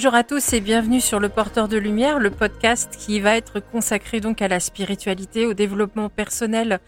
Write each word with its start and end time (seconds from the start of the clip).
Bonjour 0.00 0.14
à 0.14 0.24
tous 0.24 0.54
et 0.54 0.62
bienvenue 0.62 1.02
sur 1.02 1.20
Le 1.20 1.28
Porteur 1.28 1.68
de 1.68 1.76
Lumière, 1.76 2.18
le 2.18 2.30
podcast 2.30 2.96
qui 2.96 3.20
va 3.20 3.36
être 3.36 3.60
consacré 3.60 4.20
donc 4.20 4.40
à 4.40 4.48
la 4.48 4.58
spiritualité, 4.58 5.44
au 5.44 5.52
développement 5.52 6.08
personnel 6.08 6.80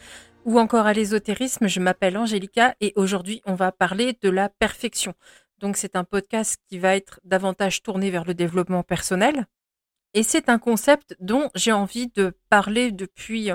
ou 0.46 0.58
encore 0.58 0.86
à 0.86 0.94
l'ésotérisme. 0.94 1.68
Je 1.68 1.78
m'appelle 1.78 2.16
Angélica 2.16 2.74
et 2.80 2.94
aujourd'hui 2.96 3.42
on 3.44 3.52
va 3.52 3.70
parler 3.70 4.16
de 4.22 4.30
la 4.30 4.48
perfection. 4.48 5.12
Donc 5.58 5.76
c'est 5.76 5.94
un 5.94 6.04
podcast 6.04 6.58
qui 6.70 6.78
va 6.78 6.96
être 6.96 7.20
davantage 7.22 7.82
tourné 7.82 8.10
vers 8.10 8.24
le 8.24 8.32
développement 8.32 8.82
personnel. 8.82 9.44
Et 10.14 10.22
c'est 10.22 10.48
un 10.48 10.58
concept 10.58 11.14
dont 11.20 11.50
j'ai 11.54 11.72
envie 11.72 12.08
de 12.08 12.32
parler 12.48 12.92
depuis 12.92 13.50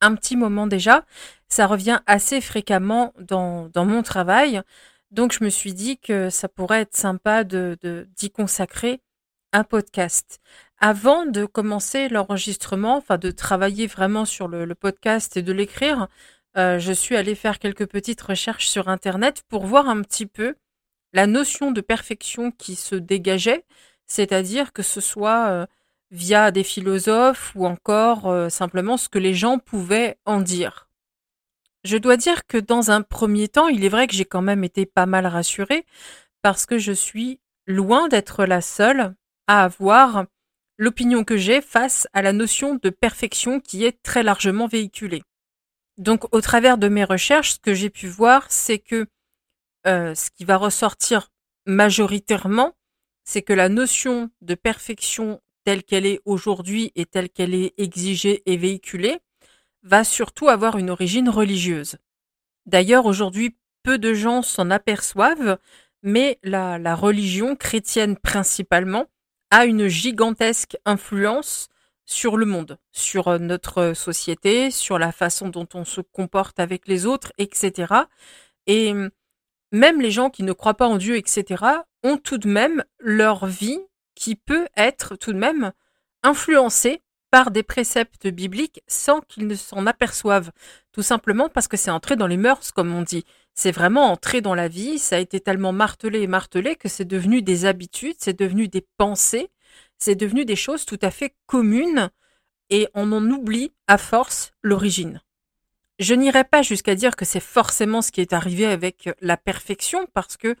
un 0.00 0.14
petit 0.16 0.34
moment 0.34 0.66
déjà. 0.66 1.04
Ça 1.48 1.68
revient 1.68 2.00
assez 2.06 2.40
fréquemment 2.40 3.14
dans, 3.20 3.68
dans 3.68 3.84
mon 3.84 4.02
travail. 4.02 4.62
Donc 5.10 5.32
je 5.32 5.44
me 5.44 5.50
suis 5.50 5.72
dit 5.72 5.98
que 5.98 6.30
ça 6.30 6.48
pourrait 6.48 6.82
être 6.82 6.96
sympa 6.96 7.44
de 7.44 7.78
d'y 8.16 8.30
consacrer 8.30 9.00
un 9.52 9.64
podcast. 9.64 10.40
Avant 10.78 11.24
de 11.24 11.46
commencer 11.46 12.08
l'enregistrement, 12.08 12.96
enfin 12.96 13.16
de 13.18 13.30
travailler 13.30 13.86
vraiment 13.86 14.24
sur 14.24 14.48
le, 14.48 14.74
podcast 14.74 15.36
et 15.36 15.42
de 15.42 15.52
l'écrire, 15.52 16.08
euh, 16.58 16.78
je 16.78 16.92
suis 16.92 17.16
allée 17.16 17.34
faire 17.34 17.58
quelques 17.58 17.86
petites 17.86 18.20
recherches 18.20 18.68
sur 18.68 18.88
Internet 18.88 19.42
pour 19.48 19.66
voir 19.66 19.88
un 19.88 20.02
petit 20.02 20.26
peu 20.26 20.54
la 21.12 21.26
notion 21.26 21.72
de 21.72 21.80
perfection 21.80 22.50
qui 22.50 22.76
se 22.76 22.94
dégageait, 22.94 23.64
c'est-à-dire 24.06 24.72
que 24.72 24.82
ce 24.82 25.00
soit 25.00 25.48
euh, 25.48 25.66
via 26.10 26.50
des 26.50 26.64
philosophes 26.64 27.52
ou 27.54 27.66
encore 27.66 28.28
euh, 28.28 28.48
simplement 28.50 28.98
ce 28.98 29.08
que 29.08 29.18
les 29.18 29.34
gens 29.34 29.58
pouvaient 29.58 30.18
en 30.26 30.40
dire. 30.40 30.85
Je 31.86 31.96
dois 31.96 32.16
dire 32.16 32.46
que 32.48 32.58
dans 32.58 32.90
un 32.90 33.02
premier 33.02 33.46
temps, 33.46 33.68
il 33.68 33.84
est 33.84 33.88
vrai 33.88 34.08
que 34.08 34.14
j'ai 34.14 34.24
quand 34.24 34.42
même 34.42 34.64
été 34.64 34.86
pas 34.86 35.06
mal 35.06 35.24
rassurée 35.24 35.86
parce 36.42 36.66
que 36.66 36.78
je 36.78 36.90
suis 36.90 37.38
loin 37.68 38.08
d'être 38.08 38.44
la 38.44 38.60
seule 38.60 39.14
à 39.46 39.62
avoir 39.62 40.24
l'opinion 40.78 41.22
que 41.22 41.36
j'ai 41.36 41.60
face 41.60 42.08
à 42.12 42.22
la 42.22 42.32
notion 42.32 42.74
de 42.74 42.90
perfection 42.90 43.60
qui 43.60 43.84
est 43.84 44.02
très 44.02 44.24
largement 44.24 44.66
véhiculée. 44.66 45.22
Donc 45.96 46.34
au 46.34 46.40
travers 46.40 46.76
de 46.76 46.88
mes 46.88 47.04
recherches, 47.04 47.52
ce 47.52 47.58
que 47.60 47.72
j'ai 47.72 47.90
pu 47.90 48.08
voir, 48.08 48.50
c'est 48.50 48.80
que 48.80 49.06
euh, 49.86 50.12
ce 50.16 50.30
qui 50.30 50.44
va 50.44 50.56
ressortir 50.56 51.28
majoritairement, 51.66 52.72
c'est 53.22 53.42
que 53.42 53.52
la 53.52 53.68
notion 53.68 54.28
de 54.40 54.56
perfection 54.56 55.40
telle 55.62 55.84
qu'elle 55.84 56.06
est 56.06 56.20
aujourd'hui 56.24 56.90
et 56.96 57.06
telle 57.06 57.30
qu'elle 57.30 57.54
est 57.54 57.74
exigée 57.78 58.42
et 58.46 58.56
véhiculée, 58.56 59.20
va 59.86 60.04
surtout 60.04 60.48
avoir 60.48 60.76
une 60.78 60.90
origine 60.90 61.28
religieuse. 61.28 61.96
D'ailleurs, 62.66 63.06
aujourd'hui, 63.06 63.56
peu 63.84 63.98
de 63.98 64.12
gens 64.14 64.42
s'en 64.42 64.70
aperçoivent, 64.70 65.58
mais 66.02 66.38
la, 66.42 66.94
religion 66.96 67.54
chrétienne 67.54 68.16
principalement 68.16 69.06
a 69.50 69.64
une 69.64 69.86
gigantesque 69.86 70.76
influence 70.84 71.68
sur 72.04 72.36
le 72.36 72.46
monde, 72.46 72.78
sur 72.90 73.38
notre 73.38 73.92
société, 73.94 74.72
sur 74.72 74.98
la 74.98 75.12
façon 75.12 75.48
dont 75.48 75.68
on 75.74 75.84
se 75.84 76.00
comporte 76.00 76.58
avec 76.58 76.88
les 76.88 77.06
autres, 77.06 77.32
etc. 77.38 77.94
Et 78.66 78.92
même 79.70 80.00
les 80.00 80.10
gens 80.10 80.30
qui 80.30 80.42
ne 80.42 80.52
croient 80.52 80.76
pas 80.76 80.88
en 80.88 80.98
Dieu, 80.98 81.16
etc., 81.16 81.64
ont 82.02 82.16
tout 82.16 82.38
de 82.38 82.48
même 82.48 82.84
leur 82.98 83.46
vie 83.46 83.80
qui 84.16 84.34
peut 84.34 84.66
être 84.76 85.14
tout 85.14 85.32
de 85.32 85.38
même 85.38 85.72
influencée 86.24 87.02
par 87.30 87.50
des 87.50 87.62
préceptes 87.62 88.26
bibliques 88.28 88.82
sans 88.86 89.20
qu'ils 89.20 89.46
ne 89.46 89.54
s'en 89.54 89.86
aperçoivent. 89.86 90.52
Tout 90.92 91.02
simplement 91.02 91.48
parce 91.48 91.68
que 91.68 91.76
c'est 91.76 91.90
entré 91.90 92.16
dans 92.16 92.26
les 92.26 92.36
mœurs, 92.36 92.72
comme 92.72 92.94
on 92.94 93.02
dit. 93.02 93.24
C'est 93.54 93.72
vraiment 93.72 94.10
entré 94.10 94.40
dans 94.40 94.54
la 94.54 94.68
vie, 94.68 94.98
ça 94.98 95.16
a 95.16 95.18
été 95.18 95.40
tellement 95.40 95.72
martelé 95.72 96.20
et 96.20 96.26
martelé 96.26 96.76
que 96.76 96.88
c'est 96.88 97.04
devenu 97.04 97.42
des 97.42 97.64
habitudes, 97.64 98.16
c'est 98.18 98.38
devenu 98.38 98.68
des 98.68 98.86
pensées, 98.98 99.50
c'est 99.98 100.14
devenu 100.14 100.44
des 100.44 100.56
choses 100.56 100.84
tout 100.84 100.98
à 101.02 101.10
fait 101.10 101.34
communes 101.46 102.10
et 102.70 102.88
on 102.94 103.12
en 103.12 103.24
oublie 103.30 103.72
à 103.86 103.98
force 103.98 104.52
l'origine. 104.62 105.22
Je 105.98 106.14
n'irai 106.14 106.44
pas 106.44 106.60
jusqu'à 106.60 106.94
dire 106.94 107.16
que 107.16 107.24
c'est 107.24 107.40
forcément 107.40 108.02
ce 108.02 108.12
qui 108.12 108.20
est 108.20 108.34
arrivé 108.34 108.66
avec 108.66 109.08
la 109.20 109.38
perfection 109.38 110.06
parce 110.12 110.36
que 110.36 110.54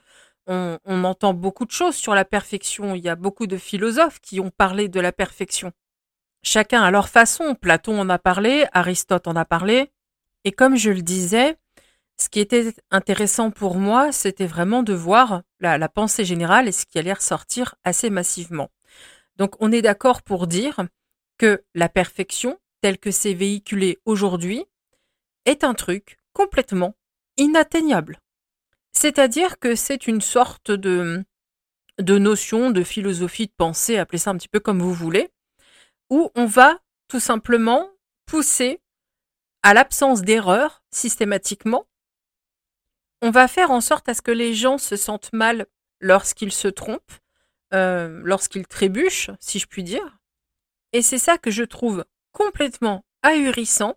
on, 0.46 0.78
on 0.84 1.04
entend 1.04 1.34
beaucoup 1.34 1.66
de 1.66 1.72
choses 1.72 1.96
sur 1.96 2.14
la 2.14 2.24
perfection. 2.24 2.94
Il 2.94 3.04
y 3.04 3.08
a 3.08 3.16
beaucoup 3.16 3.46
de 3.46 3.58
philosophes 3.58 4.20
qui 4.20 4.40
ont 4.40 4.50
parlé 4.50 4.88
de 4.88 5.00
la 5.00 5.12
perfection. 5.12 5.72
Chacun 6.46 6.84
à 6.84 6.92
leur 6.92 7.08
façon. 7.08 7.56
Platon 7.56 7.98
en 7.98 8.08
a 8.08 8.20
parlé, 8.20 8.66
Aristote 8.72 9.26
en 9.26 9.34
a 9.34 9.44
parlé. 9.44 9.90
Et 10.44 10.52
comme 10.52 10.76
je 10.76 10.92
le 10.92 11.02
disais, 11.02 11.56
ce 12.18 12.28
qui 12.28 12.38
était 12.38 12.72
intéressant 12.92 13.50
pour 13.50 13.78
moi, 13.78 14.12
c'était 14.12 14.46
vraiment 14.46 14.84
de 14.84 14.94
voir 14.94 15.42
la, 15.58 15.88
pensée 15.88 16.24
générale 16.24 16.68
et 16.68 16.72
ce 16.72 16.86
qui 16.86 17.00
allait 17.00 17.12
ressortir 17.12 17.74
assez 17.82 18.10
massivement. 18.10 18.70
Donc 19.34 19.56
on 19.58 19.72
est 19.72 19.82
d'accord 19.82 20.22
pour 20.22 20.46
dire 20.46 20.86
que 21.36 21.64
la 21.74 21.88
perfection, 21.88 22.60
telle 22.80 22.98
que 22.98 23.10
c'est 23.10 23.34
véhiculé 23.34 23.98
aujourd'hui, 24.04 24.66
est 25.46 25.64
un 25.64 25.74
truc 25.74 26.16
complètement 26.32 26.94
inatteignable. 27.36 28.20
C'est-à-dire 28.92 29.58
que 29.58 29.74
c'est 29.74 30.06
une 30.06 30.20
sorte 30.20 30.70
de, 30.70 31.24
de 31.98 32.18
notion, 32.18 32.70
de 32.70 32.84
philosophie 32.84 33.48
de 33.48 33.52
pensée, 33.56 33.98
appelez 33.98 34.18
ça 34.18 34.30
un 34.30 34.36
petit 34.36 34.48
peu 34.48 34.60
comme 34.60 34.80
vous 34.80 34.94
voulez, 34.94 35.28
où 36.10 36.30
on 36.34 36.46
va 36.46 36.78
tout 37.08 37.20
simplement 37.20 37.88
pousser 38.26 38.80
à 39.62 39.74
l'absence 39.74 40.22
d'erreur 40.22 40.82
systématiquement. 40.90 41.86
On 43.22 43.30
va 43.30 43.48
faire 43.48 43.70
en 43.70 43.80
sorte 43.80 44.08
à 44.08 44.14
ce 44.14 44.22
que 44.22 44.30
les 44.30 44.54
gens 44.54 44.78
se 44.78 44.96
sentent 44.96 45.32
mal 45.32 45.66
lorsqu'ils 46.00 46.52
se 46.52 46.68
trompent, 46.68 47.18
euh, 47.74 48.20
lorsqu'ils 48.22 48.66
trébuchent, 48.66 49.30
si 49.40 49.58
je 49.58 49.66
puis 49.66 49.82
dire. 49.82 50.18
Et 50.92 51.02
c'est 51.02 51.18
ça 51.18 51.38
que 51.38 51.50
je 51.50 51.64
trouve 51.64 52.04
complètement 52.32 53.04
ahurissant, 53.22 53.96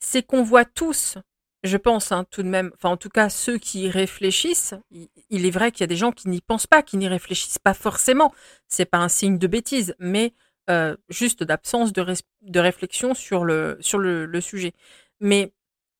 c'est 0.00 0.22
qu'on 0.22 0.42
voit 0.42 0.64
tous, 0.64 1.18
je 1.62 1.76
pense 1.76 2.12
hein, 2.12 2.24
tout 2.30 2.42
de 2.42 2.48
même, 2.48 2.70
enfin 2.74 2.90
en 2.90 2.96
tout 2.96 3.08
cas 3.08 3.28
ceux 3.28 3.58
qui 3.58 3.88
réfléchissent, 3.88 4.74
il 4.90 5.46
est 5.46 5.50
vrai 5.50 5.72
qu'il 5.72 5.80
y 5.80 5.84
a 5.84 5.86
des 5.86 5.96
gens 5.96 6.12
qui 6.12 6.28
n'y 6.28 6.40
pensent 6.40 6.66
pas, 6.66 6.82
qui 6.82 6.96
n'y 6.96 7.08
réfléchissent 7.08 7.58
pas 7.58 7.74
forcément, 7.74 8.34
c'est 8.66 8.86
pas 8.86 8.98
un 8.98 9.08
signe 9.08 9.38
de 9.38 9.46
bêtise, 9.46 9.94
mais 9.98 10.34
euh, 10.70 10.96
juste 11.08 11.42
d'absence 11.42 11.92
de, 11.92 12.60
réflexion 12.60 13.14
sur, 13.14 13.44
le, 13.44 13.78
sujet. 14.40 14.72
Mais 15.18 15.52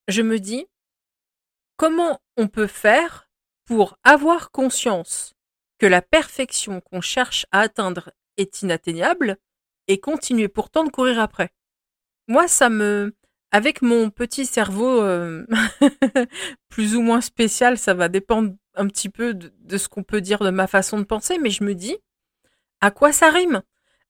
je 0.06 0.22
me 0.22 0.38
dis, 0.38 0.64
comment 1.76 2.20
on 2.36 2.46
peut 2.46 2.68
faire 2.68 3.28
pour 3.64 3.98
avoir 4.04 4.52
conscience 4.52 5.34
que 5.78 5.86
la 5.86 6.02
perfection 6.02 6.80
qu'on 6.80 7.00
cherche 7.00 7.46
à 7.50 7.62
atteindre 7.62 8.12
est 8.36 8.62
inatteignable 8.62 9.38
et 9.88 9.98
continuer 9.98 10.46
pourtant 10.46 10.84
de 10.84 10.90
courir 10.90 11.18
après? 11.18 11.50
Moi, 12.28 12.46
ça 12.46 12.70
me... 12.70 13.16
Avec 13.50 13.82
mon 13.82 14.10
petit 14.10 14.46
cerveau 14.46 15.02
euh, 15.02 15.44
plus 16.68 16.94
ou 16.94 17.02
moins 17.02 17.20
spécial, 17.20 17.76
ça 17.76 17.94
va 17.94 18.08
dépendre 18.08 18.54
un 18.74 18.86
petit 18.86 19.08
peu 19.08 19.34
de 19.34 19.78
ce 19.78 19.88
qu'on 19.88 20.04
peut 20.04 20.20
dire 20.20 20.38
de 20.38 20.50
ma 20.50 20.68
façon 20.68 21.00
de 21.00 21.04
penser, 21.04 21.38
mais 21.38 21.50
je 21.50 21.64
me 21.64 21.74
dis, 21.74 21.96
à 22.80 22.92
quoi 22.92 23.12
ça 23.12 23.30
rime? 23.30 23.62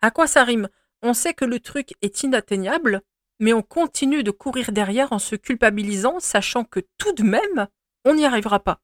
À 0.02 0.10
quoi 0.10 0.26
ça 0.26 0.44
rime? 0.44 0.68
On 1.02 1.14
sait 1.14 1.34
que 1.34 1.44
le 1.44 1.60
truc 1.60 1.94
est 2.02 2.22
inatteignable, 2.22 3.02
mais 3.38 3.52
on 3.52 3.62
continue 3.62 4.22
de 4.22 4.30
courir 4.30 4.72
derrière 4.72 5.12
en 5.12 5.18
se 5.18 5.34
culpabilisant, 5.34 6.20
sachant 6.20 6.64
que 6.64 6.80
tout 6.98 7.12
de 7.12 7.22
même, 7.22 7.68
on 8.04 8.14
n'y 8.14 8.26
arrivera 8.26 8.60
pas. 8.60 8.80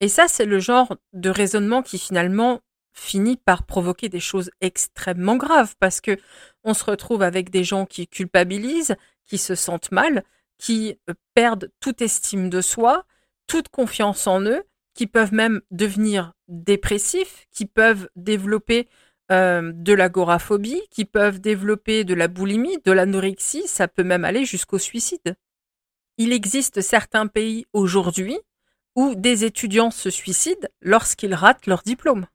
Et 0.00 0.08
ça, 0.08 0.28
c'est 0.28 0.46
le 0.46 0.58
genre 0.58 0.96
de 1.12 1.30
raisonnement 1.30 1.82
qui 1.82 1.98
finalement 1.98 2.60
finit 2.92 3.36
par 3.36 3.64
provoquer 3.64 4.08
des 4.08 4.20
choses 4.20 4.50
extrêmement 4.60 5.36
graves, 5.36 5.74
parce 5.78 6.00
que 6.00 6.18
on 6.64 6.74
se 6.74 6.84
retrouve 6.84 7.22
avec 7.22 7.50
des 7.50 7.64
gens 7.64 7.86
qui 7.86 8.08
culpabilisent, 8.08 8.96
qui 9.26 9.38
se 9.38 9.54
sentent 9.54 9.92
mal, 9.92 10.24
qui 10.58 10.98
euh, 11.08 11.14
perdent 11.34 11.70
toute 11.80 12.02
estime 12.02 12.50
de 12.50 12.60
soi, 12.60 13.04
toute 13.46 13.68
confiance 13.68 14.26
en 14.26 14.40
eux, 14.42 14.64
qui 14.94 15.06
peuvent 15.06 15.32
même 15.32 15.60
devenir 15.70 16.32
dépressifs, 16.48 17.46
qui 17.52 17.66
peuvent 17.66 18.08
développer 18.16 18.88
euh, 19.30 19.72
de 19.74 19.92
l'agoraphobie, 19.92 20.82
qui 20.90 21.04
peuvent 21.04 21.40
développer 21.40 22.04
de 22.04 22.14
la 22.14 22.28
boulimie, 22.28 22.78
de 22.84 22.92
l'anorexie, 22.92 23.66
ça 23.66 23.88
peut 23.88 24.04
même 24.04 24.24
aller 24.24 24.44
jusqu'au 24.44 24.78
suicide. 24.78 25.36
Il 26.16 26.32
existe 26.32 26.80
certains 26.80 27.26
pays 27.26 27.66
aujourd'hui 27.72 28.38
où 28.96 29.14
des 29.14 29.44
étudiants 29.44 29.90
se 29.90 30.10
suicident 30.10 30.66
lorsqu'ils 30.80 31.34
ratent 31.34 31.66
leur 31.66 31.82
diplôme. 31.82 32.26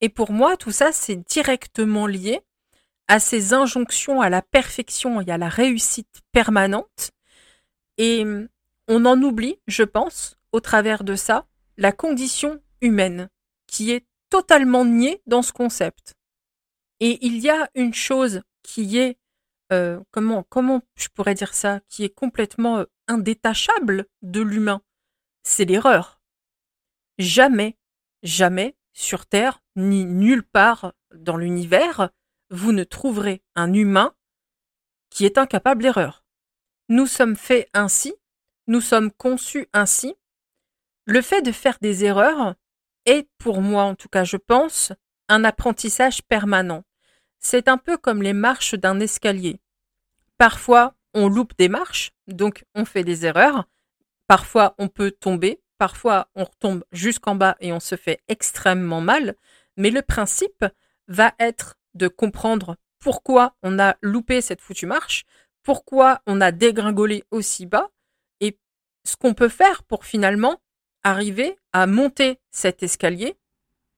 Et 0.00 0.08
pour 0.08 0.32
moi, 0.32 0.56
tout 0.56 0.70
ça, 0.70 0.92
c'est 0.92 1.16
directement 1.16 2.06
lié 2.06 2.40
à 3.08 3.20
ces 3.20 3.54
injonctions 3.54 4.20
à 4.20 4.28
la 4.28 4.42
perfection 4.42 5.20
et 5.20 5.30
à 5.30 5.38
la 5.38 5.48
réussite 5.48 6.20
permanente. 6.32 7.10
Et 7.96 8.24
on 8.86 9.04
en 9.06 9.22
oublie, 9.22 9.58
je 9.66 9.82
pense, 9.82 10.36
au 10.52 10.60
travers 10.60 11.04
de 11.04 11.14
ça, 11.14 11.46
la 11.76 11.92
condition 11.92 12.60
humaine, 12.80 13.28
qui 13.66 13.92
est 13.92 14.04
totalement 14.30 14.84
nié 14.84 15.22
dans 15.26 15.42
ce 15.42 15.52
concept. 15.52 16.14
Et 17.00 17.24
il 17.24 17.38
y 17.38 17.48
a 17.48 17.70
une 17.74 17.94
chose 17.94 18.42
qui 18.62 18.98
est, 18.98 19.18
euh, 19.72 20.00
comment, 20.10 20.44
comment 20.48 20.82
je 20.96 21.08
pourrais 21.08 21.34
dire 21.34 21.54
ça, 21.54 21.80
qui 21.88 22.04
est 22.04 22.14
complètement 22.14 22.78
euh, 22.78 22.84
indétachable 23.06 24.06
de 24.22 24.40
l'humain, 24.40 24.82
c'est 25.42 25.64
l'erreur. 25.64 26.20
Jamais, 27.18 27.76
jamais 28.22 28.76
sur 28.92 29.26
Terre, 29.26 29.62
ni 29.76 30.04
nulle 30.04 30.42
part 30.42 30.92
dans 31.14 31.36
l'univers, 31.36 32.10
vous 32.50 32.72
ne 32.72 32.84
trouverez 32.84 33.42
un 33.54 33.72
humain 33.72 34.14
qui 35.10 35.24
est 35.24 35.38
incapable 35.38 35.82
d'erreur. 35.82 36.24
Nous 36.88 37.06
sommes 37.06 37.36
faits 37.36 37.68
ainsi, 37.74 38.14
nous 38.66 38.80
sommes 38.80 39.10
conçus 39.12 39.68
ainsi. 39.72 40.14
Le 41.04 41.22
fait 41.22 41.42
de 41.42 41.52
faire 41.52 41.78
des 41.80 42.04
erreurs 42.04 42.54
est, 43.08 43.28
pour 43.38 43.60
moi 43.62 43.84
en 43.84 43.94
tout 43.94 44.08
cas 44.08 44.24
je 44.24 44.36
pense, 44.36 44.92
un 45.28 45.44
apprentissage 45.44 46.22
permanent. 46.22 46.84
C'est 47.40 47.68
un 47.68 47.78
peu 47.78 47.96
comme 47.96 48.22
les 48.22 48.32
marches 48.32 48.74
d'un 48.74 49.00
escalier. 49.00 49.60
Parfois, 50.38 50.94
on 51.14 51.28
loupe 51.28 51.56
des 51.58 51.68
marches, 51.68 52.12
donc 52.26 52.64
on 52.74 52.84
fait 52.84 53.04
des 53.04 53.26
erreurs. 53.26 53.64
Parfois, 54.26 54.74
on 54.78 54.88
peut 54.88 55.10
tomber, 55.10 55.60
parfois, 55.78 56.28
on 56.34 56.44
retombe 56.44 56.84
jusqu'en 56.92 57.34
bas 57.34 57.56
et 57.60 57.72
on 57.72 57.80
se 57.80 57.96
fait 57.96 58.20
extrêmement 58.28 59.00
mal. 59.00 59.36
Mais 59.76 59.90
le 59.90 60.02
principe 60.02 60.64
va 61.06 61.34
être 61.38 61.76
de 61.94 62.08
comprendre 62.08 62.76
pourquoi 63.00 63.54
on 63.62 63.78
a 63.78 63.96
loupé 64.02 64.40
cette 64.40 64.60
foutue 64.60 64.86
marche, 64.86 65.24
pourquoi 65.62 66.20
on 66.26 66.40
a 66.40 66.52
dégringolé 66.52 67.24
aussi 67.30 67.66
bas, 67.66 67.88
et 68.40 68.58
ce 69.04 69.16
qu'on 69.16 69.34
peut 69.34 69.48
faire 69.48 69.82
pour 69.84 70.04
finalement 70.04 70.60
arriver 71.02 71.56
à 71.72 71.86
monter 71.86 72.38
cet 72.50 72.82
escalier 72.82 73.36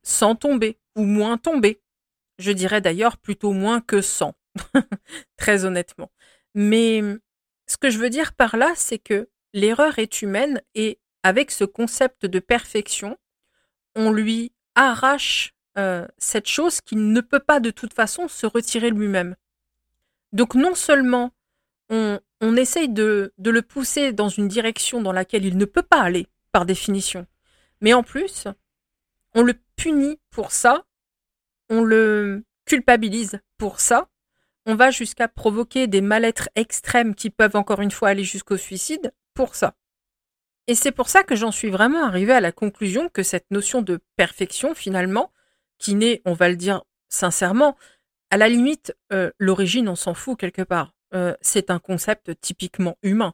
sans 0.02 0.34
tomber, 0.34 0.78
ou 0.96 1.04
moins 1.04 1.38
tomber. 1.38 1.80
Je 2.38 2.52
dirais 2.52 2.80
d'ailleurs 2.80 3.18
plutôt 3.18 3.52
moins 3.52 3.80
que 3.80 4.00
sans, 4.00 4.34
très 5.36 5.64
honnêtement. 5.64 6.10
Mais 6.54 7.02
ce 7.66 7.76
que 7.76 7.90
je 7.90 7.98
veux 7.98 8.10
dire 8.10 8.32
par 8.32 8.56
là, 8.56 8.72
c'est 8.76 8.98
que 8.98 9.28
l'erreur 9.52 9.98
est 9.98 10.22
humaine 10.22 10.62
et 10.74 10.98
avec 11.22 11.50
ce 11.50 11.64
concept 11.64 12.24
de 12.26 12.38
perfection, 12.38 13.18
on 13.94 14.10
lui 14.10 14.52
arrache 14.74 15.54
euh, 15.78 16.06
cette 16.18 16.48
chose 16.48 16.80
qu'il 16.80 17.12
ne 17.12 17.20
peut 17.20 17.40
pas 17.40 17.60
de 17.60 17.70
toute 17.70 17.94
façon 17.94 18.28
se 18.28 18.46
retirer 18.46 18.90
lui-même. 18.90 19.36
Donc 20.32 20.54
non 20.54 20.74
seulement 20.74 21.32
on, 21.90 22.20
on 22.40 22.56
essaye 22.56 22.88
de 22.88 23.32
le 23.36 23.62
pousser 23.62 24.12
dans 24.12 24.28
une 24.28 24.48
direction 24.48 25.02
dans 25.02 25.12
laquelle 25.12 25.44
il 25.44 25.58
ne 25.58 25.64
peut 25.64 25.82
pas 25.82 26.00
aller, 26.00 26.26
par 26.52 26.66
définition, 26.66 27.26
mais 27.80 27.92
en 27.92 28.02
plus, 28.02 28.46
on 29.34 29.42
le 29.42 29.54
punit 29.76 30.18
pour 30.30 30.52
ça, 30.52 30.84
on 31.68 31.82
le 31.82 32.44
culpabilise 32.64 33.40
pour 33.58 33.80
ça, 33.80 34.08
on 34.66 34.74
va 34.74 34.90
jusqu'à 34.90 35.28
provoquer 35.28 35.86
des 35.86 36.00
mal-être 36.00 36.48
extrêmes 36.54 37.14
qui 37.14 37.30
peuvent 37.30 37.56
encore 37.56 37.80
une 37.80 37.90
fois 37.90 38.10
aller 38.10 38.24
jusqu'au 38.24 38.56
suicide 38.56 39.12
pour 39.34 39.54
ça. 39.54 39.74
Et 40.66 40.74
c'est 40.74 40.92
pour 40.92 41.08
ça 41.08 41.22
que 41.24 41.34
j'en 41.34 41.50
suis 41.50 41.70
vraiment 41.70 42.04
arrivée 42.04 42.32
à 42.32 42.40
la 42.40 42.52
conclusion 42.52 43.08
que 43.08 43.22
cette 43.22 43.50
notion 43.50 43.82
de 43.82 43.98
perfection, 44.16 44.74
finalement, 44.74 45.32
qui 45.78 45.94
naît, 45.94 46.22
on 46.24 46.34
va 46.34 46.48
le 46.48 46.56
dire 46.56 46.82
sincèrement, 47.08 47.76
à 48.30 48.36
la 48.36 48.48
limite, 48.48 48.94
euh, 49.12 49.30
l'origine, 49.38 49.88
on 49.88 49.96
s'en 49.96 50.14
fout 50.14 50.38
quelque 50.38 50.62
part. 50.62 50.92
Euh, 51.14 51.34
c'est 51.40 51.70
un 51.70 51.80
concept 51.80 52.38
typiquement 52.40 52.96
humain. 53.02 53.32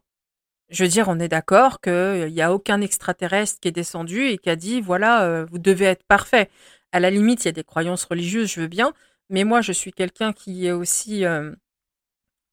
Je 0.69 0.83
veux 0.83 0.91
dire, 0.91 1.09
on 1.09 1.21
est 1.21 1.29
d'accord 1.29 1.81
qu'il 1.81 2.33
n'y 2.33 2.43
a 2.43 2.53
aucun 2.53 2.81
extraterrestre 2.81 3.61
qui 3.61 3.69
est 3.69 3.73
descendu 3.73 4.27
et 4.27 4.39
qui 4.39 4.51
a 4.51 4.57
dit, 4.57 4.81
voilà, 4.81 5.45
vous 5.45 5.59
devez 5.59 5.85
être 5.85 6.05
parfait. 6.05 6.51
À 6.93 7.01
la 7.01 7.11
limite, 7.11 7.45
il 7.45 7.49
y 7.49 7.51
a 7.51 7.53
des 7.53 7.65
croyances 7.65 8.05
religieuses, 8.05 8.53
je 8.53 8.61
veux 8.61 8.67
bien, 8.67 8.93
mais 9.31 9.45
moi, 9.45 9.61
je 9.61 9.73
suis 9.73 9.93
quelqu'un 9.93 10.33
qui 10.33 10.67
est 10.67 10.73
aussi... 10.73 11.25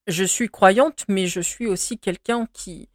je 0.08 0.24
suis 0.24 0.50
croyante, 0.50 1.06
mais 1.08 1.28
je 1.28 1.42
suis 1.42 1.66
aussi 1.66 1.98
quelqu'un 1.98 2.48
qui, 2.54 2.90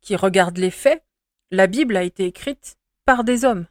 qui 0.00 0.16
regarde 0.16 0.58
les 0.58 0.70
faits. 0.70 1.04
La 1.50 1.68
Bible 1.68 1.96
a 1.96 2.02
été 2.02 2.24
écrite 2.24 2.76
par 3.04 3.22
des 3.22 3.44
hommes. 3.44 3.66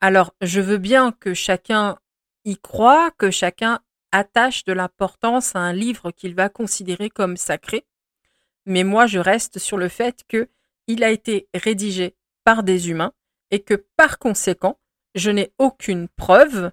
Alors, 0.00 0.34
je 0.40 0.60
veux 0.60 0.78
bien 0.78 1.12
que 1.12 1.34
chacun 1.34 1.98
y 2.44 2.56
croit, 2.56 3.10
que 3.18 3.30
chacun 3.30 3.80
attache 4.12 4.64
de 4.64 4.72
l'importance 4.72 5.56
à 5.56 5.60
un 5.60 5.72
livre 5.72 6.12
qu'il 6.12 6.34
va 6.36 6.48
considérer 6.48 7.10
comme 7.10 7.36
sacré, 7.36 7.84
mais 8.66 8.84
moi 8.84 9.06
je 9.06 9.18
reste 9.18 9.58
sur 9.58 9.76
le 9.76 9.88
fait 9.88 10.24
que 10.28 10.48
il 10.86 11.02
a 11.02 11.10
été 11.10 11.48
rédigé 11.54 12.14
par 12.44 12.62
des 12.62 12.90
humains 12.90 13.12
et 13.50 13.60
que 13.60 13.74
par 13.96 14.18
conséquent, 14.18 14.78
je 15.14 15.30
n'ai 15.30 15.52
aucune 15.58 16.08
preuve 16.08 16.72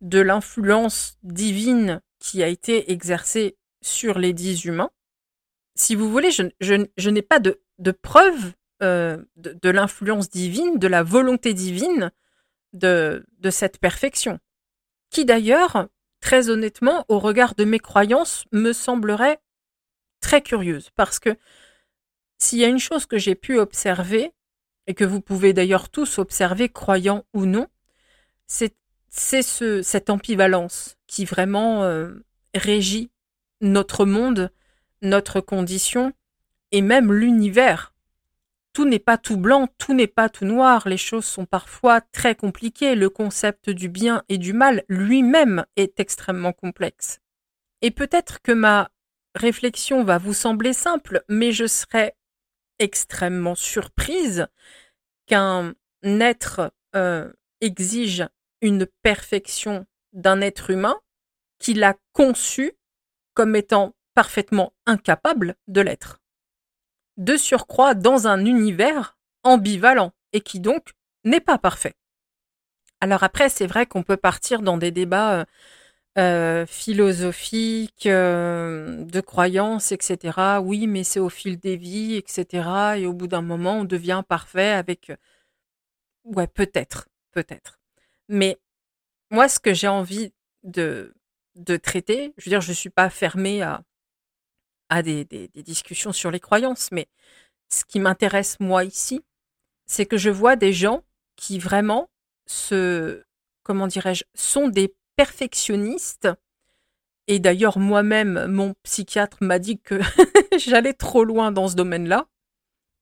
de 0.00 0.20
l'influence 0.20 1.18
divine 1.22 2.00
qui 2.20 2.42
a 2.42 2.48
été 2.48 2.92
exercée 2.92 3.56
sur 3.80 4.18
les 4.18 4.32
dix 4.32 4.64
humains. 4.64 4.90
Si 5.74 5.94
vous 5.94 6.10
voulez, 6.10 6.30
je, 6.30 7.08
n'ai 7.08 7.22
pas 7.22 7.40
de, 7.40 7.60
preuve 7.90 8.52
euh, 8.82 9.24
de 9.36 9.70
l'influence 9.70 10.28
divine, 10.28 10.78
de 10.78 10.88
la 10.88 11.02
volonté 11.02 11.54
divine 11.54 12.12
de, 12.72 13.24
de 13.38 13.50
cette 13.50 13.78
perfection, 13.78 14.38
qui 15.10 15.24
d'ailleurs, 15.24 15.88
très 16.20 16.50
honnêtement, 16.50 17.04
au 17.08 17.18
regard 17.18 17.54
de 17.54 17.64
mes 17.64 17.78
croyances, 17.78 18.44
me 18.52 18.72
semblerait 18.72 19.40
très 20.28 20.42
curieuse, 20.42 20.90
parce 20.94 21.18
que 21.18 21.30
s'il 22.36 22.58
y 22.58 22.64
a 22.64 22.68
une 22.68 22.78
chose 22.78 23.06
que 23.06 23.16
j'ai 23.16 23.34
pu 23.34 23.58
observer, 23.58 24.30
et 24.86 24.92
que 24.92 25.04
vous 25.04 25.22
pouvez 25.22 25.54
d'ailleurs 25.54 25.88
tous 25.88 26.18
observer, 26.18 26.68
croyant 26.68 27.24
ou 27.32 27.46
non, 27.46 27.66
c'est 28.46 28.74
ce, 29.08 29.80
cette 29.80 30.10
ambivalence 30.10 30.98
qui 31.06 31.24
vraiment 31.24 31.82
euh, 31.84 32.12
régit 32.54 33.10
notre 33.62 34.04
monde, 34.04 34.52
notre 35.00 35.40
condition, 35.40 36.12
et 36.72 36.82
même 36.82 37.10
l'univers 37.10 37.94
tout 38.74 38.84
n'est 38.84 38.98
pas 38.98 39.16
tout 39.16 39.38
blanc, 39.38 39.66
tout 39.78 39.94
n'est 39.94 40.06
pas 40.06 40.28
tout 40.28 40.44
noir, 40.44 40.86
les 40.86 40.98
choses 40.98 41.24
sont 41.24 41.46
parfois 41.46 42.02
très 42.02 42.34
compliquées, 42.34 42.96
le 42.96 43.08
concept 43.08 43.70
du 43.70 43.88
bien 43.88 44.22
et 44.28 44.36
du 44.36 44.52
mal 44.52 44.84
lui-même 44.88 45.64
est 45.76 45.98
extrêmement 45.98 46.52
complexe. 46.52 47.18
Et 47.80 47.90
peut-être 47.90 48.42
que 48.42 48.52
ma 48.52 48.90
réflexion 49.34 50.04
va 50.04 50.18
vous 50.18 50.34
sembler 50.34 50.72
simple, 50.72 51.24
mais 51.28 51.52
je 51.52 51.66
serais 51.66 52.16
extrêmement 52.78 53.54
surprise 53.54 54.46
qu'un 55.26 55.74
être 56.04 56.72
euh, 56.94 57.32
exige 57.60 58.26
une 58.60 58.86
perfection 59.02 59.86
d'un 60.12 60.40
être 60.40 60.70
humain 60.70 60.96
qu'il 61.58 61.82
a 61.84 61.96
conçu 62.12 62.72
comme 63.34 63.56
étant 63.56 63.94
parfaitement 64.14 64.72
incapable 64.86 65.56
de 65.66 65.80
l'être 65.80 66.20
de 67.18 67.36
surcroît 67.36 67.94
dans 67.94 68.26
un 68.26 68.46
univers 68.46 69.18
ambivalent 69.42 70.12
et 70.32 70.40
qui 70.40 70.60
donc 70.60 70.94
n'est 71.24 71.40
pas 71.40 71.58
parfait. 71.58 71.94
Alors 73.00 73.22
après, 73.22 73.48
c'est 73.48 73.66
vrai 73.66 73.86
qu'on 73.86 74.02
peut 74.02 74.16
partir 74.16 74.62
dans 74.62 74.78
des 74.78 74.90
débats 74.90 75.44
euh, 76.18 76.62
euh, 76.62 76.66
philosophiques, 76.66 78.06
euh, 78.06 79.04
de 79.04 79.20
croyances, 79.20 79.92
etc. 79.92 80.58
Oui, 80.62 80.86
mais 80.86 81.04
c'est 81.04 81.20
au 81.20 81.28
fil 81.28 81.58
des 81.58 81.76
vies, 81.76 82.16
etc. 82.16 82.68
Et 82.98 83.06
au 83.06 83.12
bout 83.12 83.28
d'un 83.28 83.42
moment, 83.42 83.78
on 83.80 83.84
devient 83.84 84.22
parfait 84.28 84.70
avec... 84.70 85.12
Ouais, 86.24 86.46
peut-être, 86.46 87.08
peut-être. 87.32 87.78
Mais 88.28 88.58
moi, 89.30 89.48
ce 89.48 89.60
que 89.60 89.74
j'ai 89.74 89.88
envie 89.88 90.32
de, 90.64 91.14
de 91.56 91.76
traiter, 91.76 92.34
je 92.36 92.44
veux 92.44 92.50
dire, 92.50 92.60
je 92.60 92.70
ne 92.70 92.74
suis 92.74 92.90
pas 92.90 93.10
fermée 93.10 93.62
à, 93.62 93.82
à 94.88 95.02
des, 95.02 95.24
discussions 95.54 96.12
sur 96.12 96.30
les 96.30 96.40
croyances, 96.40 96.90
mais 96.92 97.08
ce 97.70 97.84
qui 97.84 98.00
m'intéresse 98.00 98.58
moi 98.60 98.84
ici, 98.84 99.22
c'est 99.86 100.06
que 100.06 100.16
je 100.16 100.30
vois 100.30 100.56
des 100.56 100.72
gens 100.72 101.02
qui 101.36 101.58
vraiment 101.58 102.10
se, 102.46 103.22
comment 103.62 103.86
dirais-je, 103.86 104.24
sont 104.34 104.68
des 104.68 104.94
perfectionnistes. 105.18 106.28
Et 107.26 107.40
d'ailleurs, 107.40 107.80
moi-même, 107.80 108.46
mon 108.46 108.74
psychiatre 108.84 109.38
m'a 109.40 109.58
dit 109.58 109.80
que 109.80 109.98
j'allais 110.58 110.92
trop 110.92 111.24
loin 111.24 111.50
dans 111.50 111.66
ce 111.66 111.74
domaine-là, 111.74 112.28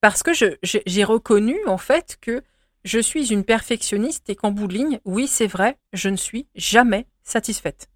parce 0.00 0.22
que 0.22 0.30
j'ai 0.32 1.04
reconnu 1.04 1.58
en 1.66 1.76
fait 1.76 2.16
que 2.22 2.42
je 2.84 2.98
suis 2.98 3.32
une 3.32 3.44
perfectionniste 3.44 4.30
et 4.30 4.34
qu'en 4.34 4.50
bout 4.50 4.66
de 4.66 4.72
ligne, 4.72 4.98
oui, 5.04 5.28
c'est 5.28 5.46
vrai, 5.46 5.78
je 5.92 6.08
ne 6.08 6.16
suis 6.16 6.48
jamais 6.54 7.06
satisfaite. 7.22 7.90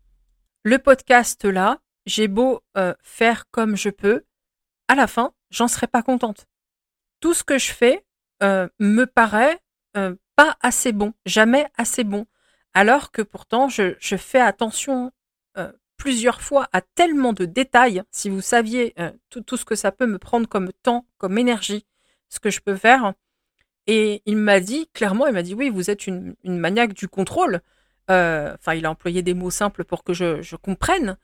Le 0.64 0.78
podcast 0.78 1.46
là, 1.46 1.80
j'ai 2.04 2.28
beau 2.28 2.60
euh, 2.76 2.92
faire 3.02 3.48
comme 3.50 3.74
je 3.74 3.88
peux, 3.88 4.24
à 4.88 4.96
la 4.96 5.06
fin, 5.06 5.32
j'en 5.50 5.66
serai 5.66 5.86
pas 5.86 6.02
contente. 6.02 6.46
Tout 7.20 7.32
ce 7.32 7.42
que 7.42 7.56
je 7.56 7.72
fais 7.72 8.04
euh, 8.42 8.68
me 8.78 9.06
paraît 9.06 9.58
euh, 9.96 10.14
pas 10.36 10.58
assez 10.60 10.92
bon, 10.92 11.14
jamais 11.24 11.66
assez 11.78 12.04
bon. 12.04 12.26
Alors 12.74 13.10
que 13.10 13.22
pourtant, 13.22 13.68
je, 13.68 13.94
fais 14.16 14.40
attention 14.40 15.12
plusieurs 15.96 16.40
fois 16.40 16.68
à 16.72 16.80
tellement 16.80 17.34
de 17.34 17.44
détails. 17.44 18.02
Si 18.10 18.30
vous 18.30 18.40
saviez 18.40 18.94
tout, 19.28 19.42
tout, 19.42 19.56
ce 19.56 19.64
que 19.64 19.74
ça 19.74 19.92
peut 19.92 20.06
me 20.06 20.18
prendre 20.18 20.48
comme 20.48 20.72
temps, 20.82 21.06
comme 21.18 21.36
énergie, 21.36 21.84
ce 22.28 22.40
que 22.40 22.50
je 22.50 22.60
peux 22.60 22.76
faire. 22.76 23.12
Et 23.86 24.22
il 24.24 24.36
m'a 24.36 24.60
dit, 24.60 24.88
clairement, 24.94 25.26
il 25.26 25.34
m'a 25.34 25.42
dit, 25.42 25.54
oui, 25.54 25.68
vous 25.68 25.90
êtes 25.90 26.06
une, 26.06 26.36
maniaque 26.44 26.94
du 26.94 27.08
contrôle. 27.08 27.60
Enfin, 28.08 28.74
il 28.74 28.86
a 28.86 28.90
employé 28.90 29.22
des 29.22 29.34
mots 29.34 29.50
simples 29.50 29.84
pour 29.84 30.04
que 30.04 30.14
je 30.14 30.56
comprenne 30.56 31.16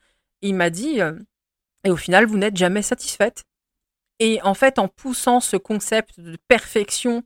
il 0.43 0.55
m'a 0.55 0.71
dit, 0.71 1.01
euh, 1.01 1.19
et 1.85 1.91
au 1.91 1.97
final, 1.97 2.27
vous 2.27 2.39
n'êtes 2.39 2.57
jamais 2.57 2.83
satisfaite. 2.83 3.45
Et 4.19 4.41
en 4.43 4.55
fait, 4.55 4.79
en 4.79 4.89
poussant 4.89 5.41
ce 5.41 5.57
concept 5.57 6.21
de 6.21 6.37
perfection 6.49 7.23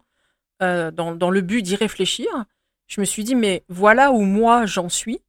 euh, 0.62 0.91
dans, 0.91 1.31
le 1.31 1.41
but 1.41 1.62
d'y 1.62 1.77
réfléchir, 1.77 2.29
je 2.91 3.01
me 3.01 3.07
suis 3.07 3.23
dit, 3.23 3.37
mais 3.37 3.65
voilà 3.69 4.11
où 4.11 4.21
moi 4.23 4.67
j'en 4.67 4.89
suis, 4.89 5.23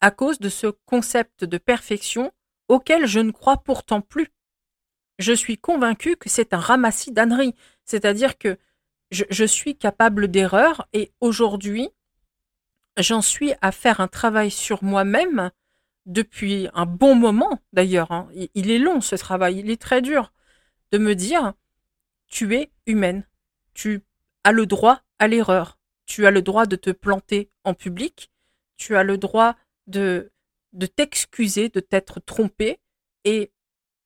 à 0.00 0.12
cause 0.12 0.38
de 0.38 0.48
ce 0.48 0.68
concept 0.86 1.44
de 1.44 1.58
perfection 1.58 2.32
auquel 2.68 3.06
je 3.06 3.18
ne 3.18 3.32
crois 3.32 3.58
pourtant 3.58 4.00
plus. 4.00 4.28
Je 5.18 5.32
suis 5.32 5.58
convaincue 5.58 6.16
que 6.16 6.30
c'est 6.30 6.54
un 6.54 6.58
ramassis 6.58 7.10
d'âneries, 7.10 7.56
c'est-à-dire 7.84 8.38
que 8.38 8.56
je, 9.10 9.24
je 9.28 9.44
suis 9.44 9.76
capable 9.76 10.28
d'erreurs 10.28 10.86
et 10.92 11.12
aujourd'hui, 11.20 11.90
j'en 12.96 13.22
suis 13.22 13.52
à 13.60 13.72
faire 13.72 14.00
un 14.00 14.08
travail 14.08 14.52
sur 14.52 14.84
moi-même 14.84 15.50
depuis 16.06 16.68
un 16.74 16.86
bon 16.86 17.16
moment 17.16 17.58
d'ailleurs. 17.72 18.12
Hein. 18.12 18.28
Il 18.54 18.70
est 18.70 18.78
long 18.78 19.00
ce 19.00 19.16
travail, 19.16 19.58
il 19.58 19.68
est 19.68 19.82
très 19.82 20.00
dur 20.00 20.32
de 20.92 20.98
me 20.98 21.14
dire 21.14 21.54
tu 22.28 22.54
es 22.54 22.70
humaine, 22.86 23.26
tu 23.74 24.02
as 24.44 24.52
le 24.52 24.64
droit 24.64 25.02
à 25.18 25.26
l'erreur, 25.26 25.79
tu 26.10 26.26
as 26.26 26.32
le 26.32 26.42
droit 26.42 26.66
de 26.66 26.74
te 26.74 26.90
planter 26.90 27.52
en 27.62 27.72
public, 27.72 28.32
tu 28.76 28.96
as 28.96 29.04
le 29.04 29.16
droit 29.16 29.54
de, 29.86 30.32
de 30.72 30.86
t'excuser, 30.86 31.68
de 31.68 31.78
t'être 31.78 32.18
trompé 32.18 32.80
et 33.22 33.52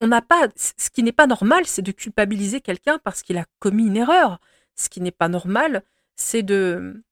on 0.02 0.08
n'a 0.08 0.20
pas 0.20 0.48
ce 0.54 0.90
qui 0.90 1.02
n'est 1.02 1.12
pas 1.12 1.26
normal, 1.26 1.64
c'est 1.64 1.80
de 1.80 1.92
culpabiliser 1.92 2.60
quelqu'un 2.60 2.98
parce 2.98 3.22
qu'il 3.22 3.38
a 3.38 3.46
commis 3.58 3.86
une 3.86 3.96
erreur. 3.96 4.38
Ce 4.76 4.90
qui 4.90 5.00
n'est 5.00 5.12
pas 5.12 5.28
normal, 5.28 5.82
c'est 6.14 6.42
de 6.42 7.02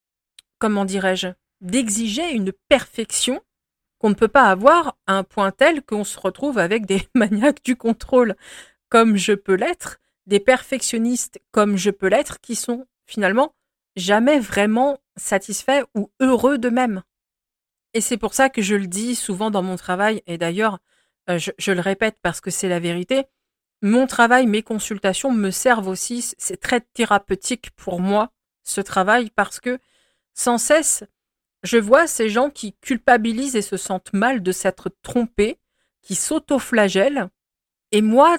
comment 0.58 0.84
dirais-je, 0.84 1.28
d'exiger 1.62 2.30
une 2.30 2.52
perfection 2.68 3.40
qu'on 3.96 4.10
ne 4.10 4.14
peut 4.14 4.28
pas 4.28 4.50
avoir 4.50 4.98
à 5.06 5.14
un 5.14 5.24
point 5.24 5.52
tel 5.52 5.82
qu'on 5.82 6.04
se 6.04 6.20
retrouve 6.20 6.58
avec 6.58 6.84
des 6.84 7.08
maniaques 7.14 7.64
du 7.64 7.76
contrôle 7.76 8.36
comme 8.90 9.16
je 9.16 9.32
peux 9.32 9.54
l'être, 9.54 10.00
des 10.26 10.38
perfectionnistes 10.38 11.40
comme 11.50 11.78
je 11.78 11.88
peux 11.88 12.08
l'être, 12.08 12.42
qui 12.42 12.56
sont 12.56 12.86
finalement 13.06 13.54
jamais 13.96 14.38
vraiment 14.38 14.98
satisfaits 15.16 15.84
ou 15.94 16.10
heureux 16.20 16.58
d'eux-mêmes. 16.58 17.02
Et 17.94 18.00
c'est 18.00 18.16
pour 18.16 18.34
ça 18.34 18.48
que 18.48 18.62
je 18.62 18.74
le 18.74 18.86
dis 18.86 19.14
souvent 19.14 19.50
dans 19.50 19.62
mon 19.62 19.76
travail, 19.76 20.22
et 20.26 20.38
d'ailleurs, 20.38 20.78
euh, 21.28 21.38
je, 21.38 21.50
je, 21.58 21.72
le 21.72 21.80
répète 21.80 22.16
parce 22.22 22.40
que 22.40 22.50
c'est 22.50 22.68
la 22.68 22.80
vérité, 22.80 23.24
mon 23.82 24.06
travail, 24.06 24.46
mes 24.46 24.62
consultations 24.62 25.32
me 25.32 25.50
servent 25.50 25.88
aussi, 25.88 26.32
c'est 26.38 26.60
très 26.60 26.80
thérapeutique 26.80 27.70
pour 27.72 28.00
moi, 28.00 28.30
ce 28.62 28.80
travail, 28.80 29.30
parce 29.30 29.60
que 29.60 29.78
sans 30.34 30.56
cesse, 30.56 31.04
je 31.62 31.78
vois 31.78 32.06
ces 32.06 32.28
gens 32.28 32.48
qui 32.48 32.74
culpabilisent 32.74 33.56
et 33.56 33.62
se 33.62 33.76
sentent 33.76 34.12
mal 34.12 34.42
de 34.42 34.52
s'être 34.52 34.90
trompés, 35.02 35.58
qui 36.00 36.14
s'autoflagellent. 36.14 37.28
Et 37.90 38.02
moi, 38.02 38.38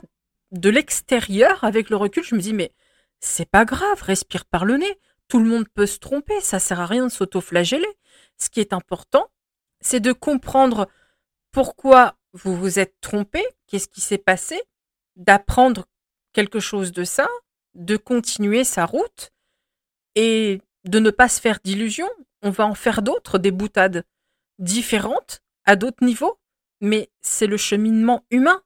de 0.51 0.69
l'extérieur, 0.69 1.63
avec 1.63 1.89
le 1.89 1.95
recul, 1.95 2.23
je 2.23 2.35
me 2.35 2.41
dis, 2.41 2.53
mais 2.53 2.71
c'est 3.19 3.49
pas 3.49 3.65
grave, 3.65 4.01
respire 4.01 4.45
par 4.45 4.65
le 4.65 4.77
nez. 4.77 4.99
Tout 5.27 5.39
le 5.39 5.45
monde 5.45 5.67
peut 5.69 5.85
se 5.85 5.99
tromper, 5.99 6.39
ça 6.41 6.59
sert 6.59 6.79
à 6.79 6.85
rien 6.85 7.05
de 7.05 7.11
s'autoflageller. 7.11 7.97
Ce 8.37 8.49
qui 8.49 8.59
est 8.59 8.73
important, 8.73 9.31
c'est 9.81 9.99
de 9.99 10.11
comprendre 10.11 10.87
pourquoi 11.51 12.17
vous 12.33 12.55
vous 12.55 12.79
êtes 12.79 12.95
trompé, 13.01 13.43
qu'est-ce 13.67 13.87
qui 13.87 14.01
s'est 14.01 14.17
passé, 14.17 14.61
d'apprendre 15.15 15.85
quelque 16.33 16.59
chose 16.59 16.91
de 16.91 17.03
ça, 17.03 17.27
de 17.75 17.97
continuer 17.97 18.63
sa 18.63 18.85
route 18.85 19.31
et 20.15 20.61
de 20.85 20.99
ne 20.99 21.11
pas 21.11 21.29
se 21.29 21.39
faire 21.39 21.59
d'illusions 21.63 22.09
on 22.43 22.49
va 22.49 22.67
en 22.67 22.75
faire 22.75 23.01
d'autres, 23.01 23.39
des 23.39 23.51
boutades 23.51 24.05
différentes, 24.59 25.41
à 25.65 25.75
d'autres 25.75 26.03
niveaux, 26.05 26.37
mais 26.81 27.09
c'est 27.21 27.47
le 27.47 27.57
cheminement 27.57 28.25
humain. 28.29 28.61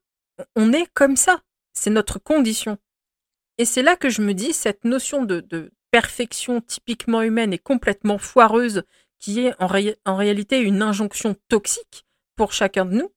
On 0.55 0.73
est 0.73 0.87
comme 0.93 1.15
ça, 1.15 1.41
c'est 1.73 1.91
notre 1.91 2.19
condition. 2.19 2.77
Et 3.59 3.65
c'est 3.65 3.83
là 3.83 3.95
que 3.95 4.09
je 4.09 4.21
me 4.21 4.33
dis, 4.33 4.51
cette 4.51 4.83
notion 4.83 5.23
de, 5.23 5.71
perfection 5.97 6.61
typiquement 6.61 7.23
humaine 7.23 7.53
est 7.53 7.57
complètement 7.57 8.19
foireuse, 8.19 8.83
qui 9.17 9.39
est 9.39 9.55
en, 9.59 9.67
en 10.05 10.15
réalité 10.15 10.59
une 10.59 10.83
injonction 10.83 11.35
toxique 11.47 12.05
pour 12.35 12.53
chacun 12.53 12.85
de 12.85 12.97
nous, 12.97 13.11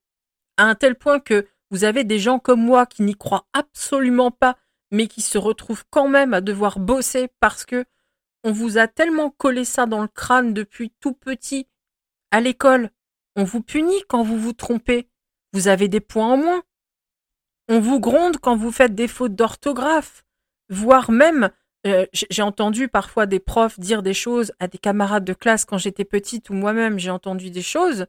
à 0.57 0.65
un 0.65 0.75
tel 0.75 0.95
point 0.95 1.21
que 1.21 1.47
vous 1.71 1.85
avez 1.85 2.05
des 2.05 2.19
gens 2.19 2.39
comme 2.39 2.65
moi 2.65 2.87
qui 2.87 3.03
n'y 3.03 3.15
croient 3.15 3.47
absolument 3.53 4.31
pas, 4.31 4.57
mais 4.91 5.09
qui 5.09 5.21
se 5.21 5.37
retrouvent 5.37 5.85
quand 5.91 6.09
même 6.09 6.33
à 6.33 6.41
devoir 6.41 6.79
bosser 6.79 7.29
parce 7.39 7.67
que 7.67 7.85
on 8.45 8.53
vous 8.53 8.79
a 8.79 8.89
tellement 8.89 9.29
collé 9.29 9.67
ça 9.67 9.85
dans 9.85 10.01
le 10.01 10.09
crâne 10.09 10.55
depuis 10.55 10.91
tout 11.01 11.13
petit. 11.13 11.69
À 12.31 12.41
l'école, 12.41 12.89
on 13.37 13.45
vous 13.45 13.61
punit 13.61 14.03
quand 14.09 14.23
vous 14.23 14.39
vous 14.39 14.55
trompez. 14.55 15.11
Vous 15.53 15.69
avez 15.69 15.89
des 15.89 16.01
points 16.01 16.33
en 16.33 16.37
moins. 16.39 16.63
On 17.69 17.79
vous 17.79 18.01
gronde 18.01 18.39
quand 18.39 18.57
vous 18.57 18.73
faites 18.73 18.95
des 18.95 19.07
fautes 19.07 19.35
d'orthographe. 19.35 20.25
Voire 20.71 21.11
même, 21.11 21.51
euh, 21.87 22.07
j'ai 22.13 22.43
entendu 22.43 22.89
parfois 22.89 23.27
des 23.27 23.41
profs 23.41 23.81
dire 23.81 24.03
des 24.03 24.15
choses 24.15 24.53
à 24.59 24.69
des 24.69 24.79
camarades 24.79 25.25
de 25.25 25.33
classe 25.33 25.65
quand 25.65 25.79
j'étais 25.79 26.05
petite 26.05 26.51
ou 26.51 26.55
moi-même 26.55 26.99
j'ai 26.99 27.11
entendu 27.11 27.51
des 27.51 27.63
choses. 27.63 28.07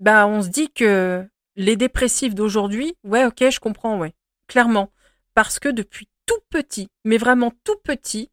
Bah, 0.00 0.26
on 0.26 0.42
se 0.42 0.48
dit 0.48 0.70
que 0.70 1.26
les 1.56 1.76
dépressifs 1.76 2.34
d'aujourd'hui, 2.34 2.96
ouais, 3.04 3.24
ok, 3.24 3.50
je 3.50 3.60
comprends, 3.60 3.98
ouais. 3.98 4.14
Clairement. 4.46 4.92
Parce 5.34 5.58
que 5.58 5.68
depuis 5.68 6.08
tout 6.26 6.40
petit, 6.50 6.88
mais 7.04 7.18
vraiment 7.18 7.52
tout 7.64 7.76
petit, 7.82 8.30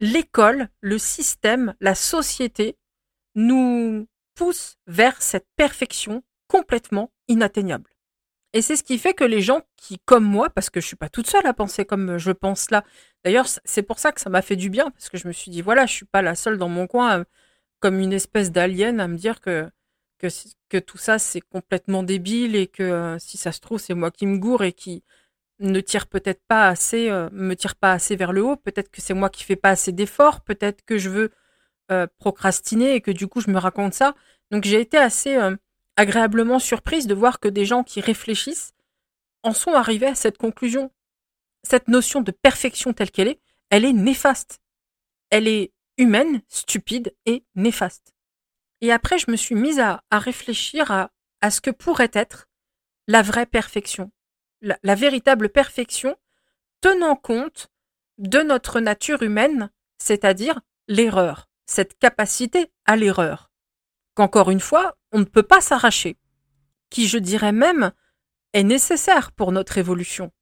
l'école, 0.00 0.68
le 0.80 0.98
système, 0.98 1.74
la 1.80 1.94
société 1.94 2.76
nous 3.34 4.06
pousse 4.34 4.76
vers 4.86 5.20
cette 5.22 5.46
perfection 5.56 6.22
complètement 6.48 7.10
inatteignable. 7.28 7.90
Et 8.56 8.62
c'est 8.62 8.76
ce 8.76 8.82
qui 8.82 8.96
fait 8.96 9.12
que 9.12 9.22
les 9.22 9.42
gens 9.42 9.60
qui, 9.76 9.98
comme 10.06 10.24
moi, 10.24 10.48
parce 10.48 10.70
que 10.70 10.80
je 10.80 10.86
suis 10.86 10.96
pas 10.96 11.10
toute 11.10 11.26
seule 11.26 11.46
à 11.46 11.52
penser 11.52 11.84
comme 11.84 12.16
je 12.16 12.30
pense 12.32 12.70
là, 12.70 12.84
d'ailleurs 13.22 13.46
c'est 13.66 13.82
pour 13.82 13.98
ça 13.98 14.12
que 14.12 14.20
ça 14.22 14.30
m'a 14.30 14.40
fait 14.40 14.56
du 14.56 14.70
bien, 14.70 14.90
parce 14.92 15.10
que 15.10 15.18
je 15.18 15.28
me 15.28 15.32
suis 15.34 15.50
dit, 15.50 15.60
voilà, 15.60 15.84
je 15.84 15.92
suis 15.92 16.06
pas 16.06 16.22
la 16.22 16.34
seule 16.34 16.56
dans 16.56 16.70
mon 16.70 16.86
coin, 16.86 17.18
euh, 17.20 17.24
comme 17.80 18.00
une 18.00 18.14
espèce 18.14 18.52
d'alien, 18.52 18.98
à 18.98 19.08
me 19.08 19.16
dire 19.18 19.42
que, 19.42 19.68
que, 20.18 20.78
tout 20.78 20.96
ça 20.96 21.18
c'est 21.18 21.42
complètement 21.42 22.02
débile 22.02 22.56
et 22.56 22.66
que 22.66 22.82
euh, 22.82 23.18
si 23.18 23.36
ça 23.36 23.52
se 23.52 23.60
trouve 23.60 23.78
c'est 23.78 23.92
moi 23.92 24.10
qui 24.10 24.24
me 24.26 24.38
gourre 24.38 24.64
et 24.64 24.72
qui, 24.72 25.04
ne 25.60 25.80
tire 25.80 26.06
peut-être 26.06 26.42
pas 26.48 26.68
assez, 26.68 27.10
euh, 27.10 27.28
me 27.32 27.54
tire 27.56 27.76
pas 27.76 27.92
assez 27.92 28.16
vers 28.16 28.32
le 28.32 28.42
haut. 28.42 28.56
Peut-être 28.56 28.90
que 28.90 29.02
c'est 29.02 29.14
moi 29.14 29.30
qui 29.30 29.44
fais 29.44 29.56
pas 29.56 29.70
assez 29.70 29.92
d'efforts. 29.92 30.42
Peut-être 30.42 30.84
que 30.84 30.98
je 30.98 31.10
veux 31.10 31.30
procrastiner 32.18 32.94
et 32.96 33.00
que 33.00 33.10
du 33.10 33.28
coup 33.28 33.40
je 33.40 33.50
me 33.50 33.58
raconte 33.58 33.94
ça. 33.94 34.14
Donc 34.50 34.64
j'ai 34.64 34.80
été 34.80 34.98
assez 34.98 35.38
agréablement 35.96 36.58
surprise 36.58 37.06
de 37.06 37.14
voir 37.14 37.40
que 37.40 37.48
des 37.48 37.64
gens 37.64 37.82
qui 37.82 38.00
réfléchissent 38.00 38.72
en 39.42 39.52
sont 39.52 39.72
arrivés 39.72 40.06
à 40.06 40.14
cette 40.14 40.38
conclusion. 40.38 40.90
Cette 41.62 41.88
notion 41.88 42.20
de 42.20 42.30
perfection 42.30 42.92
telle 42.92 43.10
qu'elle 43.10 43.28
est, 43.28 43.40
elle 43.70 43.84
est 43.84 43.92
néfaste. 43.92 44.60
Elle 45.30 45.48
est 45.48 45.72
humaine, 45.98 46.42
stupide 46.48 47.14
et 47.24 47.44
néfaste. 47.54 48.14
Et 48.80 48.92
après, 48.92 49.18
je 49.18 49.30
me 49.30 49.36
suis 49.36 49.54
mise 49.54 49.80
à, 49.80 50.02
réfléchir 50.12 50.90
à 51.40 51.50
ce 51.50 51.60
que 51.60 51.70
pourrait 51.70 52.10
être 52.12 52.46
la 53.08 53.22
vraie 53.22 53.46
perfection 53.46 54.10
la, 54.60 54.94
véritable 54.94 55.48
perfection 55.48 56.16
tenant 56.80 57.16
compte 57.16 57.68
de 58.18 58.40
notre 58.40 58.80
nature 58.80 59.22
humaine, 59.22 59.70
c'est-à-dire 59.98 60.60
l'erreur, 60.88 61.48
cette 61.66 61.98
capacité 61.98 62.70
à 62.84 62.96
l'erreur, 62.96 63.50
qu'encore 64.16 64.50
une 64.50 64.60
fois, 64.60 64.96
on 65.12 65.20
ne 65.20 65.24
peut 65.24 65.42
pas 65.42 65.60
s'arracher, 65.60 66.16
qui 66.90 67.06
je 67.06 67.18
dirais 67.18 67.52
même 67.52 67.92
est 68.52 68.64
nécessaire 68.64 69.30
pour 69.32 69.52
notre 69.52 69.78
évolution. 69.78 70.32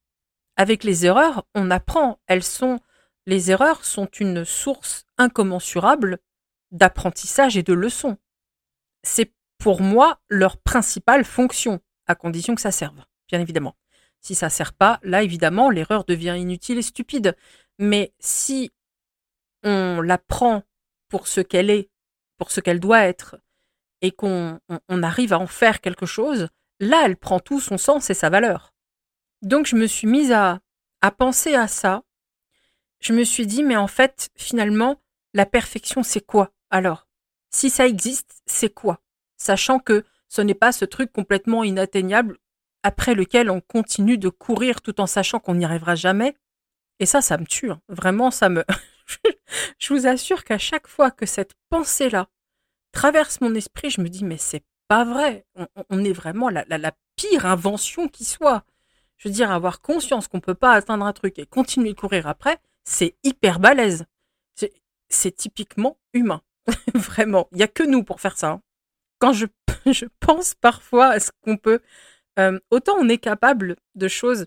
Avec 0.56 0.84
les 0.84 1.04
erreurs, 1.04 1.46
on 1.54 1.70
apprend, 1.70 2.20
elles 2.26 2.44
sont 2.44 2.80
les 3.26 3.50
erreurs 3.50 3.84
sont 3.84 4.06
une 4.06 4.44
source 4.44 5.06
incommensurable 5.16 6.18
d'apprentissage 6.70 7.56
et 7.56 7.62
de 7.62 7.72
leçons. 7.72 8.18
C'est 9.02 9.32
pour 9.58 9.80
moi 9.80 10.20
leur 10.28 10.58
principale 10.58 11.24
fonction, 11.24 11.80
à 12.06 12.14
condition 12.14 12.54
que 12.54 12.60
ça 12.60 12.70
serve, 12.70 13.02
bien 13.28 13.40
évidemment. 13.40 13.76
Si 14.20 14.34
ça 14.34 14.50
sert 14.50 14.74
pas, 14.74 15.00
là 15.02 15.22
évidemment 15.22 15.70
l'erreur 15.70 16.04
devient 16.04 16.36
inutile 16.38 16.78
et 16.78 16.82
stupide. 16.82 17.36
Mais 17.78 18.12
si 18.20 18.72
on 19.62 20.00
la 20.02 20.18
prend 20.18 20.62
pour 21.08 21.28
ce 21.28 21.40
qu'elle 21.40 21.70
est, 21.70 21.90
pour 22.36 22.50
ce 22.50 22.60
qu'elle 22.60 22.80
doit 22.80 23.04
être, 23.04 23.36
et 24.02 24.12
qu'on 24.12 24.60
on, 24.88 25.02
arrive 25.02 25.32
à 25.32 25.38
en 25.38 25.46
faire 25.46 25.80
quelque 25.80 26.06
chose, 26.06 26.48
là 26.80 27.02
elle 27.04 27.16
prend 27.16 27.40
tout 27.40 27.60
son 27.60 27.78
sens 27.78 28.10
et 28.10 28.14
sa 28.14 28.30
valeur. 28.30 28.74
Donc 29.42 29.66
je 29.66 29.76
me 29.76 29.86
suis 29.86 30.06
mise 30.06 30.32
à, 30.32 30.60
à 31.00 31.10
penser 31.10 31.54
à 31.54 31.68
ça. 31.68 32.02
Je 33.00 33.12
me 33.12 33.24
suis 33.24 33.46
dit, 33.46 33.62
mais 33.62 33.76
en 33.76 33.86
fait, 33.86 34.30
finalement, 34.36 35.02
la 35.34 35.46
perfection, 35.46 36.02
c'est 36.02 36.24
quoi 36.24 36.52
alors? 36.70 37.06
Si 37.50 37.70
ça 37.70 37.86
existe, 37.86 38.42
c'est 38.46 38.72
quoi? 38.72 39.00
Sachant 39.36 39.78
que 39.78 40.04
ce 40.28 40.42
n'est 40.42 40.54
pas 40.54 40.72
ce 40.72 40.84
truc 40.84 41.12
complètement 41.12 41.62
inatteignable 41.62 42.38
après 42.82 43.14
lequel 43.14 43.50
on 43.50 43.60
continue 43.60 44.18
de 44.18 44.28
courir 44.28 44.80
tout 44.82 45.00
en 45.00 45.06
sachant 45.06 45.40
qu'on 45.40 45.54
n'y 45.54 45.64
arrivera 45.64 45.94
jamais. 45.94 46.36
Et 47.00 47.06
ça, 47.06 47.20
ça 47.20 47.38
me 47.38 47.46
tue. 47.46 47.70
Hein. 47.70 47.80
Vraiment, 47.88 48.30
ça 48.30 48.48
me... 48.48 48.64
je 49.78 49.94
vous 49.94 50.06
assure 50.06 50.44
qu'à 50.44 50.58
chaque 50.58 50.88
fois 50.88 51.10
que 51.10 51.26
cette 51.26 51.54
pensée-là 51.70 52.28
traverse 52.94 53.40
mon 53.40 53.54
esprit, 53.54 53.90
je 53.90 54.00
me 54.00 54.08
dis, 54.08 54.24
mais 54.24 54.38
c'est 54.38 54.64
pas 54.88 55.04
vrai. 55.04 55.44
On, 55.90 56.04
est 56.04 56.12
vraiment 56.12 56.48
la, 56.48 56.64
la, 56.68 56.92
pire 57.16 57.46
invention 57.46 58.08
qui 58.08 58.24
soit. 58.24 58.64
Je 59.16 59.28
veux 59.28 59.34
dire, 59.34 59.50
avoir 59.50 59.80
conscience 59.80 60.28
qu'on 60.28 60.40
peut 60.40 60.54
pas 60.54 60.72
atteindre 60.72 61.04
un 61.04 61.12
truc 61.12 61.38
et 61.38 61.46
continuer 61.46 61.90
de 61.90 61.98
courir 61.98 62.26
après, 62.26 62.58
c'est 62.84 63.16
hyper 63.22 63.60
balèze. 63.60 64.06
C'est 65.10 65.36
typiquement 65.36 65.98
humain. 66.12 66.40
Vraiment, 66.94 67.48
il 67.52 67.58
y 67.58 67.62
a 67.62 67.68
que 67.68 67.82
nous 67.82 68.02
pour 68.02 68.20
faire 68.20 68.38
ça. 68.38 68.50
Hein. 68.50 68.62
Quand 69.18 69.32
je, 69.32 69.46
je 69.86 70.06
pense 70.18 70.54
parfois 70.54 71.08
à 71.08 71.20
ce 71.20 71.30
qu'on 71.42 71.56
peut... 71.56 71.80
Euh, 72.40 72.58
autant 72.70 72.96
on 72.98 73.08
est 73.08 73.18
capable 73.18 73.76
de 73.94 74.08
choses 74.08 74.46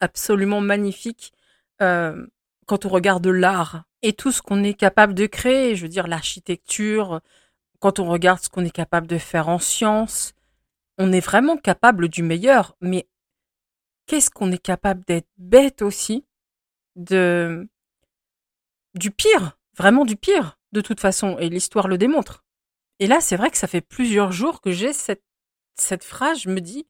absolument 0.00 0.60
magnifiques 0.60 1.32
euh, 1.80 2.26
quand 2.66 2.84
on 2.84 2.88
regarde 2.88 3.26
l'art 3.28 3.84
et 4.02 4.12
tout 4.12 4.32
ce 4.32 4.42
qu'on 4.42 4.64
est 4.64 4.74
capable 4.74 5.14
de 5.14 5.26
créer, 5.26 5.76
je 5.76 5.82
veux 5.82 5.88
dire 5.88 6.08
l'architecture, 6.08 7.20
quand 7.80 7.98
on 7.98 8.08
regarde 8.08 8.40
ce 8.40 8.48
qu'on 8.48 8.64
est 8.64 8.70
capable 8.70 9.06
de 9.06 9.18
faire 9.18 9.48
en 9.48 9.58
sciences, 9.58 10.34
on 10.98 11.12
est 11.12 11.20
vraiment 11.20 11.56
capable 11.56 12.08
du 12.08 12.22
meilleur, 12.22 12.76
mais 12.80 13.08
qu'est-ce 14.06 14.30
qu'on 14.30 14.52
est 14.52 14.62
capable 14.62 15.04
d'être 15.04 15.28
bête 15.38 15.82
aussi 15.82 16.24
de 16.96 17.68
du 18.94 19.10
pire, 19.10 19.58
vraiment 19.76 20.06
du 20.06 20.16
pire, 20.16 20.58
de 20.72 20.80
toute 20.80 21.00
façon, 21.00 21.36
et 21.38 21.50
l'histoire 21.50 21.86
le 21.86 21.98
démontre. 21.98 22.44
Et 22.98 23.06
là, 23.06 23.20
c'est 23.20 23.36
vrai 23.36 23.50
que 23.50 23.58
ça 23.58 23.66
fait 23.66 23.82
plusieurs 23.82 24.32
jours 24.32 24.62
que 24.62 24.72
j'ai 24.72 24.94
cette, 24.94 25.22
phrase, 26.02 26.40
je 26.40 26.48
me 26.48 26.60
dis, 26.60 26.86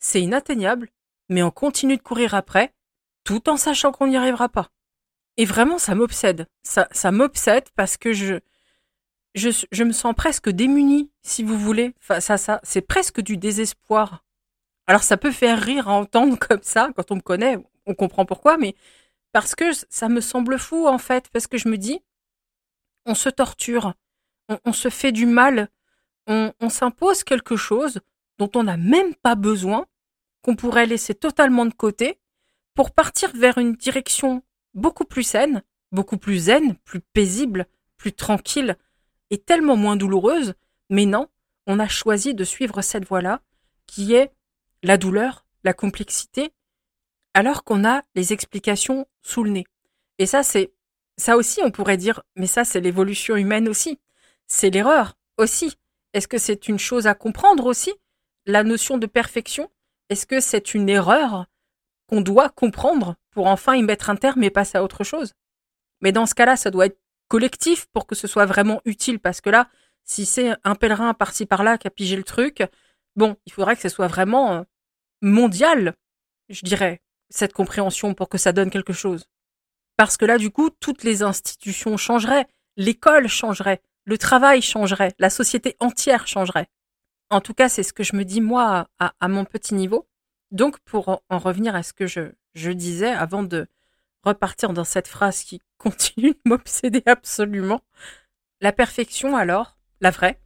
c'est 0.00 0.20
inatteignable, 0.20 0.90
mais 1.28 1.44
on 1.44 1.52
continue 1.52 1.96
de 1.96 2.02
courir 2.02 2.34
après, 2.34 2.74
tout 3.22 3.48
en 3.48 3.56
sachant 3.56 3.92
qu'on 3.92 4.08
n'y 4.08 4.16
arrivera 4.16 4.48
pas. 4.48 4.70
Et 5.36 5.44
vraiment, 5.44 5.78
ça 5.78 5.94
m'obsède. 5.94 6.46
Ça 6.62 7.10
m'obsède 7.12 7.68
parce 7.76 7.96
que 7.96 8.12
je, 8.12 8.40
je, 9.34 9.84
me 9.84 9.92
sens 9.92 10.14
presque 10.14 10.48
démunie, 10.48 11.10
si 11.22 11.42
vous 11.42 11.58
voulez, 11.58 11.94
face 11.98 12.30
à 12.30 12.36
ça. 12.36 12.60
C'est 12.62 12.82
presque 12.82 13.20
du 13.20 13.36
désespoir. 13.36 14.24
Alors, 14.86 15.02
ça 15.02 15.16
peut 15.16 15.32
faire 15.32 15.60
rire 15.60 15.88
à 15.88 15.92
entendre 15.92 16.38
comme 16.38 16.62
ça, 16.62 16.90
quand 16.94 17.10
on 17.10 17.16
me 17.16 17.20
connaît, 17.20 17.58
on 17.86 17.94
comprend 17.94 18.24
pourquoi, 18.24 18.56
mais 18.56 18.74
parce 19.32 19.54
que 19.54 19.72
ça 19.88 20.08
me 20.08 20.20
semble 20.20 20.58
fou, 20.58 20.86
en 20.86 20.98
fait, 20.98 21.28
parce 21.30 21.46
que 21.46 21.58
je 21.58 21.68
me 21.68 21.78
dis, 21.78 22.00
on 23.06 23.14
se 23.14 23.28
torture, 23.28 23.94
on, 24.64 24.72
se 24.72 24.88
fait 24.88 25.12
du 25.12 25.26
mal, 25.26 25.68
on, 26.26 26.52
on 26.60 26.68
s'impose 26.68 27.24
quelque 27.24 27.56
chose 27.56 28.00
dont 28.38 28.50
on 28.54 28.62
n'a 28.62 28.76
même 28.76 29.14
pas 29.14 29.34
besoin, 29.34 29.86
qu'on 30.42 30.56
pourrait 30.56 30.86
laisser 30.86 31.14
totalement 31.14 31.66
de 31.66 31.74
côté, 31.74 32.20
pour 32.74 32.92
partir 32.92 33.32
vers 33.34 33.58
une 33.58 33.74
direction 33.74 34.42
beaucoup 34.74 35.04
plus 35.04 35.22
saine, 35.22 35.62
beaucoup 35.92 36.18
plus 36.18 36.44
zen, 36.44 36.76
plus 36.84 37.00
paisible, 37.00 37.66
plus 37.96 38.12
tranquille 38.12 38.76
tellement 39.38 39.76
moins 39.76 39.96
douloureuse, 39.96 40.54
mais 40.90 41.06
non, 41.06 41.28
on 41.66 41.78
a 41.78 41.88
choisi 41.88 42.34
de 42.34 42.44
suivre 42.44 42.82
cette 42.82 43.06
voie-là, 43.06 43.40
qui 43.86 44.14
est 44.14 44.32
la 44.82 44.98
douleur, 44.98 45.46
la 45.64 45.72
complexité, 45.72 46.52
alors 47.32 47.64
qu'on 47.64 47.84
a 47.84 48.02
les 48.14 48.32
explications 48.32 49.06
sous 49.22 49.44
le 49.44 49.50
nez. 49.50 49.66
Et 50.18 50.26
ça, 50.26 50.42
c'est, 50.42 50.72
ça 51.16 51.36
aussi, 51.36 51.60
on 51.62 51.70
pourrait 51.70 51.96
dire, 51.96 52.22
mais 52.36 52.46
ça, 52.46 52.64
c'est 52.64 52.80
l'évolution 52.80 53.36
humaine 53.36 53.68
aussi. 53.68 53.98
C'est 54.46 54.70
l'erreur 54.70 55.16
aussi. 55.38 55.76
Est-ce 56.12 56.28
que 56.28 56.38
c'est 56.38 56.68
une 56.68 56.78
chose 56.78 57.06
à 57.06 57.14
comprendre 57.14 57.66
aussi? 57.66 57.92
La 58.46 58.62
notion 58.62 58.98
de 58.98 59.06
perfection? 59.06 59.70
Est-ce 60.10 60.26
que 60.26 60.40
c'est 60.40 60.74
une 60.74 60.88
erreur 60.88 61.46
qu'on 62.08 62.20
doit 62.20 62.50
comprendre 62.50 63.16
pour 63.30 63.46
enfin 63.46 63.74
y 63.74 63.82
mettre 63.82 64.10
un 64.10 64.16
terme 64.16 64.44
et 64.44 64.50
passer 64.50 64.78
à 64.78 64.84
autre 64.84 65.02
chose? 65.02 65.32
Mais 66.00 66.12
dans 66.12 66.26
ce 66.26 66.34
cas-là, 66.34 66.56
ça 66.56 66.70
doit 66.70 66.86
être 66.86 67.00
collectif 67.28 67.86
pour 67.86 68.06
que 68.06 68.14
ce 68.14 68.26
soit 68.26 68.46
vraiment 68.46 68.80
utile, 68.84 69.18
parce 69.18 69.40
que 69.40 69.50
là, 69.50 69.68
si 70.04 70.26
c'est 70.26 70.54
un 70.64 70.74
pèlerin 70.74 71.14
par-ci 71.14 71.46
par-là 71.46 71.78
qui 71.78 71.86
a 71.86 71.90
pigé 71.90 72.16
le 72.16 72.24
truc, 72.24 72.62
bon, 73.16 73.36
il 73.46 73.52
faudrait 73.52 73.76
que 73.76 73.82
ce 73.82 73.88
soit 73.88 74.08
vraiment 74.08 74.52
euh, 74.52 74.62
mondial, 75.22 75.94
je 76.48 76.62
dirais, 76.62 77.00
cette 77.30 77.52
compréhension 77.52 78.14
pour 78.14 78.28
que 78.28 78.38
ça 78.38 78.52
donne 78.52 78.70
quelque 78.70 78.92
chose. 78.92 79.26
Parce 79.96 80.16
que 80.16 80.24
là, 80.24 80.38
du 80.38 80.50
coup, 80.50 80.70
toutes 80.70 81.04
les 81.04 81.22
institutions 81.22 81.96
changeraient, 81.96 82.46
l'école 82.76 83.28
changerait, 83.28 83.80
le 84.04 84.18
travail 84.18 84.60
changerait, 84.60 85.14
la 85.18 85.30
société 85.30 85.76
entière 85.80 86.26
changerait. 86.26 86.68
En 87.30 87.40
tout 87.40 87.54
cas, 87.54 87.68
c'est 87.68 87.82
ce 87.82 87.92
que 87.92 88.02
je 88.02 88.16
me 88.16 88.24
dis 88.24 88.40
moi 88.40 88.88
à 88.98 89.28
mon 89.28 89.44
petit 89.44 89.74
niveau. 89.74 90.06
Donc, 90.50 90.78
pour 90.80 91.22
en 91.28 91.38
revenir 91.38 91.74
à 91.74 91.82
ce 91.82 91.92
que 91.92 92.06
je, 92.06 92.32
je 92.54 92.70
disais 92.70 93.10
avant 93.10 93.42
de 93.42 93.66
repartir 94.24 94.72
dans 94.72 94.84
cette 94.84 95.08
phrase 95.08 95.44
qui 95.44 95.60
continue 95.78 96.32
de 96.32 96.40
m'obséder 96.44 97.02
absolument, 97.06 97.82
la 98.60 98.72
perfection 98.72 99.36
alors, 99.36 99.76
la 100.00 100.10
vraie, 100.10 100.40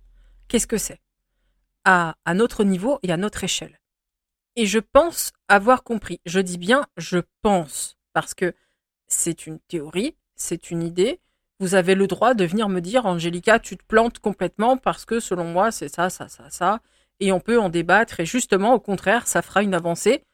qu'est-ce 0.48 0.66
que 0.66 0.78
c'est? 0.78 1.00
À, 1.84 2.16
notre 2.34 2.64
niveau 2.64 2.98
et 3.02 3.12
à 3.12 3.16
notre 3.16 3.44
échelle. 3.44 3.80
Et 4.56 4.66
je 4.66 4.78
pense 4.78 5.32
avoir 5.48 5.84
compris. 5.84 6.20
Je 6.26 6.40
dis 6.40 6.58
bien 6.58 6.86
je 6.98 7.20
pense, 7.40 7.96
parce 8.12 8.34
que 8.34 8.54
c'est 9.06 9.46
une 9.46 9.58
théorie, 9.58 10.16
c'est 10.36 10.70
une 10.70 10.82
idée. 10.82 11.20
Vous 11.60 11.74
avez 11.74 11.94
le 11.94 12.06
droit 12.06 12.34
de 12.34 12.44
venir 12.44 12.68
me 12.68 12.80
dire, 12.80 13.06
Angélica, 13.06 13.58
tu 13.58 13.78
te 13.78 13.84
plantes 13.84 14.18
complètement 14.18 14.76
parce 14.76 15.06
que 15.06 15.18
selon 15.18 15.44
moi, 15.44 15.70
c'est 15.70 15.88
ça, 15.88 16.10
ça, 16.10 16.28
ça, 16.28 16.50
ça 16.50 16.80
et 17.20 17.32
on 17.32 17.40
peut 17.40 17.58
en 17.58 17.68
débattre 17.68 18.20
et 18.20 18.26
justement 18.26 18.74
au 18.74 18.80
contraire 18.80 19.26
ça 19.26 19.42
fera 19.42 19.62
une 19.62 19.74
avancée. 19.74 20.24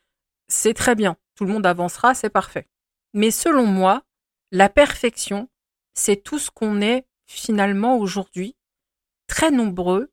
C'est 0.48 0.74
très 0.74 0.94
bien, 0.94 1.16
tout 1.34 1.44
le 1.44 1.52
monde 1.52 1.66
avancera, 1.66 2.14
c'est 2.14 2.30
parfait. 2.30 2.68
Mais 3.14 3.30
selon 3.30 3.64
moi, 3.64 4.02
la 4.50 4.68
perfection, 4.68 5.48
c'est 5.94 6.22
tout 6.22 6.38
ce 6.38 6.50
qu'on 6.50 6.80
est 6.80 7.06
finalement 7.26 7.96
aujourd'hui 7.96 8.56
très 9.26 9.50
nombreux 9.50 10.12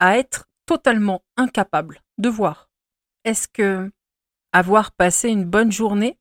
à 0.00 0.18
être 0.18 0.48
totalement 0.66 1.22
incapables 1.36 2.02
de 2.18 2.28
voir. 2.28 2.70
Est-ce 3.24 3.46
que 3.48 3.90
avoir 4.52 4.92
passé 4.92 5.28
une 5.28 5.44
bonne 5.44 5.72
journée, 5.72 6.18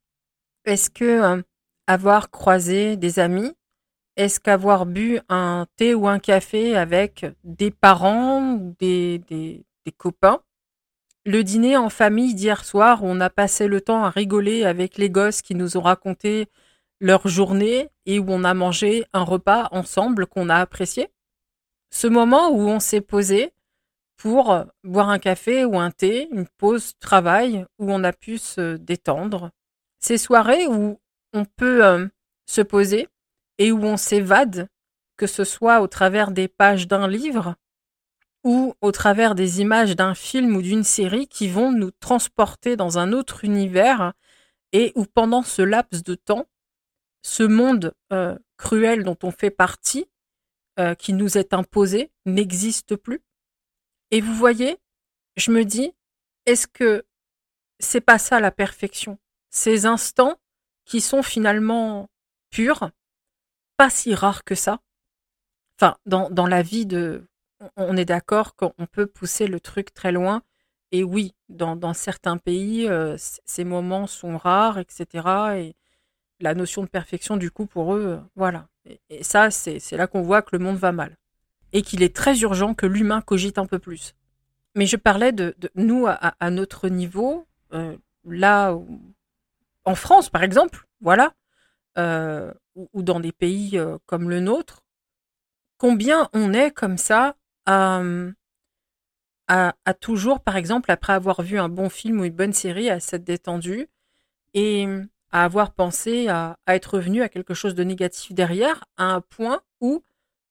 est-ce 0.66 0.90
que 0.90 1.06
euh, 1.06 1.42
avoir 1.88 2.32
croisé 2.32 2.98
des 2.98 3.20
amis, 3.20 3.56
est-ce 4.16 4.40
qu'avoir 4.40 4.86
bu 4.86 5.20
un 5.30 5.66
thé 5.76 5.94
ou 5.94 6.08
un 6.08 6.20
café 6.20 6.76
avec 6.76 7.26
des 7.44 7.72
parents 7.72 8.56
ou 8.56 8.76
des, 8.80 9.20
des, 9.20 9.66
copains 9.98 10.42
Le 11.26 11.42
dîner 11.42 11.78
en 11.78 11.90
famille 11.90 12.36
d'hier 12.36 12.66
soir 12.66 13.02
où 13.02 13.08
on 13.08 13.22
a 13.22 13.30
passé 13.30 13.68
le 13.68 13.80
temps 13.80 14.04
à 14.04 14.10
rigoler 14.10 14.66
avec 14.66 14.98
les 14.98 15.10
gosses 15.10 15.42
qui 15.42 15.56
nous 15.56 15.78
ont 15.78 15.82
raconté 15.82 16.50
leur 17.00 17.30
journée 17.30 17.90
et 18.06 18.20
où 18.20 18.26
on 18.28 18.44
a 18.44 18.54
mangé 18.54 19.06
un 19.14 19.24
repas 19.24 19.70
ensemble 19.72 20.28
qu'on 20.28 20.50
a 20.50 20.58
apprécié 20.58 21.10
Ce 21.92 22.08
moment 22.08 22.50
où 22.50 22.68
on 22.68 22.82
s'est 22.82 23.00
posé 23.00 23.54
pour 24.18 24.66
boire 24.84 25.10
un 25.10 25.20
café 25.20 25.64
ou 25.64 25.80
un 25.80 25.92
thé, 25.92 26.28
une 26.32 26.48
pause 26.58 26.94
travail 27.00 27.66
où 27.80 27.92
on 27.92 28.04
a 28.04 28.12
pu 28.12 28.38
se 28.38 28.76
détendre. 28.76 29.52
Ces 30.00 30.18
soirées 30.18 30.68
où 30.68 31.00
on 31.32 31.46
peut 31.46 31.86
euh, 31.86 32.08
se 32.46 32.62
poser 32.62 33.08
et 33.60 33.72
où 33.72 33.82
on 33.84 33.96
s'évade, 33.96 34.68
que 35.16 35.28
ce 35.28 35.46
soit 35.46 35.80
au 35.80 35.88
travers 35.88 36.32
des 36.32 36.50
pages 36.50 36.88
d'un 36.88 37.08
livre 37.08 37.56
ou 38.44 38.74
au 38.82 38.92
travers 38.92 39.36
des 39.36 39.62
images 39.62 39.96
d'un 39.96 40.16
film 40.16 40.56
ou 40.56 40.62
d'une 40.62 40.84
série 40.84 41.28
qui 41.28 41.48
vont 41.48 41.72
nous 41.72 41.92
transporter 41.92 42.76
dans 42.76 42.98
un 42.98 43.14
autre 43.14 43.46
univers 43.46 44.14
et 44.74 44.92
où 44.96 45.06
pendant 45.06 45.44
ce 45.44 45.62
laps 45.62 46.04
de 46.04 46.16
temps, 46.16 46.48
ce 47.22 47.44
monde 47.44 47.94
euh, 48.12 48.38
cruel 48.58 49.04
dont 49.04 49.18
on 49.24 49.32
fait 49.32 49.52
partie, 49.52 50.10
euh, 50.80 50.96
qui 50.96 51.14
nous 51.14 51.38
est 51.38 51.54
imposé, 51.54 52.12
n'existe 52.26 52.96
plus. 52.96 53.22
Et 54.12 54.22
vous 54.22 54.34
voyez, 54.34 54.78
je 55.38 55.52
me 55.52 55.64
dis, 55.64 55.94
est-ce 56.46 56.68
que 56.68 57.06
c'est 57.80 58.02
pas 58.02 58.18
ça 58.18 58.40
la 58.40 58.52
perfection? 58.52 59.20
Ces 59.52 59.86
instants 59.86 60.40
qui 60.86 61.00
sont 61.00 61.22
finalement 61.22 62.10
purs, 62.50 62.90
pas 63.78 63.90
si 63.90 64.16
rare 64.16 64.44
que 64.44 64.56
ça. 64.56 64.82
Enfin, 65.80 65.98
dans, 66.06 66.30
dans 66.30 66.48
la 66.48 66.62
vie 66.62 66.86
de. 66.86 67.28
On 67.78 67.98
est 67.98 68.06
d'accord 68.06 68.56
qu'on 68.56 68.88
peut 68.92 69.08
pousser 69.08 69.48
le 69.48 69.60
truc 69.60 69.94
très 69.94 70.12
loin. 70.12 70.44
Et 70.94 71.04
oui, 71.04 71.34
dans, 71.50 71.94
certains 71.94 72.38
pays, 72.38 72.88
euh, 72.88 73.16
ces 73.18 73.64
moments 73.64 74.06
sont 74.06 74.38
rares, 74.38 74.78
etc. 74.78 75.28
Et 75.58 75.76
la 76.40 76.54
notion 76.54 76.84
de 76.84 76.88
perfection, 76.88 77.36
du 77.36 77.50
coup, 77.50 77.66
pour 77.66 77.96
eux, 77.96 78.06
euh, 78.06 78.18
voilà. 78.36 78.68
Et, 79.10 79.24
ça, 79.24 79.50
c'est 79.50 79.98
là 79.98 80.06
qu'on 80.06 80.22
voit 80.22 80.44
que 80.44 80.56
le 80.56 80.64
monde 80.64 80.78
va 80.78 80.92
mal. 80.92 81.18
Et 81.72 81.82
qu'il 81.82 82.04
est 82.04 82.16
très 82.16 82.40
urgent 82.42 82.76
que 82.76 82.86
l'humain 82.86 83.22
cogite 83.22 83.58
un 83.58 83.66
peu 83.66 83.80
plus. 83.80 84.14
Mais 84.76 84.86
je 84.86 84.96
parlais 84.96 85.32
de, 85.32 85.56
nous 85.74 86.06
à, 86.08 86.52
notre 86.52 86.90
niveau, 86.90 87.48
euh, 87.74 87.98
là, 88.26 88.78
en 89.86 89.96
France, 89.96 90.30
par 90.30 90.44
exemple, 90.44 90.86
voilà. 91.02 91.34
Ou, 92.76 93.04
dans 93.04 93.20
des 93.20 93.32
pays 93.32 93.80
comme 94.06 94.30
le 94.30 94.40
nôtre, 94.40 94.84
combien 95.78 96.30
on 96.34 96.54
est 96.54 96.72
comme 96.72 96.98
ça 96.98 97.36
à, 97.66 98.04
toujours, 100.00 100.40
par 100.42 100.56
exemple, 100.56 100.92
après 100.92 101.14
avoir 101.14 101.42
vu 101.42 101.60
un 101.60 101.70
bon 101.70 101.90
film 101.90 102.22
ou 102.22 102.26
une 102.26 102.34
bonne 102.34 102.54
série, 102.54 102.90
à 102.90 103.00
s'être 103.00 103.24
détendu 103.24 103.88
et 104.54 104.88
à 105.32 105.44
avoir 105.44 105.74
pensé 105.74 106.28
à, 106.28 106.58
à, 106.66 106.76
être 106.76 106.96
revenu 106.96 107.22
à 107.22 107.30
quelque 107.30 107.54
chose 107.54 107.76
de 107.76 107.84
négatif 107.84 108.34
derrière, 108.34 108.84
à 108.98 109.06
un 109.06 109.22
point 109.22 109.62
où 109.82 110.04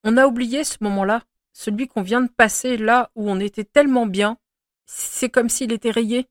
on 0.04 0.16
a 0.16 0.26
oublié 0.26 0.64
ce 0.64 0.78
moment-là, 0.80 1.22
celui 1.52 1.86
qu'on 1.86 2.02
vient 2.02 2.22
de 2.22 2.30
passer 2.30 2.76
là 2.76 3.10
où 3.14 3.30
on 3.30 3.38
était 3.38 3.64
tellement 3.64 4.06
bien, 4.06 4.38
c'est 4.86 5.28
comme 5.28 5.48
s'il 5.48 5.72
était 5.72 5.90
rayé. 5.90 6.28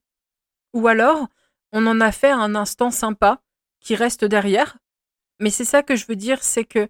Ou 0.72 0.88
alors, 0.88 1.28
on 1.72 1.86
en 1.86 2.00
a 2.00 2.12
fait 2.12 2.30
un 2.30 2.54
instant 2.54 2.90
sympa 2.90 3.40
qui 3.80 3.94
reste 3.94 4.24
derrière, 4.24 4.78
mais 5.40 5.50
c'est 5.50 5.64
ça 5.64 5.82
que 5.82 5.96
je 5.96 6.06
veux 6.06 6.16
dire, 6.16 6.42
c'est 6.42 6.64
que 6.64 6.88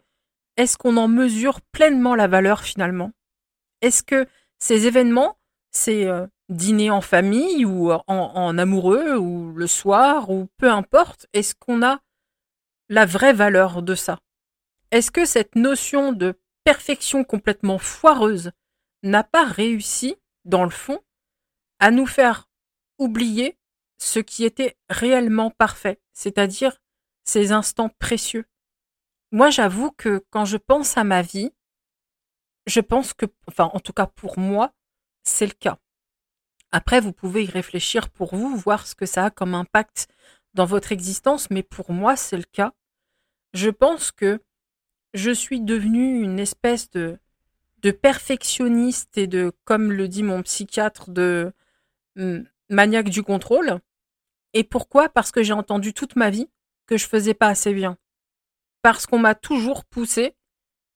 est-ce 0.56 0.76
qu'on 0.76 0.96
en 0.96 1.08
mesure 1.08 1.60
pleinement 1.60 2.14
la 2.14 2.26
valeur 2.26 2.62
finalement? 2.62 3.12
Est-ce 3.82 4.02
que 4.02 4.26
ces 4.58 4.86
événements, 4.86 5.38
ces 5.70 6.06
euh, 6.06 6.26
dîner 6.48 6.90
en 6.90 7.00
famille 7.00 7.64
ou 7.64 7.90
en, 7.90 8.58
amoureux 8.58 9.16
ou 9.16 9.52
le 9.54 9.66
soir 9.66 10.30
ou 10.30 10.48
peu 10.56 10.70
importe, 10.70 11.26
est-ce 11.32 11.54
qu'on 11.54 11.82
a 11.82 12.00
la 12.88 13.06
vraie 13.06 13.32
valeur 13.32 13.82
de 13.82 13.94
ça? 13.94 14.18
Est-ce 14.90 15.10
que 15.10 15.24
cette 15.24 15.56
notion 15.56 16.12
de 16.12 16.38
perfection 16.64 17.24
complètement 17.24 17.78
foireuse 17.78 18.52
n'a 19.02 19.24
pas 19.24 19.44
réussi, 19.44 20.16
dans 20.44 20.64
le 20.64 20.70
fond, 20.70 21.00
à 21.80 21.90
nous 21.90 22.06
faire 22.06 22.48
oublier 22.98 23.58
ce 23.98 24.20
qui 24.20 24.44
était 24.44 24.76
réellement 24.88 25.50
parfait, 25.50 26.00
c'est-à-dire 26.12 26.78
ces 27.24 27.52
instants 27.52 27.90
précieux? 27.98 28.44
Moi, 29.32 29.48
j'avoue 29.50 29.90
que 29.92 30.24
quand 30.30 30.44
je 30.44 30.58
pense 30.58 30.98
à 30.98 31.04
ma 31.04 31.22
vie, 31.22 31.52
je 32.66 32.80
pense 32.80 33.12
que, 33.12 33.26
enfin, 33.48 33.70
en 33.72 33.80
tout 33.80 33.92
cas 33.92 34.06
pour 34.06 34.38
moi, 34.38 34.72
c'est 35.24 35.46
le 35.46 35.52
cas. 35.52 35.78
Après, 36.70 37.00
vous 37.00 37.12
pouvez 37.12 37.44
y 37.44 37.50
réfléchir 37.50 38.08
pour 38.08 38.34
vous, 38.34 38.56
voir 38.56 38.86
ce 38.86 38.94
que 38.94 39.06
ça 39.06 39.26
a 39.26 39.30
comme 39.30 39.54
impact 39.54 40.08
dans 40.54 40.64
votre 40.64 40.92
existence, 40.92 41.50
mais 41.50 41.62
pour 41.62 41.92
moi, 41.92 42.16
c'est 42.16 42.36
le 42.36 42.44
cas. 42.50 42.72
Je 43.52 43.70
pense 43.70 44.10
que 44.10 44.40
je 45.12 45.30
suis 45.30 45.60
devenue 45.60 46.22
une 46.22 46.38
espèce 46.38 46.90
de, 46.90 47.18
perfectionniste 48.00 49.18
et 49.18 49.26
de, 49.26 49.52
comme 49.64 49.92
le 49.92 50.08
dit 50.08 50.22
mon 50.22 50.42
psychiatre, 50.42 51.10
de 51.10 51.52
hum, 52.16 52.46
maniaque 52.70 53.10
du 53.10 53.22
contrôle. 53.22 53.80
Et 54.54 54.64
pourquoi? 54.64 55.08
Parce 55.08 55.30
que 55.30 55.42
j'ai 55.42 55.52
entendu 55.52 55.92
toute 55.92 56.16
ma 56.16 56.30
vie 56.30 56.48
que 56.86 56.96
je 56.96 57.06
faisais 57.06 57.34
pas 57.34 57.48
assez 57.48 57.74
bien. 57.74 57.98
Parce 58.82 59.06
qu'on 59.06 59.18
m'a 59.18 59.34
toujours 59.34 59.84
poussé 59.84 60.34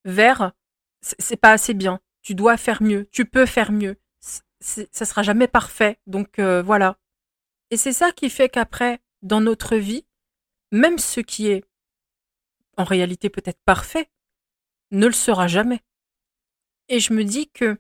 vers 0.04 0.52
c'est 1.18 1.36
pas 1.36 1.52
assez 1.52 1.74
bien, 1.74 2.00
tu 2.22 2.34
dois 2.34 2.56
faire 2.56 2.82
mieux, 2.82 3.06
tu 3.12 3.24
peux 3.24 3.46
faire 3.46 3.72
mieux, 3.72 3.96
ça 4.60 5.04
sera 5.04 5.22
jamais 5.22 5.48
parfait. 5.48 5.98
Donc 6.06 6.38
euh, 6.38 6.62
voilà. 6.62 6.98
Et 7.70 7.76
c'est 7.76 7.92
ça 7.92 8.12
qui 8.12 8.30
fait 8.30 8.48
qu'après, 8.48 9.00
dans 9.22 9.40
notre 9.40 9.76
vie, 9.76 10.06
même 10.72 10.98
ce 10.98 11.20
qui 11.20 11.48
est 11.48 11.64
en 12.76 12.84
réalité 12.84 13.30
peut-être 13.30 13.60
parfait, 13.64 14.10
ne 14.90 15.06
le 15.06 15.12
sera 15.12 15.46
jamais. 15.46 15.80
Et 16.88 17.00
je 17.00 17.12
me 17.12 17.24
dis 17.24 17.50
que 17.50 17.78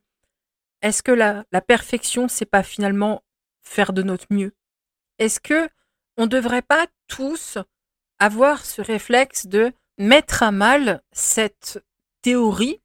est-ce 0.82 1.02
que 1.02 1.12
la, 1.12 1.44
la 1.52 1.60
perfection, 1.60 2.28
c'est 2.28 2.46
pas 2.46 2.62
finalement 2.62 3.22
faire 3.62 3.92
de 3.92 4.02
notre 4.02 4.26
mieux? 4.30 4.54
Est-ce 5.18 5.40
que 5.40 5.68
on 6.16 6.26
devrait 6.26 6.62
pas 6.62 6.86
tous 7.08 7.58
avoir 8.18 8.64
ce 8.64 8.80
réflexe 8.80 9.46
de 9.46 9.72
mettre 9.98 10.42
à 10.42 10.50
mal 10.50 11.02
cette 11.12 11.84
théorie 12.22 12.80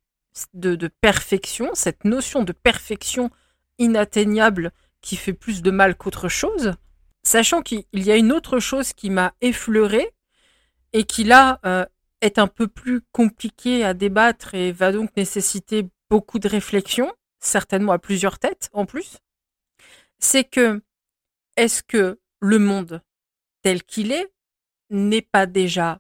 de, 0.54 0.88
perfection, 0.88 1.72
cette 1.74 2.06
notion 2.06 2.44
de 2.44 2.52
perfection 2.52 3.30
inatteignable 3.78 4.72
qui 5.02 5.16
fait 5.16 5.34
plus 5.34 5.62
de 5.62 5.72
mal 5.72 5.96
qu'autre 5.96 6.30
chose, 6.30 6.74
sachant 7.24 7.62
qu'il 7.62 7.86
y 7.94 8.12
a 8.12 8.18
une 8.18 8.32
autre 8.32 8.60
chose 8.60 8.94
qui 8.94 9.10
m'a 9.10 9.34
effleuré 9.42 10.14
et 10.94 11.04
qui 11.04 11.24
là 11.24 11.60
euh, 11.66 11.86
est 12.22 12.40
un 12.40 12.48
peu 12.48 12.68
plus 12.68 13.02
compliqué 13.12 13.84
à 13.84 13.94
débattre 13.94 14.54
et 14.54 14.72
va 14.72 14.92
donc 14.92 15.16
nécessiter 15.18 15.88
beaucoup 16.10 16.40
de 16.40 16.48
réflexion, 16.48 17.12
certainement 17.40 17.94
à 17.94 18.00
plusieurs 18.00 18.40
têtes 18.40 18.70
en 18.74 18.86
plus, 18.86 19.18
c'est 20.20 20.44
que 20.44 20.82
est-ce 21.58 21.84
que 21.84 22.20
le 22.40 22.60
monde 22.60 23.02
tel 23.62 23.84
qu'il 23.84 24.12
est 24.12 24.32
n'est 24.90 25.22
pas 25.22 25.46
déjà 25.46 26.00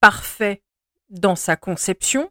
parfait 0.00 0.62
dans 1.10 1.36
sa 1.36 1.56
conception, 1.56 2.30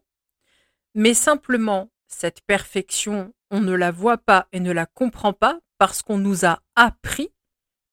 mais 0.94 1.14
simplement 1.14 1.90
cette 2.06 2.42
perfection, 2.42 3.32
on 3.50 3.60
ne 3.60 3.74
la 3.74 3.90
voit 3.90 4.18
pas 4.18 4.48
et 4.52 4.60
ne 4.60 4.72
la 4.72 4.86
comprend 4.86 5.32
pas 5.32 5.60
parce 5.78 6.02
qu'on 6.02 6.18
nous 6.18 6.44
a 6.44 6.60
appris 6.76 7.32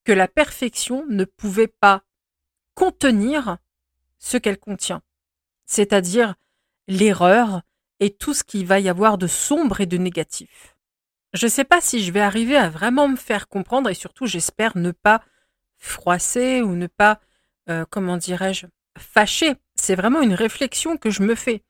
que 0.03 0.12
la 0.12 0.27
perfection 0.27 1.05
ne 1.07 1.25
pouvait 1.25 1.67
pas 1.67 2.03
contenir 2.75 3.57
ce 4.19 4.38
qu'elle 4.38 4.59
contient 4.59 5.01
c'est-à-dire 5.69 6.33
l'erreur 6.88 7.62
et 7.99 8.09
tout 8.09 8.33
ce 8.33 8.43
qu'il 8.43 8.65
va 8.65 8.79
y 8.79 8.89
avoir 8.89 9.19
de 9.19 9.27
sombre 9.27 9.81
et 9.81 9.85
de 9.85 9.97
négatif. 9.97 10.75
Je 11.33 11.45
ne 11.45 11.51
sais 11.51 11.63
pas 11.63 11.79
si 11.79 12.03
je 12.03 12.12
vais 12.12 12.21
arriver 12.21 12.57
à 12.57 12.69
vraiment 12.69 13.07
me 13.07 13.15
faire 13.15 13.47
comprendre 13.47 13.88
et 13.89 13.93
surtout 13.93 14.25
j'espère 14.25 14.75
ne 14.75 14.89
pas 14.89 15.21
froisser 15.77 16.63
ou 16.63 16.73
ne 16.73 16.88
pas, 16.88 17.19
euh, 17.69 17.85
comment 17.89 18.17
dirais-je, 18.17 18.65
fâcher. 18.97 19.53
C'est 19.75 19.95
vraiment 19.95 20.21
une 20.21 20.33
réflexion 20.33 20.97
que 20.97 21.12
je 21.12 21.21
me 21.21 21.35
fais. 21.35 21.62